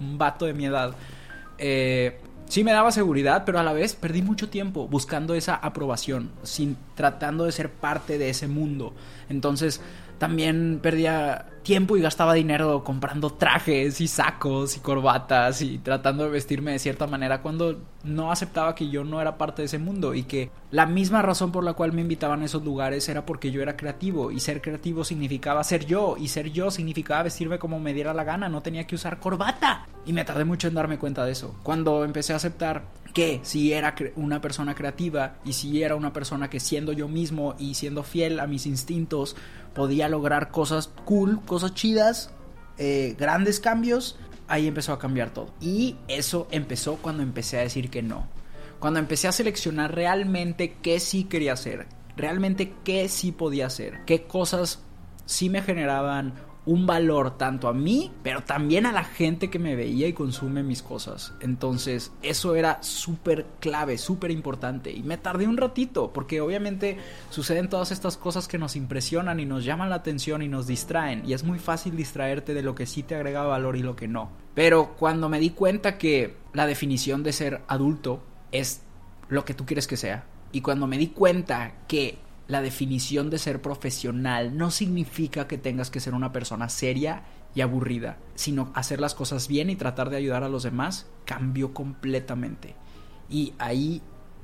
un 0.00 0.18
vato 0.18 0.44
de 0.44 0.54
mi 0.54 0.66
edad, 0.66 0.94
eh, 1.58 2.20
sí 2.48 2.64
me 2.64 2.72
daba 2.72 2.90
seguridad, 2.92 3.44
pero 3.44 3.58
a 3.58 3.62
la 3.62 3.72
vez 3.72 3.94
perdí 3.94 4.22
mucho 4.22 4.48
tiempo 4.48 4.88
buscando 4.88 5.34
esa 5.34 5.54
aprobación, 5.54 6.30
sin 6.42 6.76
tratando 6.94 7.44
de 7.44 7.52
ser 7.52 7.70
parte 7.70 8.18
de 8.18 8.30
ese 8.30 8.48
mundo. 8.48 8.94
Entonces 9.28 9.80
también 10.18 10.80
perdía 10.82 11.46
tiempo 11.62 11.96
y 11.96 12.00
gastaba 12.00 12.34
dinero 12.34 12.82
comprando 12.82 13.30
trajes 13.30 14.00
y 14.00 14.08
sacos 14.08 14.76
y 14.76 14.80
corbatas 14.80 15.60
y 15.60 15.78
tratando 15.78 16.24
de 16.24 16.30
vestirme 16.30 16.72
de 16.72 16.78
cierta 16.78 17.06
manera 17.06 17.42
cuando 17.42 17.78
no 18.04 18.32
aceptaba 18.32 18.74
que 18.74 18.88
yo 18.88 19.04
no 19.04 19.20
era 19.20 19.36
parte 19.36 19.62
de 19.62 19.66
ese 19.66 19.78
mundo 19.78 20.14
y 20.14 20.22
que 20.22 20.50
la 20.70 20.86
misma 20.86 21.20
razón 21.20 21.52
por 21.52 21.64
la 21.64 21.74
cual 21.74 21.92
me 21.92 22.00
invitaban 22.00 22.40
a 22.40 22.46
esos 22.46 22.64
lugares 22.64 23.08
era 23.08 23.26
porque 23.26 23.50
yo 23.50 23.60
era 23.60 23.76
creativo 23.76 24.30
y 24.30 24.40
ser 24.40 24.62
creativo 24.62 25.04
significaba 25.04 25.62
ser 25.62 25.84
yo 25.84 26.16
y 26.18 26.28
ser 26.28 26.50
yo 26.52 26.70
significaba 26.70 27.24
vestirme 27.24 27.58
como 27.58 27.78
me 27.80 27.92
diera 27.92 28.14
la 28.14 28.24
gana, 28.24 28.48
no 28.48 28.62
tenía 28.62 28.86
que 28.86 28.94
usar 28.94 29.18
corbata 29.18 29.86
y 30.06 30.14
me 30.14 30.24
tardé 30.24 30.44
mucho 30.44 30.68
en 30.68 30.74
darme 30.74 30.98
cuenta 30.98 31.26
de 31.26 31.32
eso. 31.32 31.54
Cuando 31.62 32.02
empecé 32.02 32.32
a 32.32 32.36
aceptar 32.36 32.84
que 33.12 33.40
si 33.42 33.72
era 33.72 33.94
una 34.16 34.40
persona 34.40 34.74
creativa 34.74 35.34
y 35.44 35.52
si 35.52 35.82
era 35.82 35.96
una 35.96 36.12
persona 36.12 36.48
que 36.48 36.60
siendo 36.60 36.92
yo 36.92 37.08
mismo 37.08 37.56
y 37.58 37.74
siendo 37.74 38.02
fiel 38.02 38.40
a 38.40 38.46
mis 38.46 38.64
instintos 38.64 39.36
podía 39.74 40.08
lograr 40.08 40.50
cosas 40.50 40.90
cool, 41.04 41.40
cosas 41.44 41.74
chidas, 41.74 42.30
eh, 42.78 43.14
grandes 43.18 43.60
cambios, 43.60 44.16
ahí 44.48 44.66
empezó 44.66 44.92
a 44.92 44.98
cambiar 44.98 45.30
todo. 45.30 45.52
Y 45.60 45.96
eso 46.08 46.48
empezó 46.50 46.96
cuando 46.96 47.22
empecé 47.22 47.58
a 47.58 47.62
decir 47.62 47.90
que 47.90 48.02
no. 48.02 48.28
Cuando 48.78 49.00
empecé 49.00 49.28
a 49.28 49.32
seleccionar 49.32 49.94
realmente 49.94 50.76
qué 50.82 51.00
sí 51.00 51.24
quería 51.24 51.52
hacer, 51.52 51.86
realmente 52.16 52.72
qué 52.84 53.08
sí 53.08 53.32
podía 53.32 53.66
hacer, 53.66 54.04
qué 54.06 54.24
cosas 54.24 54.80
sí 55.26 55.50
me 55.50 55.62
generaban 55.62 56.34
un 56.68 56.86
valor 56.86 57.38
tanto 57.38 57.66
a 57.66 57.72
mí, 57.72 58.12
pero 58.22 58.42
también 58.42 58.84
a 58.84 58.92
la 58.92 59.02
gente 59.02 59.48
que 59.48 59.58
me 59.58 59.74
veía 59.74 60.06
y 60.06 60.12
consume 60.12 60.62
mis 60.62 60.82
cosas. 60.82 61.32
Entonces, 61.40 62.12
eso 62.20 62.56
era 62.56 62.82
súper 62.82 63.46
clave, 63.58 63.96
súper 63.96 64.30
importante. 64.30 64.92
Y 64.92 65.02
me 65.02 65.16
tardé 65.16 65.46
un 65.46 65.56
ratito, 65.56 66.12
porque 66.12 66.42
obviamente 66.42 66.98
suceden 67.30 67.70
todas 67.70 67.90
estas 67.90 68.18
cosas 68.18 68.48
que 68.48 68.58
nos 68.58 68.76
impresionan 68.76 69.40
y 69.40 69.46
nos 69.46 69.64
llaman 69.64 69.88
la 69.88 69.96
atención 69.96 70.42
y 70.42 70.48
nos 70.48 70.66
distraen. 70.66 71.22
Y 71.26 71.32
es 71.32 71.42
muy 71.42 71.58
fácil 71.58 71.96
distraerte 71.96 72.52
de 72.52 72.62
lo 72.62 72.74
que 72.74 72.84
sí 72.84 73.02
te 73.02 73.14
agrega 73.14 73.44
valor 73.44 73.74
y 73.76 73.82
lo 73.82 73.96
que 73.96 74.06
no. 74.06 74.28
Pero 74.54 74.94
cuando 74.98 75.30
me 75.30 75.40
di 75.40 75.50
cuenta 75.50 75.96
que 75.96 76.36
la 76.52 76.66
definición 76.66 77.22
de 77.22 77.32
ser 77.32 77.62
adulto 77.66 78.22
es 78.52 78.82
lo 79.30 79.46
que 79.46 79.54
tú 79.54 79.64
quieres 79.64 79.86
que 79.86 79.96
sea, 79.96 80.26
y 80.52 80.60
cuando 80.60 80.86
me 80.86 80.98
di 80.98 81.08
cuenta 81.08 81.72
que 81.88 82.18
la 82.48 82.62
definición 82.62 83.28
de 83.28 83.38
ser 83.38 83.60
profesional 83.60 84.56
no 84.56 84.70
significa 84.70 85.46
que 85.46 85.58
tengas 85.58 85.90
que 85.90 86.00
ser 86.00 86.14
una 86.14 86.32
persona 86.32 86.70
seria 86.70 87.24
y 87.54 87.60
aburrida, 87.60 88.18
sino 88.34 88.72
hacer 88.74 89.00
las 89.00 89.14
cosas 89.14 89.48
bien 89.48 89.68
y 89.68 89.76
tratar 89.76 90.08
de 90.08 90.16
ayudar 90.16 90.42
a 90.42 90.48
los 90.48 90.62
demás, 90.62 91.06
cambió 91.26 91.74
completamente. 91.74 92.74
Y 93.28 93.52
ahí, 93.58 94.00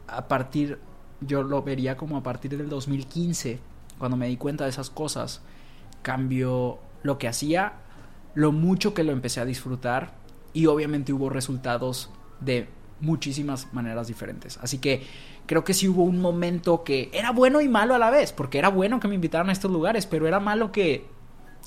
a 0.06 0.28
partir, 0.28 0.78
yo 1.22 1.42
lo 1.42 1.62
vería 1.62 1.96
como 1.96 2.18
a 2.18 2.22
partir 2.22 2.56
del 2.56 2.68
2015, 2.68 3.58
cuando 3.98 4.18
me 4.18 4.28
di 4.28 4.36
cuenta 4.36 4.64
de 4.64 4.70
esas 4.70 4.90
cosas, 4.90 5.40
cambió 6.02 6.80
lo 7.02 7.16
que 7.16 7.28
hacía, 7.28 7.74
lo 8.34 8.52
mucho 8.52 8.92
que 8.92 9.04
lo 9.04 9.12
empecé 9.12 9.40
a 9.40 9.46
disfrutar 9.46 10.12
y 10.52 10.66
obviamente 10.66 11.14
hubo 11.14 11.30
resultados 11.30 12.10
de 12.40 12.68
muchísimas 13.04 13.72
maneras 13.72 14.08
diferentes. 14.08 14.58
Así 14.62 14.78
que 14.78 15.02
creo 15.46 15.64
que 15.64 15.74
sí 15.74 15.88
hubo 15.88 16.02
un 16.02 16.20
momento 16.20 16.84
que 16.84 17.10
era 17.12 17.30
bueno 17.30 17.60
y 17.60 17.68
malo 17.68 17.94
a 17.94 17.98
la 17.98 18.10
vez, 18.10 18.32
porque 18.32 18.58
era 18.58 18.68
bueno 18.68 19.00
que 19.00 19.08
me 19.08 19.14
invitaran 19.14 19.48
a 19.48 19.52
estos 19.52 19.70
lugares, 19.70 20.06
pero 20.06 20.26
era 20.26 20.40
malo 20.40 20.72
que 20.72 21.06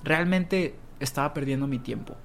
realmente 0.04 0.76
estaba 1.00 1.34
perdiendo 1.34 1.68
mi 1.68 1.80
tiempo. 1.80 2.16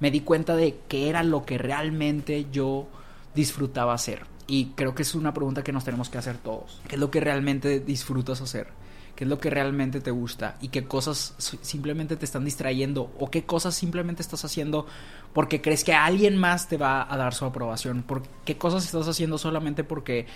Me 0.00 0.10
di 0.10 0.20
cuenta 0.20 0.56
de 0.56 0.80
qué 0.88 1.08
era 1.08 1.22
lo 1.22 1.44
que 1.44 1.58
realmente 1.58 2.46
yo 2.50 2.88
disfrutaba 3.34 3.94
hacer. 3.94 4.26
Y 4.46 4.66
creo 4.76 4.94
que 4.94 5.02
es 5.02 5.14
una 5.14 5.32
pregunta 5.34 5.64
que 5.64 5.72
nos 5.72 5.84
tenemos 5.84 6.08
que 6.08 6.18
hacer 6.18 6.36
todos. 6.38 6.80
¿Qué 6.86 6.96
es 6.96 7.00
lo 7.00 7.10
que 7.10 7.20
realmente 7.20 7.80
disfrutas 7.80 8.40
hacer? 8.40 8.68
¿Qué 9.16 9.24
es 9.24 9.30
lo 9.30 9.38
que 9.38 9.48
realmente 9.48 10.00
te 10.00 10.10
gusta? 10.10 10.56
¿Y 10.60 10.68
qué 10.68 10.84
cosas 10.84 11.34
simplemente 11.62 12.16
te 12.16 12.26
están 12.26 12.44
distrayendo? 12.44 13.10
¿O 13.18 13.30
qué 13.30 13.44
cosas 13.46 13.74
simplemente 13.74 14.20
estás 14.20 14.44
haciendo 14.44 14.86
porque 15.32 15.62
crees 15.62 15.84
que 15.84 15.94
alguien 15.94 16.36
más 16.36 16.68
te 16.68 16.76
va 16.76 17.10
a 17.10 17.16
dar 17.16 17.32
su 17.32 17.46
aprobación? 17.46 18.02
¿Por 18.02 18.22
qué 18.44 18.58
cosas 18.58 18.84
estás 18.84 19.08
haciendo 19.08 19.38
solamente 19.38 19.84
porque 19.84 20.26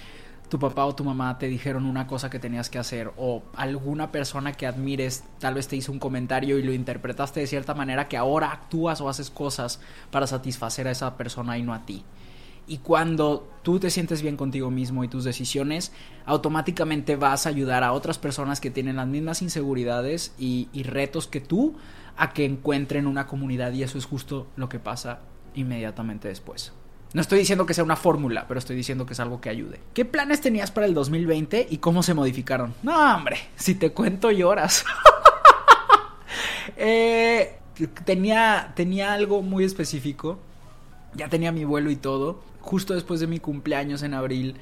tu 0.49 0.59
papá 0.59 0.87
o 0.87 0.95
tu 0.95 1.05
mamá 1.05 1.38
te 1.38 1.47
dijeron 1.47 1.85
una 1.85 2.07
cosa 2.07 2.31
que 2.31 2.38
tenías 2.38 2.71
que 2.71 2.79
hacer 2.79 3.12
o 3.19 3.43
alguna 3.55 4.11
persona 4.11 4.53
que 4.53 4.66
admires 4.66 5.25
tal 5.38 5.55
vez 5.55 5.69
te 5.69 5.77
hizo 5.77 5.93
un 5.93 5.99
comentario 5.99 6.59
y 6.59 6.62
lo 6.62 6.73
interpretaste 6.73 7.40
de 7.40 7.47
cierta 7.47 7.75
manera 7.75 8.09
que 8.09 8.16
ahora 8.16 8.51
actúas 8.51 9.01
o 9.03 9.09
haces 9.11 9.31
cosas 9.31 9.81
para 10.11 10.27
satisfacer 10.27 10.88
a 10.88 10.90
esa 10.90 11.16
persona 11.19 11.57
y 11.57 11.62
no 11.62 11.73
a 11.73 11.87
ti. 11.87 12.03
Y 12.70 12.78
cuando 12.78 13.50
tú 13.64 13.80
te 13.80 13.90
sientes 13.90 14.22
bien 14.22 14.37
contigo 14.37 14.70
mismo 14.70 15.02
y 15.02 15.09
tus 15.09 15.24
decisiones, 15.24 15.90
automáticamente 16.24 17.16
vas 17.16 17.44
a 17.44 17.48
ayudar 17.48 17.83
a 17.83 17.92
otras 17.92 18.16
personas 18.16 18.61
que 18.61 18.70
tienen 18.70 18.94
las 18.94 19.09
mismas 19.09 19.42
inseguridades 19.42 20.33
y, 20.38 20.68
retos 20.85 21.26
que 21.26 21.40
tú 21.40 21.74
a 22.16 22.33
que 22.33 22.44
encuentren 22.44 23.09
una 23.09 23.26
comunidad 23.26 23.72
y 23.72 23.83
eso 23.83 23.98
es 23.98 24.04
justo 24.04 24.46
lo 24.54 24.68
que 24.68 24.78
pasa 24.78 25.18
inmediatamente 25.56 26.28
después. 26.28 26.72
No 27.12 27.20
estoy 27.20 27.40
diciendo 27.40 27.66
que 27.66 27.74
sea 27.74 27.83
una 27.83 27.96
fórmula, 27.96 28.46
pero 28.46 28.59
estoy 28.59 28.76
diciendo 28.76 29.04
que 29.04 29.14
es 29.14 29.20
algo 29.20 29.40
que 29.40 29.48
ayude. 29.48 29.80
¿Qué 29.92 30.04
planes 30.04 30.40
tenías 30.40 30.70
para 30.70 30.87
el 30.87 30.94
2020 30.94 31.66
y 31.70 31.78
cómo 31.78 32.04
se 32.04 32.14
modificaron? 32.14 32.72
No, 32.85 33.16
hombre, 33.16 33.37
si 33.56 33.74
te 33.74 33.90
cuento 33.90 34.30
lloras. 34.30 34.85
eh, 36.76 37.59
tenía, 38.04 38.74
tenía 38.76 39.12
algo 39.12 39.42
muy 39.42 39.64
específico. 39.64 40.38
Ya 41.14 41.28
tenía 41.28 41.50
mi 41.50 41.64
vuelo 41.64 41.90
y 41.90 41.96
todo. 41.96 42.48
Justo 42.61 42.94
después 42.94 43.20
de 43.20 43.27
mi 43.27 43.38
cumpleaños 43.40 44.03
en 44.03 44.14
abril 44.14 44.57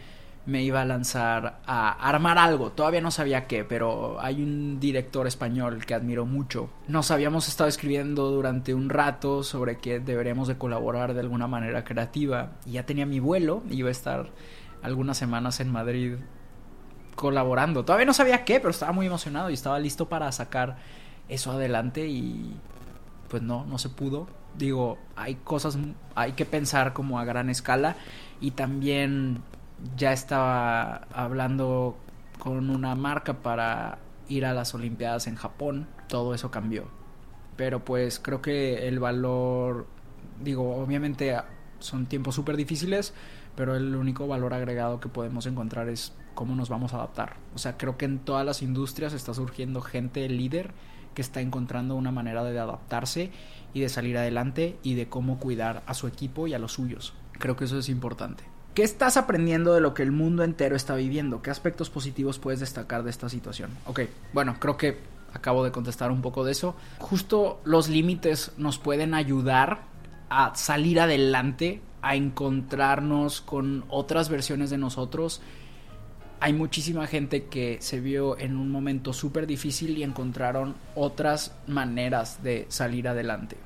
me 0.47 0.63
iba 0.63 0.81
a 0.81 0.85
lanzar 0.87 1.61
a 1.67 1.91
armar 2.09 2.39
algo. 2.39 2.73
Todavía 2.73 3.03
no 3.03 3.11
sabía 3.11 3.47
qué, 3.47 3.65
pero 3.65 4.19
hay 4.19 4.43
un 4.43 4.81
director 4.81 5.27
español 5.27 5.85
que 5.85 5.93
admiro 5.93 6.25
mucho. 6.25 6.71
Nos 6.87 7.11
habíamos 7.11 7.49
estado 7.49 7.69
escribiendo 7.69 8.31
durante 8.31 8.73
un 8.73 8.89
rato 8.89 9.43
sobre 9.43 9.77
que 9.77 10.01
deberíamos 10.01 10.49
de 10.49 10.57
colaborar 10.57 11.13
de 11.13 11.21
alguna 11.21 11.49
manera 11.49 11.85
creativa. 11.85 12.53
Y 12.65 12.73
ya 12.73 12.87
tenía 12.87 13.05
mi 13.05 13.21
vuelo, 13.21 13.63
iba 13.69 13.89
a 13.89 13.93
estar 13.93 14.31
algunas 14.83 15.19
semanas 15.19 15.61
en 15.61 15.71
Madrid 15.71 16.15
colaborando. 17.15 17.85
Todavía 17.85 18.07
no 18.07 18.15
sabía 18.15 18.45
qué, 18.47 18.59
pero 18.59 18.71
estaba 18.71 18.93
muy 18.93 19.07
emocionado 19.07 19.51
y 19.51 19.55
estaba 19.55 19.79
listo 19.79 20.09
para 20.09 20.33
sacar 20.33 20.79
eso 21.29 21.53
adelante 21.53 22.07
y 22.07 22.57
pues 23.29 23.43
no, 23.43 23.67
no 23.67 23.77
se 23.77 23.91
pudo. 23.91 24.29
Digo, 24.59 24.99
hay 25.17 25.37
cosas, 25.37 25.79
hay 26.15 26.33
que 26.33 26.45
pensar 26.45 26.93
como 26.93 27.19
a 27.19 27.25
gran 27.25 27.49
escala 27.49 27.97
y 28.41 28.51
también 28.51 29.43
ya 29.97 30.13
estaba 30.13 31.07
hablando 31.13 31.97
con 32.39 32.71
una 32.71 32.95
marca 32.95 33.35
para 33.35 33.99
ir 34.29 34.45
a 34.45 34.53
las 34.53 34.75
Olimpiadas 34.75 35.27
en 35.27 35.37
Japón, 35.37 35.87
todo 36.09 36.35
eso 36.35 36.51
cambió. 36.51 36.89
Pero 37.57 37.85
pues 37.85 38.19
creo 38.19 38.43
que 38.43 38.89
el 38.89 38.99
valor, 38.99 39.87
digo, 40.43 40.77
obviamente 40.77 41.37
son 41.79 42.07
tiempos 42.07 42.35
súper 42.35 42.57
difíciles, 42.57 43.15
pero 43.57 43.75
el 43.75 43.97
único 43.97 44.27
valor 44.27 44.55
agregado 44.55 45.01
que 45.01 45.09
podemos 45.09 45.47
encontrar 45.47 45.89
es 45.89 46.13
cómo 46.35 46.55
nos 46.55 46.69
vamos 46.69 46.93
a 46.93 46.97
adaptar. 46.99 47.37
O 47.55 47.59
sea, 47.59 47.77
creo 47.77 47.97
que 47.97 48.05
en 48.05 48.21
todas 48.21 48.47
las 48.47 48.63
industrias 48.63 49.13
está 49.13 49.35
surgiendo 49.35 49.81
gente 49.81 50.29
líder 50.29 50.73
que 51.15 51.23
está 51.23 51.41
encontrando 51.41 51.97
una 51.97 52.13
manera 52.13 52.45
de 52.45 52.57
adaptarse 52.57 53.33
y 53.75 53.81
de 53.81 53.89
salir 53.89 54.17
adelante 54.19 54.79
y 54.83 54.95
de 54.95 55.09
cómo 55.09 55.39
cuidar 55.39 55.83
a 55.87 55.95
su 55.95 56.07
equipo 56.07 56.47
y 56.47 56.55
a 56.55 56.59
los 56.59 56.73
suyos. 56.73 57.15
Creo 57.33 57.57
que 57.57 57.65
eso 57.65 57.79
es 57.79 57.89
importante. 57.89 58.45
¿Qué 58.75 58.83
estás 58.83 59.17
aprendiendo 59.17 59.75
de 59.75 59.81
lo 59.81 59.93
que 59.95 60.03
el 60.03 60.13
mundo 60.13 60.45
entero 60.45 60.77
está 60.77 60.95
viviendo? 60.95 61.43
¿Qué 61.43 61.51
aspectos 61.51 61.91
positivos 61.91 62.39
puedes 62.39 62.61
destacar 62.61 63.03
de 63.03 63.11
esta 63.11 63.29
situación? 63.29 63.71
Ok, 63.87 64.03
bueno, 64.33 64.57
creo 64.61 64.77
que 64.77 64.99
acabo 65.33 65.65
de 65.65 65.73
contestar 65.73 66.11
un 66.11 66.23
poco 66.23 66.45
de 66.45 66.53
eso. 66.53 66.77
Justo 66.99 67.61
los 67.65 67.89
límites 67.89 68.53
nos 68.57 68.79
pueden 68.79 69.15
ayudar 69.15 69.83
a 70.31 70.55
salir 70.55 71.01
adelante, 71.01 71.83
a 72.03 72.15
encontrarnos 72.15 73.41
con 73.41 73.85
otras 73.89 74.29
versiones 74.29 74.71
de 74.71 74.79
nosotros. 74.79 75.41
Hay 76.41 76.53
muchísima 76.53 77.07
gente 77.07 77.47
que 77.47 77.79
se 77.81 78.01
vio 78.01 78.39
en 78.39 78.57
un 78.57 78.71
momento 78.71 79.13
súper 79.13 79.47
difícil 79.47 79.99
y 79.99 80.05
encontraron 80.05 80.77
otras 80.95 81.53
maneras 81.67 82.43
de 82.43 82.67
salir 82.69 83.09
adelante. 83.09 83.57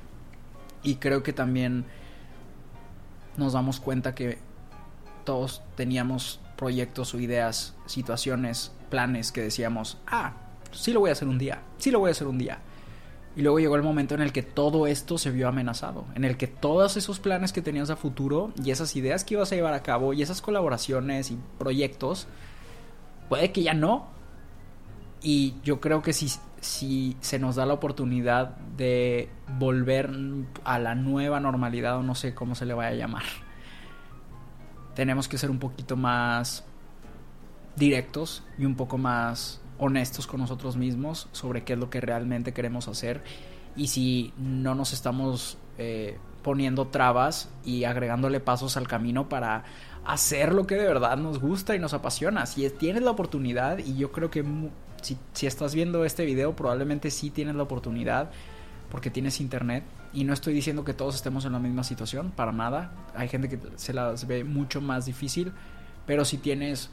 Y 0.81 0.95
creo 0.95 1.21
que 1.21 1.33
también 1.33 1.85
nos 3.37 3.53
damos 3.53 3.79
cuenta 3.79 4.15
que 4.15 4.39
todos 5.23 5.61
teníamos 5.75 6.39
proyectos 6.57 7.13
o 7.13 7.19
ideas, 7.19 7.75
situaciones, 7.85 8.71
planes 8.89 9.31
que 9.31 9.41
decíamos, 9.41 9.97
ah, 10.07 10.33
sí 10.71 10.93
lo 10.93 10.99
voy 10.99 11.09
a 11.09 11.13
hacer 11.13 11.27
un 11.27 11.37
día, 11.37 11.61
sí 11.77 11.91
lo 11.91 11.99
voy 11.99 12.09
a 12.09 12.11
hacer 12.11 12.27
un 12.27 12.37
día. 12.37 12.59
Y 13.35 13.41
luego 13.41 13.59
llegó 13.59 13.75
el 13.75 13.81
momento 13.81 14.13
en 14.13 14.21
el 14.21 14.31
que 14.31 14.43
todo 14.43 14.85
esto 14.85 15.17
se 15.17 15.31
vio 15.31 15.47
amenazado, 15.47 16.05
en 16.13 16.23
el 16.23 16.37
que 16.37 16.45
todos 16.45 16.97
esos 16.97 17.19
planes 17.19 17.51
que 17.51 17.63
tenías 17.63 17.89
a 17.89 17.95
futuro 17.95 18.51
y 18.63 18.69
esas 18.69 18.95
ideas 18.95 19.23
que 19.23 19.33
ibas 19.33 19.51
a 19.51 19.55
llevar 19.55 19.73
a 19.73 19.81
cabo 19.81 20.13
y 20.13 20.21
esas 20.21 20.41
colaboraciones 20.41 21.31
y 21.31 21.39
proyectos, 21.57 22.27
puede 23.33 23.51
que 23.51 23.63
ya 23.63 23.73
no. 23.73 24.05
Y 25.23 25.55
yo 25.63 25.81
creo 25.81 26.03
que 26.03 26.13
si, 26.13 26.31
si 26.61 27.17
se 27.19 27.39
nos 27.39 27.55
da 27.55 27.65
la 27.65 27.73
oportunidad 27.73 28.57
de 28.77 29.27
volver 29.57 30.11
a 30.63 30.77
la 30.77 30.93
nueva 30.93 31.39
normalidad 31.39 31.97
o 31.97 32.03
no 32.03 32.13
sé 32.13 32.35
cómo 32.35 32.53
se 32.53 32.67
le 32.67 32.75
vaya 32.75 32.89
a 32.89 32.93
llamar. 32.93 33.23
Tenemos 34.93 35.27
que 35.27 35.39
ser 35.39 35.49
un 35.49 35.57
poquito 35.57 35.97
más 35.97 36.63
directos 37.75 38.43
y 38.59 38.65
un 38.65 38.75
poco 38.75 38.99
más 38.99 39.63
honestos 39.79 40.27
con 40.27 40.39
nosotros 40.39 40.77
mismos 40.77 41.27
sobre 41.31 41.63
qué 41.63 41.73
es 41.73 41.79
lo 41.79 41.89
que 41.89 42.01
realmente 42.01 42.53
queremos 42.53 42.87
hacer 42.87 43.23
y 43.75 43.87
si 43.87 44.31
no 44.37 44.75
nos 44.75 44.93
estamos 44.93 45.57
eh, 45.79 46.19
poniendo 46.43 46.89
trabas 46.89 47.49
y 47.65 47.85
agregándole 47.85 48.39
pasos 48.39 48.77
al 48.77 48.87
camino 48.87 49.27
para 49.27 49.63
hacer 50.05 50.53
lo 50.53 50.67
que 50.67 50.75
de 50.75 50.85
verdad 50.85 51.17
nos 51.17 51.39
gusta 51.39 51.75
y 51.75 51.79
nos 51.79 51.93
apasiona. 51.93 52.45
Si 52.45 52.69
tienes 52.69 53.03
la 53.03 53.11
oportunidad, 53.11 53.79
y 53.79 53.95
yo 53.95 54.11
creo 54.11 54.29
que 54.29 54.43
si, 55.01 55.17
si 55.33 55.47
estás 55.47 55.73
viendo 55.75 56.05
este 56.05 56.25
video, 56.25 56.55
probablemente 56.55 57.11
sí 57.11 57.29
tienes 57.29 57.55
la 57.55 57.63
oportunidad 57.63 58.31
porque 58.89 59.09
tienes 59.09 59.41
internet. 59.41 59.83
Y 60.13 60.23
no 60.23 60.33
estoy 60.33 60.53
diciendo 60.53 60.85
que 60.85 60.93
todos 60.93 61.15
estemos 61.15 61.45
en 61.45 61.53
la 61.53 61.59
misma 61.59 61.83
situación, 61.83 62.31
para 62.31 62.51
nada. 62.51 62.91
Hay 63.15 63.27
gente 63.27 63.49
que 63.49 63.59
se 63.75 63.93
las 63.93 64.27
ve 64.27 64.43
mucho 64.43 64.81
más 64.81 65.05
difícil, 65.05 65.51
pero 66.05 66.25
si 66.25 66.37
tienes 66.37 66.91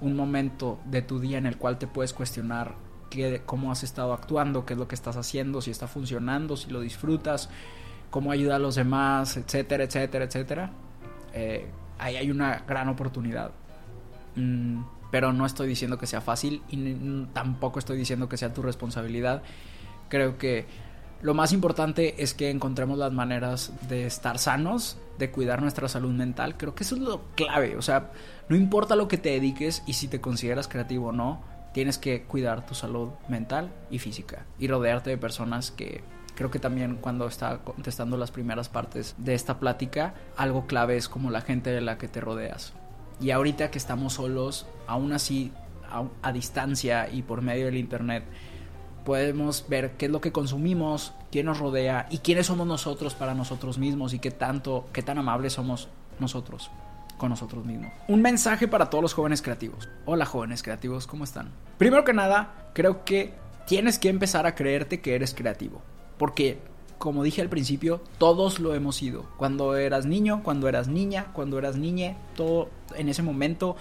un 0.00 0.16
momento 0.16 0.78
de 0.84 1.02
tu 1.02 1.18
día 1.18 1.38
en 1.38 1.46
el 1.46 1.56
cual 1.56 1.78
te 1.78 1.86
puedes 1.86 2.12
cuestionar 2.12 2.74
qué, 3.08 3.42
cómo 3.46 3.72
has 3.72 3.82
estado 3.82 4.12
actuando, 4.12 4.66
qué 4.66 4.74
es 4.74 4.78
lo 4.78 4.88
que 4.88 4.94
estás 4.94 5.16
haciendo, 5.16 5.62
si 5.62 5.70
está 5.70 5.88
funcionando, 5.88 6.56
si 6.56 6.70
lo 6.70 6.80
disfrutas, 6.80 7.48
cómo 8.10 8.32
ayuda 8.32 8.56
a 8.56 8.58
los 8.58 8.74
demás, 8.74 9.36
etcétera, 9.36 9.84
etcétera, 9.84 10.24
etcétera. 10.24 10.70
Eh, 11.32 11.70
ahí 12.00 12.16
hay 12.16 12.30
una 12.30 12.64
gran 12.66 12.88
oportunidad. 12.88 13.52
Mm, 14.36 14.82
pero 15.10 15.32
no 15.32 15.46
estoy 15.46 15.68
diciendo 15.68 15.98
que 15.98 16.06
sea 16.06 16.20
fácil 16.20 16.62
y 16.68 17.24
tampoco 17.32 17.78
estoy 17.78 17.98
diciendo 17.98 18.28
que 18.28 18.36
sea 18.36 18.54
tu 18.54 18.62
responsabilidad. 18.62 19.42
Creo 20.08 20.38
que 20.38 20.66
lo 21.22 21.34
más 21.34 21.52
importante 21.52 22.22
es 22.22 22.32
que 22.32 22.50
encontremos 22.50 22.96
las 22.96 23.12
maneras 23.12 23.72
de 23.88 24.06
estar 24.06 24.38
sanos, 24.38 24.98
de 25.18 25.30
cuidar 25.30 25.60
nuestra 25.60 25.88
salud 25.88 26.12
mental. 26.12 26.56
Creo 26.56 26.74
que 26.74 26.84
eso 26.84 26.94
es 26.94 27.02
lo 27.02 27.22
clave. 27.34 27.76
O 27.76 27.82
sea, 27.82 28.12
no 28.48 28.56
importa 28.56 28.96
lo 28.96 29.08
que 29.08 29.18
te 29.18 29.30
dediques 29.30 29.82
y 29.86 29.94
si 29.94 30.08
te 30.08 30.20
consideras 30.20 30.68
creativo 30.68 31.08
o 31.08 31.12
no, 31.12 31.42
tienes 31.74 31.98
que 31.98 32.22
cuidar 32.22 32.66
tu 32.66 32.74
salud 32.74 33.10
mental 33.28 33.70
y 33.90 33.98
física 33.98 34.46
y 34.58 34.68
rodearte 34.68 35.10
de 35.10 35.18
personas 35.18 35.70
que 35.70 36.02
creo 36.40 36.50
que 36.50 36.58
también 36.58 36.96
cuando 37.02 37.26
estaba 37.26 37.58
contestando 37.58 38.16
las 38.16 38.30
primeras 38.30 38.70
partes 38.70 39.14
de 39.18 39.34
esta 39.34 39.60
plática, 39.60 40.14
algo 40.38 40.66
clave 40.66 40.96
es 40.96 41.06
como 41.06 41.30
la 41.30 41.42
gente 41.42 41.68
de 41.68 41.82
la 41.82 41.98
que 41.98 42.08
te 42.08 42.18
rodeas. 42.18 42.72
Y 43.20 43.30
ahorita 43.30 43.70
que 43.70 43.76
estamos 43.76 44.14
solos, 44.14 44.64
aún 44.86 45.12
así 45.12 45.52
a, 45.90 46.04
a 46.22 46.32
distancia 46.32 47.10
y 47.12 47.20
por 47.20 47.42
medio 47.42 47.66
del 47.66 47.76
internet, 47.76 48.24
podemos 49.04 49.66
ver 49.68 49.98
qué 49.98 50.06
es 50.06 50.10
lo 50.10 50.22
que 50.22 50.32
consumimos, 50.32 51.12
quién 51.30 51.44
nos 51.44 51.58
rodea 51.58 52.06
y 52.08 52.20
quiénes 52.20 52.46
somos 52.46 52.66
nosotros 52.66 53.14
para 53.14 53.34
nosotros 53.34 53.76
mismos 53.76 54.14
y 54.14 54.18
qué 54.18 54.30
tanto, 54.30 54.88
qué 54.94 55.02
tan 55.02 55.18
amables 55.18 55.52
somos 55.52 55.90
nosotros 56.20 56.70
con 57.18 57.28
nosotros 57.28 57.66
mismos. 57.66 57.92
Un 58.08 58.22
mensaje 58.22 58.66
para 58.66 58.88
todos 58.88 59.02
los 59.02 59.12
jóvenes 59.12 59.42
creativos. 59.42 59.90
Hola 60.06 60.24
jóvenes 60.24 60.62
creativos, 60.62 61.06
¿cómo 61.06 61.24
están? 61.24 61.50
Primero 61.76 62.02
que 62.02 62.14
nada, 62.14 62.70
creo 62.72 63.04
que 63.04 63.34
tienes 63.66 63.98
que 63.98 64.08
empezar 64.08 64.46
a 64.46 64.54
creerte 64.54 65.02
que 65.02 65.14
eres 65.14 65.34
creativo. 65.34 65.82
Porque, 66.20 66.58
como 66.98 67.22
dije 67.22 67.40
al 67.40 67.48
principio, 67.48 68.02
todos 68.18 68.60
lo 68.60 68.74
hemos 68.74 68.96
sido. 68.96 69.24
Cuando 69.38 69.74
eras 69.74 70.04
niño, 70.04 70.42
cuando 70.44 70.68
eras 70.68 70.86
niña, 70.86 71.28
cuando 71.32 71.56
eras 71.58 71.76
niñe, 71.76 72.14
todo 72.36 72.68
en 72.94 73.08
ese 73.08 73.22
momento 73.22 73.74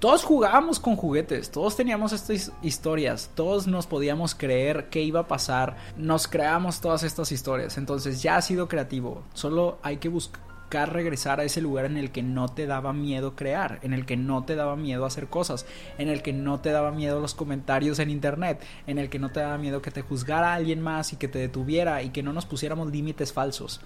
todos 0.00 0.24
jugábamos 0.24 0.80
con 0.80 0.96
juguetes, 0.96 1.52
todos 1.52 1.76
teníamos 1.76 2.12
estas 2.12 2.52
historias, 2.62 3.30
todos 3.36 3.68
nos 3.68 3.86
podíamos 3.86 4.34
creer 4.34 4.88
qué 4.90 5.02
iba 5.02 5.20
a 5.20 5.28
pasar, 5.28 5.76
nos 5.96 6.26
creamos 6.26 6.80
todas 6.80 7.04
estas 7.04 7.30
historias, 7.32 7.78
entonces 7.78 8.22
ya 8.22 8.36
ha 8.36 8.42
sido 8.42 8.68
creativo, 8.68 9.22
solo 9.34 9.78
hay 9.82 9.98
que 9.98 10.08
buscar 10.08 10.47
regresar 10.70 11.40
a 11.40 11.44
ese 11.44 11.60
lugar 11.60 11.84
en 11.84 11.96
el 11.96 12.10
que 12.10 12.22
no 12.22 12.48
te 12.48 12.66
daba 12.66 12.92
miedo 12.92 13.34
crear, 13.34 13.78
en 13.82 13.92
el 13.92 14.06
que 14.06 14.16
no 14.16 14.44
te 14.44 14.54
daba 14.54 14.76
miedo 14.76 15.04
hacer 15.06 15.26
cosas, 15.26 15.66
en 15.98 16.08
el 16.08 16.22
que 16.22 16.32
no 16.32 16.60
te 16.60 16.70
daba 16.70 16.90
miedo 16.90 17.20
los 17.20 17.34
comentarios 17.34 17.98
en 17.98 18.10
internet, 18.10 18.62
en 18.86 18.98
el 18.98 19.08
que 19.08 19.18
no 19.18 19.30
te 19.30 19.40
daba 19.40 19.58
miedo 19.58 19.82
que 19.82 19.90
te 19.90 20.02
juzgara 20.02 20.54
alguien 20.54 20.80
más 20.80 21.12
y 21.12 21.16
que 21.16 21.28
te 21.28 21.38
detuviera 21.38 22.02
y 22.02 22.10
que 22.10 22.22
no 22.22 22.32
nos 22.32 22.46
pusiéramos 22.46 22.90
límites 22.90 23.32
falsos. 23.32 23.80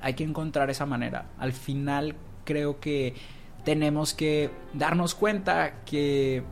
Hay 0.00 0.14
que 0.14 0.24
encontrar 0.24 0.70
esa 0.70 0.86
manera. 0.86 1.26
Al 1.38 1.52
final 1.52 2.16
creo 2.44 2.80
que 2.80 3.14
tenemos 3.64 4.12
que 4.12 4.50
darnos 4.74 5.14
cuenta 5.14 5.82
que 5.84 6.42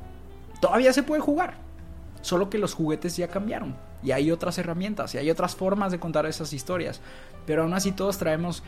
todavía 0.60 0.92
se 0.92 1.02
puede 1.02 1.20
jugar, 1.20 1.54
solo 2.22 2.48
que 2.48 2.58
los 2.58 2.74
juguetes 2.74 3.16
ya 3.16 3.28
cambiaron 3.28 3.76
y 4.02 4.10
hay 4.12 4.30
otras 4.30 4.58
herramientas 4.58 5.14
y 5.14 5.18
hay 5.18 5.30
otras 5.30 5.54
formas 5.54 5.92
de 5.92 6.00
contar 6.00 6.26
esas 6.26 6.52
historias, 6.52 7.00
pero 7.46 7.62
aún 7.62 7.74
así 7.74 7.92
todos 7.92 8.18
traemos 8.18 8.62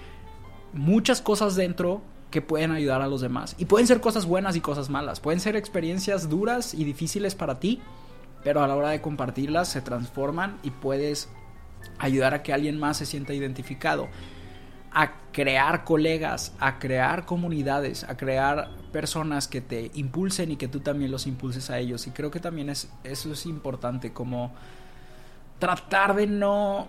muchas 0.74 1.22
cosas 1.22 1.56
dentro 1.56 2.02
que 2.30 2.42
pueden 2.42 2.72
ayudar 2.72 3.00
a 3.00 3.06
los 3.06 3.20
demás. 3.20 3.54
Y 3.58 3.64
pueden 3.66 3.86
ser 3.86 4.00
cosas 4.00 4.26
buenas 4.26 4.56
y 4.56 4.60
cosas 4.60 4.90
malas, 4.90 5.20
pueden 5.20 5.40
ser 5.40 5.56
experiencias 5.56 6.28
duras 6.28 6.74
y 6.74 6.84
difíciles 6.84 7.34
para 7.34 7.60
ti, 7.60 7.80
pero 8.42 8.62
a 8.62 8.68
la 8.68 8.76
hora 8.76 8.90
de 8.90 9.00
compartirlas 9.00 9.68
se 9.68 9.80
transforman 9.80 10.58
y 10.62 10.70
puedes 10.70 11.28
ayudar 11.98 12.34
a 12.34 12.42
que 12.42 12.52
alguien 12.52 12.78
más 12.78 12.96
se 12.96 13.06
sienta 13.06 13.32
identificado. 13.34 14.08
A 14.92 15.12
crear 15.32 15.84
colegas, 15.84 16.52
a 16.60 16.78
crear 16.78 17.24
comunidades, 17.24 18.04
a 18.04 18.16
crear 18.16 18.70
personas 18.92 19.48
que 19.48 19.60
te 19.60 19.90
impulsen 19.94 20.52
y 20.52 20.56
que 20.56 20.68
tú 20.68 20.80
también 20.80 21.10
los 21.10 21.26
impulses 21.26 21.70
a 21.70 21.78
ellos. 21.78 22.06
Y 22.06 22.10
creo 22.10 22.30
que 22.30 22.38
también 22.38 22.68
es, 22.68 22.88
eso 23.02 23.32
es 23.32 23.46
importante, 23.46 24.12
como 24.12 24.52
tratar 25.58 26.14
de 26.14 26.26
no 26.26 26.86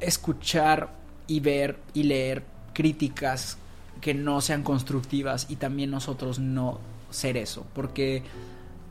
escuchar 0.00 0.90
y 1.26 1.40
ver 1.40 1.78
y 1.92 2.04
leer 2.04 2.53
críticas 2.74 3.56
que 4.00 4.12
no 4.12 4.40
sean 4.42 4.62
constructivas 4.62 5.46
y 5.48 5.56
también 5.56 5.90
nosotros 5.90 6.38
no 6.38 6.78
ser 7.10 7.36
eso, 7.36 7.66
porque 7.74 8.22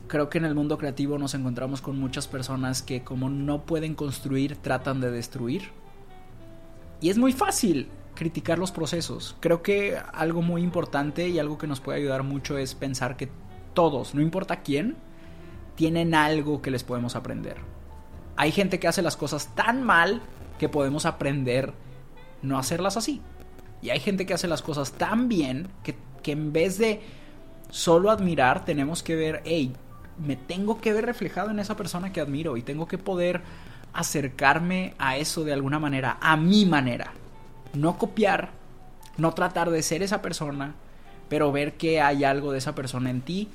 creo 0.07 0.29
que 0.29 0.37
en 0.37 0.45
el 0.45 0.55
mundo 0.55 0.77
creativo 0.77 1.17
nos 1.17 1.33
encontramos 1.33 1.81
con 1.81 1.99
muchas 1.99 2.27
personas 2.27 2.81
que 2.81 3.03
como 3.03 3.29
no 3.29 3.65
pueden 3.65 3.95
construir, 3.95 4.55
tratan 4.55 5.01
de 5.01 5.11
destruir. 5.11 5.69
Y 7.01 7.09
es 7.09 7.17
muy 7.17 7.33
fácil 7.33 7.89
criticar 8.15 8.59
los 8.59 8.71
procesos. 8.71 9.35
Creo 9.39 9.61
que 9.61 9.97
algo 10.13 10.41
muy 10.41 10.61
importante 10.61 11.27
y 11.27 11.39
algo 11.39 11.57
que 11.57 11.67
nos 11.67 11.79
puede 11.79 11.99
ayudar 11.99 12.23
mucho 12.23 12.57
es 12.57 12.75
pensar 12.75 13.17
que 13.17 13.29
todos, 13.73 14.15
no 14.15 14.21
importa 14.21 14.61
quién, 14.61 14.95
tienen 15.75 16.15
algo 16.15 16.61
que 16.61 16.71
les 16.71 16.83
podemos 16.83 17.15
aprender. 17.15 17.57
Hay 18.35 18.51
gente 18.51 18.79
que 18.79 18.87
hace 18.87 19.01
las 19.01 19.17
cosas 19.17 19.53
tan 19.55 19.83
mal 19.83 20.21
que 20.59 20.69
podemos 20.69 21.05
aprender 21.05 21.73
no 22.41 22.59
hacerlas 22.59 22.97
así. 22.97 23.21
Y 23.83 23.89
hay 23.89 23.99
gente 23.99 24.25
que 24.25 24.33
hace 24.33 24.47
las 24.47 24.61
cosas 24.61 24.93
tan 24.93 25.27
bien 25.29 25.67
que, 25.83 25.95
que 26.23 26.31
en 26.31 26.53
vez 26.53 26.77
de 26.77 27.01
solo 27.69 28.09
admirar, 28.09 28.65
tenemos 28.65 29.03
que 29.03 29.15
ver, 29.15 29.41
hey, 29.45 29.73
me 30.25 30.35
tengo 30.35 30.79
que 30.79 30.93
ver 30.93 31.05
reflejado 31.05 31.51
en 31.51 31.59
esa 31.59 31.75
persona 31.75 32.13
que 32.13 32.21
admiro 32.21 32.55
y 32.57 32.61
tengo 32.61 32.87
que 32.87 32.97
poder 32.97 33.41
acercarme 33.93 34.95
a 34.97 35.17
eso 35.17 35.43
de 35.43 35.53
alguna 35.53 35.79
manera, 35.79 36.17
a 36.21 36.37
mi 36.37 36.65
manera 36.65 37.13
no 37.73 37.97
copiar, 37.97 38.51
no 39.17 39.33
tratar 39.33 39.69
de 39.69 39.81
ser 39.83 40.03
esa 40.03 40.21
persona, 40.21 40.75
pero 41.29 41.51
ver 41.51 41.73
que 41.73 42.01
hay 42.01 42.23
algo 42.23 42.51
de 42.51 42.59
esa 42.59 42.75
persona 42.75 43.09
en 43.09 43.21
ti 43.21 43.49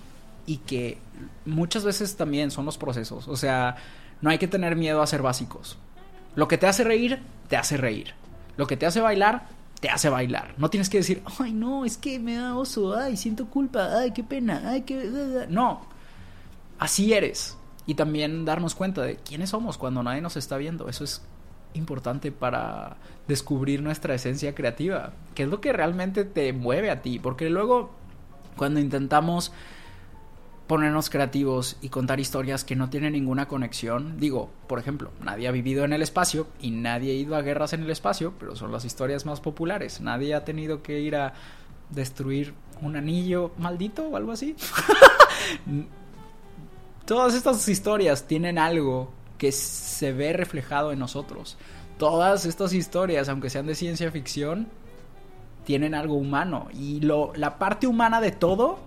y 0.47 0.59
que 0.59 0.99
muchas 1.45 1.85
veces 1.85 2.17
también 2.17 2.51
son 2.51 2.65
los 2.65 2.79
procesos. 2.79 3.29
O 3.29 3.37
sea, 3.37 3.77
no 4.21 4.31
hay 4.31 4.39
que 4.39 4.49
tener 4.49 4.77
miedo 4.77 5.03
a 5.03 5.07
ser 5.07 5.23
básicos. 5.23 5.79
Lo 6.35 6.49
que 6.49 6.59
te 6.59 6.67
hace 6.67 6.85
reír, 6.85 7.21
te 7.49 7.57
hace 7.57 7.77
reír. 7.77 8.15
Lo 8.57 8.67
que 8.67 8.77
te 8.77 8.87
hace 8.87 9.01
bailar, 9.01 9.47
te 9.81 9.89
hace 9.89 10.09
bailar. 10.09 10.55
No 10.59 10.71
tienes 10.71 10.89
que 10.89 10.99
decir, 10.99 11.23
ay, 11.39 11.53
no, 11.53 11.85
es 11.85 11.97
que 11.97 12.19
me 12.19 12.37
da 12.37 12.57
oso, 12.57 12.97
ay, 12.97 13.17
siento 13.17 13.47
culpa, 13.47 13.99
ay, 13.99 14.13
qué 14.13 14.25
pena, 14.25 14.63
ay, 14.65 14.83
qué. 14.83 15.47
No. 15.49 15.83
Así 16.79 17.13
eres. 17.13 17.57
Y 17.87 17.95
también 17.95 18.45
darnos 18.45 18.75
cuenta 18.75 19.03
de 19.03 19.17
quiénes 19.17 19.51
somos 19.51 19.79
cuando 19.79 20.03
nadie 20.03 20.21
nos 20.21 20.37
está 20.37 20.57
viendo. 20.57 20.89
Eso 20.89 21.05
es 21.05 21.23
importante 21.75 22.33
para 22.33 22.97
descubrir 23.27 23.83
nuestra 23.83 24.15
esencia 24.15 24.55
creativa, 24.55 25.13
que 25.35 25.45
es 25.45 25.49
lo 25.49 25.61
que 25.61 25.73
realmente 25.73 26.25
te 26.25 26.53
mueve 26.53 26.91
a 26.91 27.03
ti, 27.03 27.19
porque 27.19 27.51
luego 27.51 27.91
cuando 28.57 28.81
intentamos 28.81 29.53
ponernos 30.69 31.11
creativos 31.11 31.77
y 31.81 31.89
contar 31.89 32.21
historias 32.21 32.63
que 32.63 32.77
no 32.77 32.91
tienen 32.91 33.15
ninguna 33.15 33.49
conexión. 33.49 34.21
Digo, 34.21 34.51
por 34.69 34.79
ejemplo, 34.79 35.11
nadie 35.21 35.49
ha 35.49 35.51
vivido 35.51 35.85
en 35.85 35.95
el 35.95 36.03
espacio 36.03 36.47
y 36.61 36.71
nadie 36.71 37.13
ha 37.13 37.15
ido 37.15 37.35
a 37.35 37.43
guerras 37.43 37.73
en 37.73 37.83
el 37.83 37.91
espacio, 37.91 38.35
pero 38.39 38.55
son 38.55 38.71
las 38.71 38.85
historias 38.85 39.25
más 39.27 39.41
populares. 39.41 40.03
Nadie 40.03 40.35
ha 40.35 40.45
tenido 40.45 40.83
que 40.83 41.01
ir 41.01 41.17
a 41.17 41.33
destruir 41.91 42.53
un 42.83 42.97
anillo 42.97 43.51
maldito 43.57 44.09
o 44.09 44.17
algo 44.17 44.31
así. 44.31 44.55
Todas 47.07 47.35
estas 47.35 47.67
historias 47.67 48.27
tienen 48.27 48.59
algo 48.59 49.11
que 49.39 49.53
se 49.53 50.13
ve 50.13 50.35
reflejado 50.35 50.93
en 50.93 50.99
nosotros. 50.99 51.57
Todas 51.97 52.45
estas 52.45 52.75
historias, 52.75 53.31
aunque 53.31 53.49
sean 53.49 53.67
de 53.67 53.75
ciencia 53.75 54.11
ficción, 54.11 54.69
tienen 55.65 55.95
algo 55.95 56.15
humano. 56.15 56.69
Y 56.75 57.01
lo, 57.01 57.33
la 57.35 57.59
parte 57.59 57.87
humana 57.87 58.21
de 58.21 58.33
todo 58.33 58.87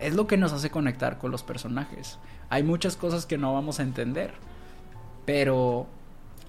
es 0.00 0.14
lo 0.14 0.26
que 0.26 0.36
nos 0.36 0.52
hace 0.52 0.70
conectar 0.70 1.18
con 1.18 1.30
los 1.30 1.42
personajes. 1.42 2.18
Hay 2.50 2.62
muchas 2.62 2.96
cosas 2.96 3.26
que 3.26 3.38
no 3.38 3.54
vamos 3.54 3.80
a 3.80 3.82
entender. 3.82 4.32
Pero 5.24 5.86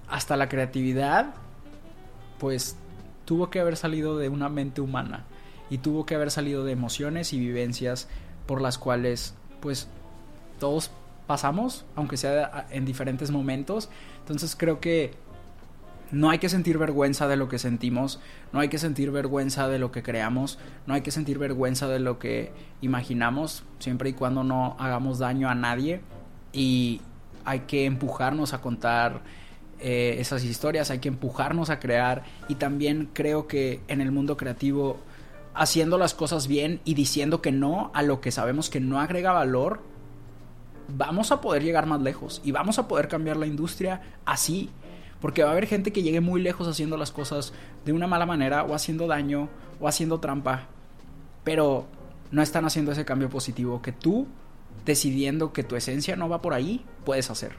hasta 0.08 0.36
la 0.36 0.48
creatividad, 0.48 1.34
pues 2.38 2.76
tuvo 3.26 3.50
que 3.50 3.60
haber 3.60 3.76
salido 3.76 4.16
de 4.16 4.28
una 4.28 4.48
mente 4.48 4.80
humana 4.80 5.24
y 5.68 5.78
tuvo 5.78 6.06
que 6.06 6.14
haber 6.14 6.30
salido 6.30 6.64
de 6.64 6.72
emociones 6.72 7.32
y 7.32 7.38
vivencias 7.38 8.08
por 8.46 8.60
las 8.60 8.78
cuales 8.78 9.34
pues 9.60 9.86
todos 10.58 10.90
pasamos, 11.26 11.84
aunque 11.94 12.16
sea 12.16 12.66
en 12.70 12.84
diferentes 12.84 13.30
momentos. 13.30 13.90
Entonces 14.20 14.56
creo 14.56 14.80
que 14.80 15.14
no 16.12 16.30
hay 16.30 16.38
que 16.38 16.48
sentir 16.48 16.78
vergüenza 16.78 17.28
de 17.28 17.36
lo 17.36 17.48
que 17.48 17.58
sentimos, 17.58 18.20
no 18.52 18.60
hay 18.60 18.68
que 18.68 18.78
sentir 18.78 19.10
vergüenza 19.10 19.68
de 19.68 19.78
lo 19.78 19.92
que 19.92 20.02
creamos, 20.02 20.58
no 20.86 20.94
hay 20.94 21.02
que 21.02 21.10
sentir 21.10 21.38
vergüenza 21.38 21.88
de 21.88 22.00
lo 22.00 22.18
que 22.18 22.52
imaginamos, 22.80 23.64
siempre 23.78 24.10
y 24.10 24.12
cuando 24.12 24.44
no 24.44 24.76
hagamos 24.78 25.18
daño 25.18 25.48
a 25.48 25.54
nadie. 25.54 26.00
Y 26.52 27.00
hay 27.44 27.60
que 27.60 27.84
empujarnos 27.84 28.54
a 28.54 28.60
contar 28.60 29.22
eh, 29.78 30.16
esas 30.18 30.44
historias, 30.44 30.90
hay 30.90 30.98
que 30.98 31.08
empujarnos 31.08 31.70
a 31.70 31.78
crear. 31.78 32.24
Y 32.48 32.56
también 32.56 33.08
creo 33.12 33.46
que 33.46 33.80
en 33.88 34.00
el 34.00 34.10
mundo 34.10 34.36
creativo, 34.36 34.98
haciendo 35.54 35.96
las 35.96 36.14
cosas 36.14 36.48
bien 36.48 36.80
y 36.84 36.94
diciendo 36.94 37.40
que 37.40 37.52
no 37.52 37.90
a 37.94 38.02
lo 38.02 38.20
que 38.20 38.30
sabemos 38.32 38.68
que 38.68 38.80
no 38.80 39.00
agrega 39.00 39.32
valor, 39.32 39.80
vamos 40.96 41.30
a 41.32 41.40
poder 41.40 41.62
llegar 41.62 41.86
más 41.86 42.00
lejos 42.00 42.40
y 42.44 42.52
vamos 42.52 42.78
a 42.78 42.88
poder 42.88 43.08
cambiar 43.08 43.36
la 43.36 43.46
industria 43.46 44.02
así. 44.24 44.70
Porque 45.20 45.42
va 45.42 45.50
a 45.50 45.52
haber 45.52 45.66
gente 45.66 45.92
que 45.92 46.02
llegue 46.02 46.20
muy 46.20 46.40
lejos 46.40 46.66
haciendo 46.66 46.96
las 46.96 47.12
cosas 47.12 47.52
de 47.84 47.92
una 47.92 48.06
mala 48.06 48.26
manera 48.26 48.64
o 48.64 48.74
haciendo 48.74 49.06
daño 49.06 49.48
o 49.80 49.88
haciendo 49.88 50.20
trampa. 50.20 50.68
Pero 51.44 51.86
no 52.30 52.42
están 52.42 52.64
haciendo 52.64 52.92
ese 52.92 53.04
cambio 53.04 53.28
positivo 53.28 53.82
que 53.82 53.92
tú, 53.92 54.26
decidiendo 54.84 55.52
que 55.52 55.64
tu 55.64 55.76
esencia 55.76 56.16
no 56.16 56.28
va 56.28 56.40
por 56.40 56.54
ahí, 56.54 56.84
puedes 57.04 57.30
hacer. 57.30 57.52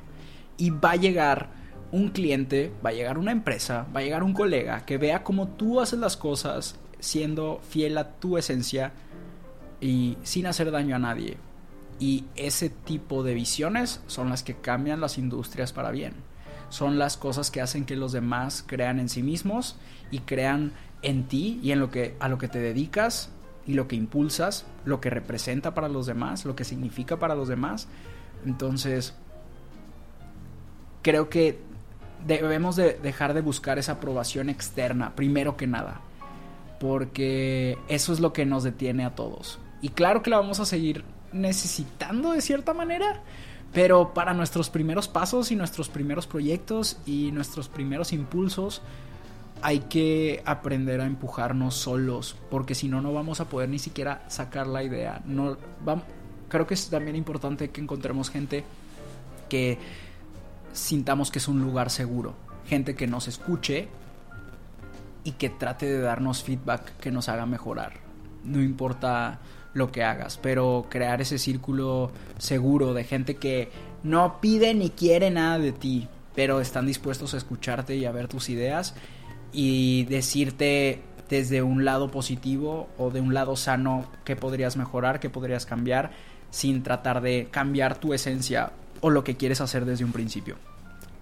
Y 0.57 0.69
va 0.69 0.91
a 0.91 0.95
llegar 0.95 1.49
un 1.91 2.09
cliente, 2.09 2.71
va 2.83 2.91
a 2.91 2.93
llegar 2.93 3.17
una 3.17 3.31
empresa, 3.31 3.85
va 3.95 3.99
a 3.99 4.03
llegar 4.03 4.23
un 4.23 4.33
colega 4.33 4.85
que 4.85 4.97
vea 4.97 5.23
cómo 5.23 5.49
tú 5.49 5.81
haces 5.81 5.99
las 5.99 6.17
cosas 6.17 6.79
siendo 6.99 7.59
fiel 7.67 7.97
a 7.97 8.13
tu 8.13 8.37
esencia 8.37 8.93
y 9.81 10.17
sin 10.23 10.45
hacer 10.45 10.71
daño 10.71 10.95
a 10.95 10.99
nadie. 10.99 11.37
Y 11.99 12.25
ese 12.35 12.69
tipo 12.69 13.23
de 13.23 13.33
visiones 13.33 14.01
son 14.07 14.29
las 14.29 14.43
que 14.43 14.55
cambian 14.55 15.01
las 15.01 15.17
industrias 15.17 15.73
para 15.73 15.91
bien. 15.91 16.13
Son 16.71 16.97
las 16.97 17.17
cosas 17.17 17.51
que 17.51 17.61
hacen 17.61 17.85
que 17.85 17.95
los 17.95 18.11
demás 18.11 18.63
crean 18.65 18.99
en 18.99 19.09
sí 19.09 19.21
mismos 19.21 19.75
y 20.09 20.19
crean 20.19 20.71
en 21.03 21.27
ti 21.27 21.59
y 21.61 21.71
en 21.71 21.79
lo 21.79 21.91
que 21.91 22.15
a 22.19 22.29
lo 22.29 22.37
que 22.37 22.47
te 22.47 22.59
dedicas 22.59 23.29
y 23.67 23.73
lo 23.73 23.87
que 23.87 23.95
impulsas, 23.95 24.65
lo 24.85 24.99
que 25.01 25.09
representa 25.09 25.73
para 25.73 25.89
los 25.89 26.05
demás, 26.05 26.45
lo 26.45 26.55
que 26.55 26.63
significa 26.63 27.19
para 27.19 27.35
los 27.35 27.47
demás. 27.47 27.87
Entonces, 28.45 29.13
creo 31.01 31.29
que 31.29 31.59
debemos 32.25 32.75
de 32.75 32.93
dejar 32.93 33.33
de 33.33 33.41
buscar 33.41 33.77
esa 33.77 33.93
aprobación 33.93 34.49
externa, 34.49 35.15
primero 35.15 35.57
que 35.57 35.67
nada, 35.67 36.01
porque 36.79 37.77
eso 37.87 38.13
es 38.13 38.19
lo 38.19 38.33
que 38.33 38.45
nos 38.45 38.63
detiene 38.63 39.05
a 39.05 39.15
todos. 39.15 39.59
Y 39.81 39.89
claro 39.89 40.23
que 40.23 40.29
la 40.29 40.37
vamos 40.37 40.59
a 40.59 40.65
seguir 40.65 41.03
necesitando 41.33 42.31
de 42.31 42.41
cierta 42.41 42.73
manera, 42.73 43.21
pero 43.73 44.13
para 44.13 44.33
nuestros 44.33 44.69
primeros 44.69 45.07
pasos 45.07 45.51
y 45.51 45.55
nuestros 45.55 45.89
primeros 45.89 46.27
proyectos 46.27 46.97
y 47.05 47.31
nuestros 47.31 47.69
primeros 47.69 48.11
impulsos 48.11 48.81
hay 49.61 49.79
que 49.79 50.41
aprender 50.45 51.01
a 51.01 51.05
empujarnos 51.05 51.75
solos, 51.75 52.35
porque 52.49 52.75
si 52.75 52.87
no 52.87 53.01
no 53.01 53.13
vamos 53.13 53.39
a 53.39 53.45
poder 53.45 53.69
ni 53.69 53.79
siquiera 53.79 54.23
sacar 54.27 54.67
la 54.67 54.83
idea. 54.83 55.21
No 55.25 55.57
vamos, 55.85 56.03
creo 56.49 56.67
que 56.67 56.73
es 56.73 56.89
también 56.89 57.15
importante 57.15 57.69
que 57.69 57.79
encontremos 57.79 58.29
gente 58.29 58.63
que 59.47 59.77
sintamos 60.73 61.31
que 61.31 61.39
es 61.39 61.47
un 61.47 61.61
lugar 61.61 61.89
seguro, 61.89 62.33
gente 62.67 62.95
que 62.95 63.07
nos 63.07 63.27
escuche 63.27 63.87
y 65.23 65.33
que 65.33 65.49
trate 65.49 65.85
de 65.85 66.01
darnos 66.01 66.43
feedback 66.43 66.97
que 66.97 67.11
nos 67.11 67.29
haga 67.29 67.45
mejorar. 67.45 67.93
No 68.43 68.61
importa 68.61 69.39
lo 69.73 69.91
que 69.91 70.03
hagas, 70.03 70.37
pero 70.37 70.87
crear 70.89 71.21
ese 71.21 71.37
círculo 71.37 72.11
seguro 72.37 72.93
de 72.93 73.03
gente 73.03 73.35
que 73.35 73.69
no 74.03 74.41
pide 74.41 74.73
ni 74.73 74.89
quiere 74.89 75.31
nada 75.31 75.59
de 75.59 75.71
ti, 75.71 76.07
pero 76.35 76.59
están 76.59 76.85
dispuestos 76.85 77.33
a 77.33 77.37
escucharte 77.37 77.95
y 77.95 78.05
a 78.05 78.11
ver 78.11 78.27
tus 78.27 78.49
ideas 78.49 78.95
y 79.53 80.05
decirte 80.05 81.01
desde 81.29 81.61
un 81.61 81.85
lado 81.85 82.11
positivo 82.11 82.89
o 82.97 83.09
de 83.09 83.21
un 83.21 83.33
lado 83.33 83.55
sano 83.55 84.05
qué 84.25 84.35
podrías 84.35 84.75
mejorar, 84.75 85.19
qué 85.19 85.29
podrías 85.29 85.65
cambiar, 85.65 86.11
sin 86.49 86.83
tratar 86.83 87.21
de 87.21 87.47
cambiar 87.49 87.97
tu 87.97 88.13
esencia 88.13 88.73
o 88.99 89.09
lo 89.09 89.23
que 89.23 89.37
quieres 89.37 89.61
hacer 89.61 89.85
desde 89.85 90.03
un 90.03 90.11
principio. 90.11 90.57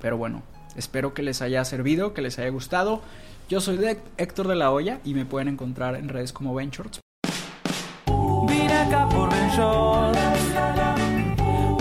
Pero 0.01 0.17
bueno, 0.17 0.41
espero 0.75 1.13
que 1.13 1.21
les 1.21 1.41
haya 1.41 1.63
servido, 1.63 2.13
que 2.13 2.23
les 2.23 2.39
haya 2.39 2.49
gustado. 2.49 3.01
Yo 3.49 3.61
soy 3.61 3.77
de 3.77 3.99
Héctor 4.17 4.47
de 4.47 4.55
la 4.55 4.71
Hoya 4.71 4.99
y 5.03 5.13
me 5.13 5.25
pueden 5.25 5.47
encontrar 5.47 5.95
en 5.95 6.09
redes 6.09 6.33
como 6.33 6.55
Ventures. 6.55 6.99
Acá 8.81 9.07
por 9.09 9.29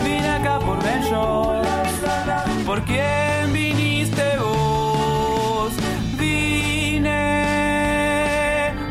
Vine 0.03 0.29
acá 0.29 0.59
por 0.59 0.79
¿Por 2.67 2.85
quién 2.85 3.53
viniste 3.53 4.37
vos? 4.39 5.73
Vine, 6.19 7.15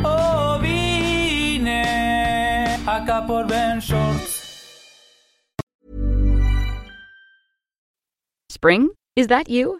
oh 0.03 0.57
vine 0.59 1.83
acá 2.87 3.25
por 3.27 3.45
Spring? 8.49 8.89
Is 9.15 9.27
that 9.27 9.49
you? 9.49 9.79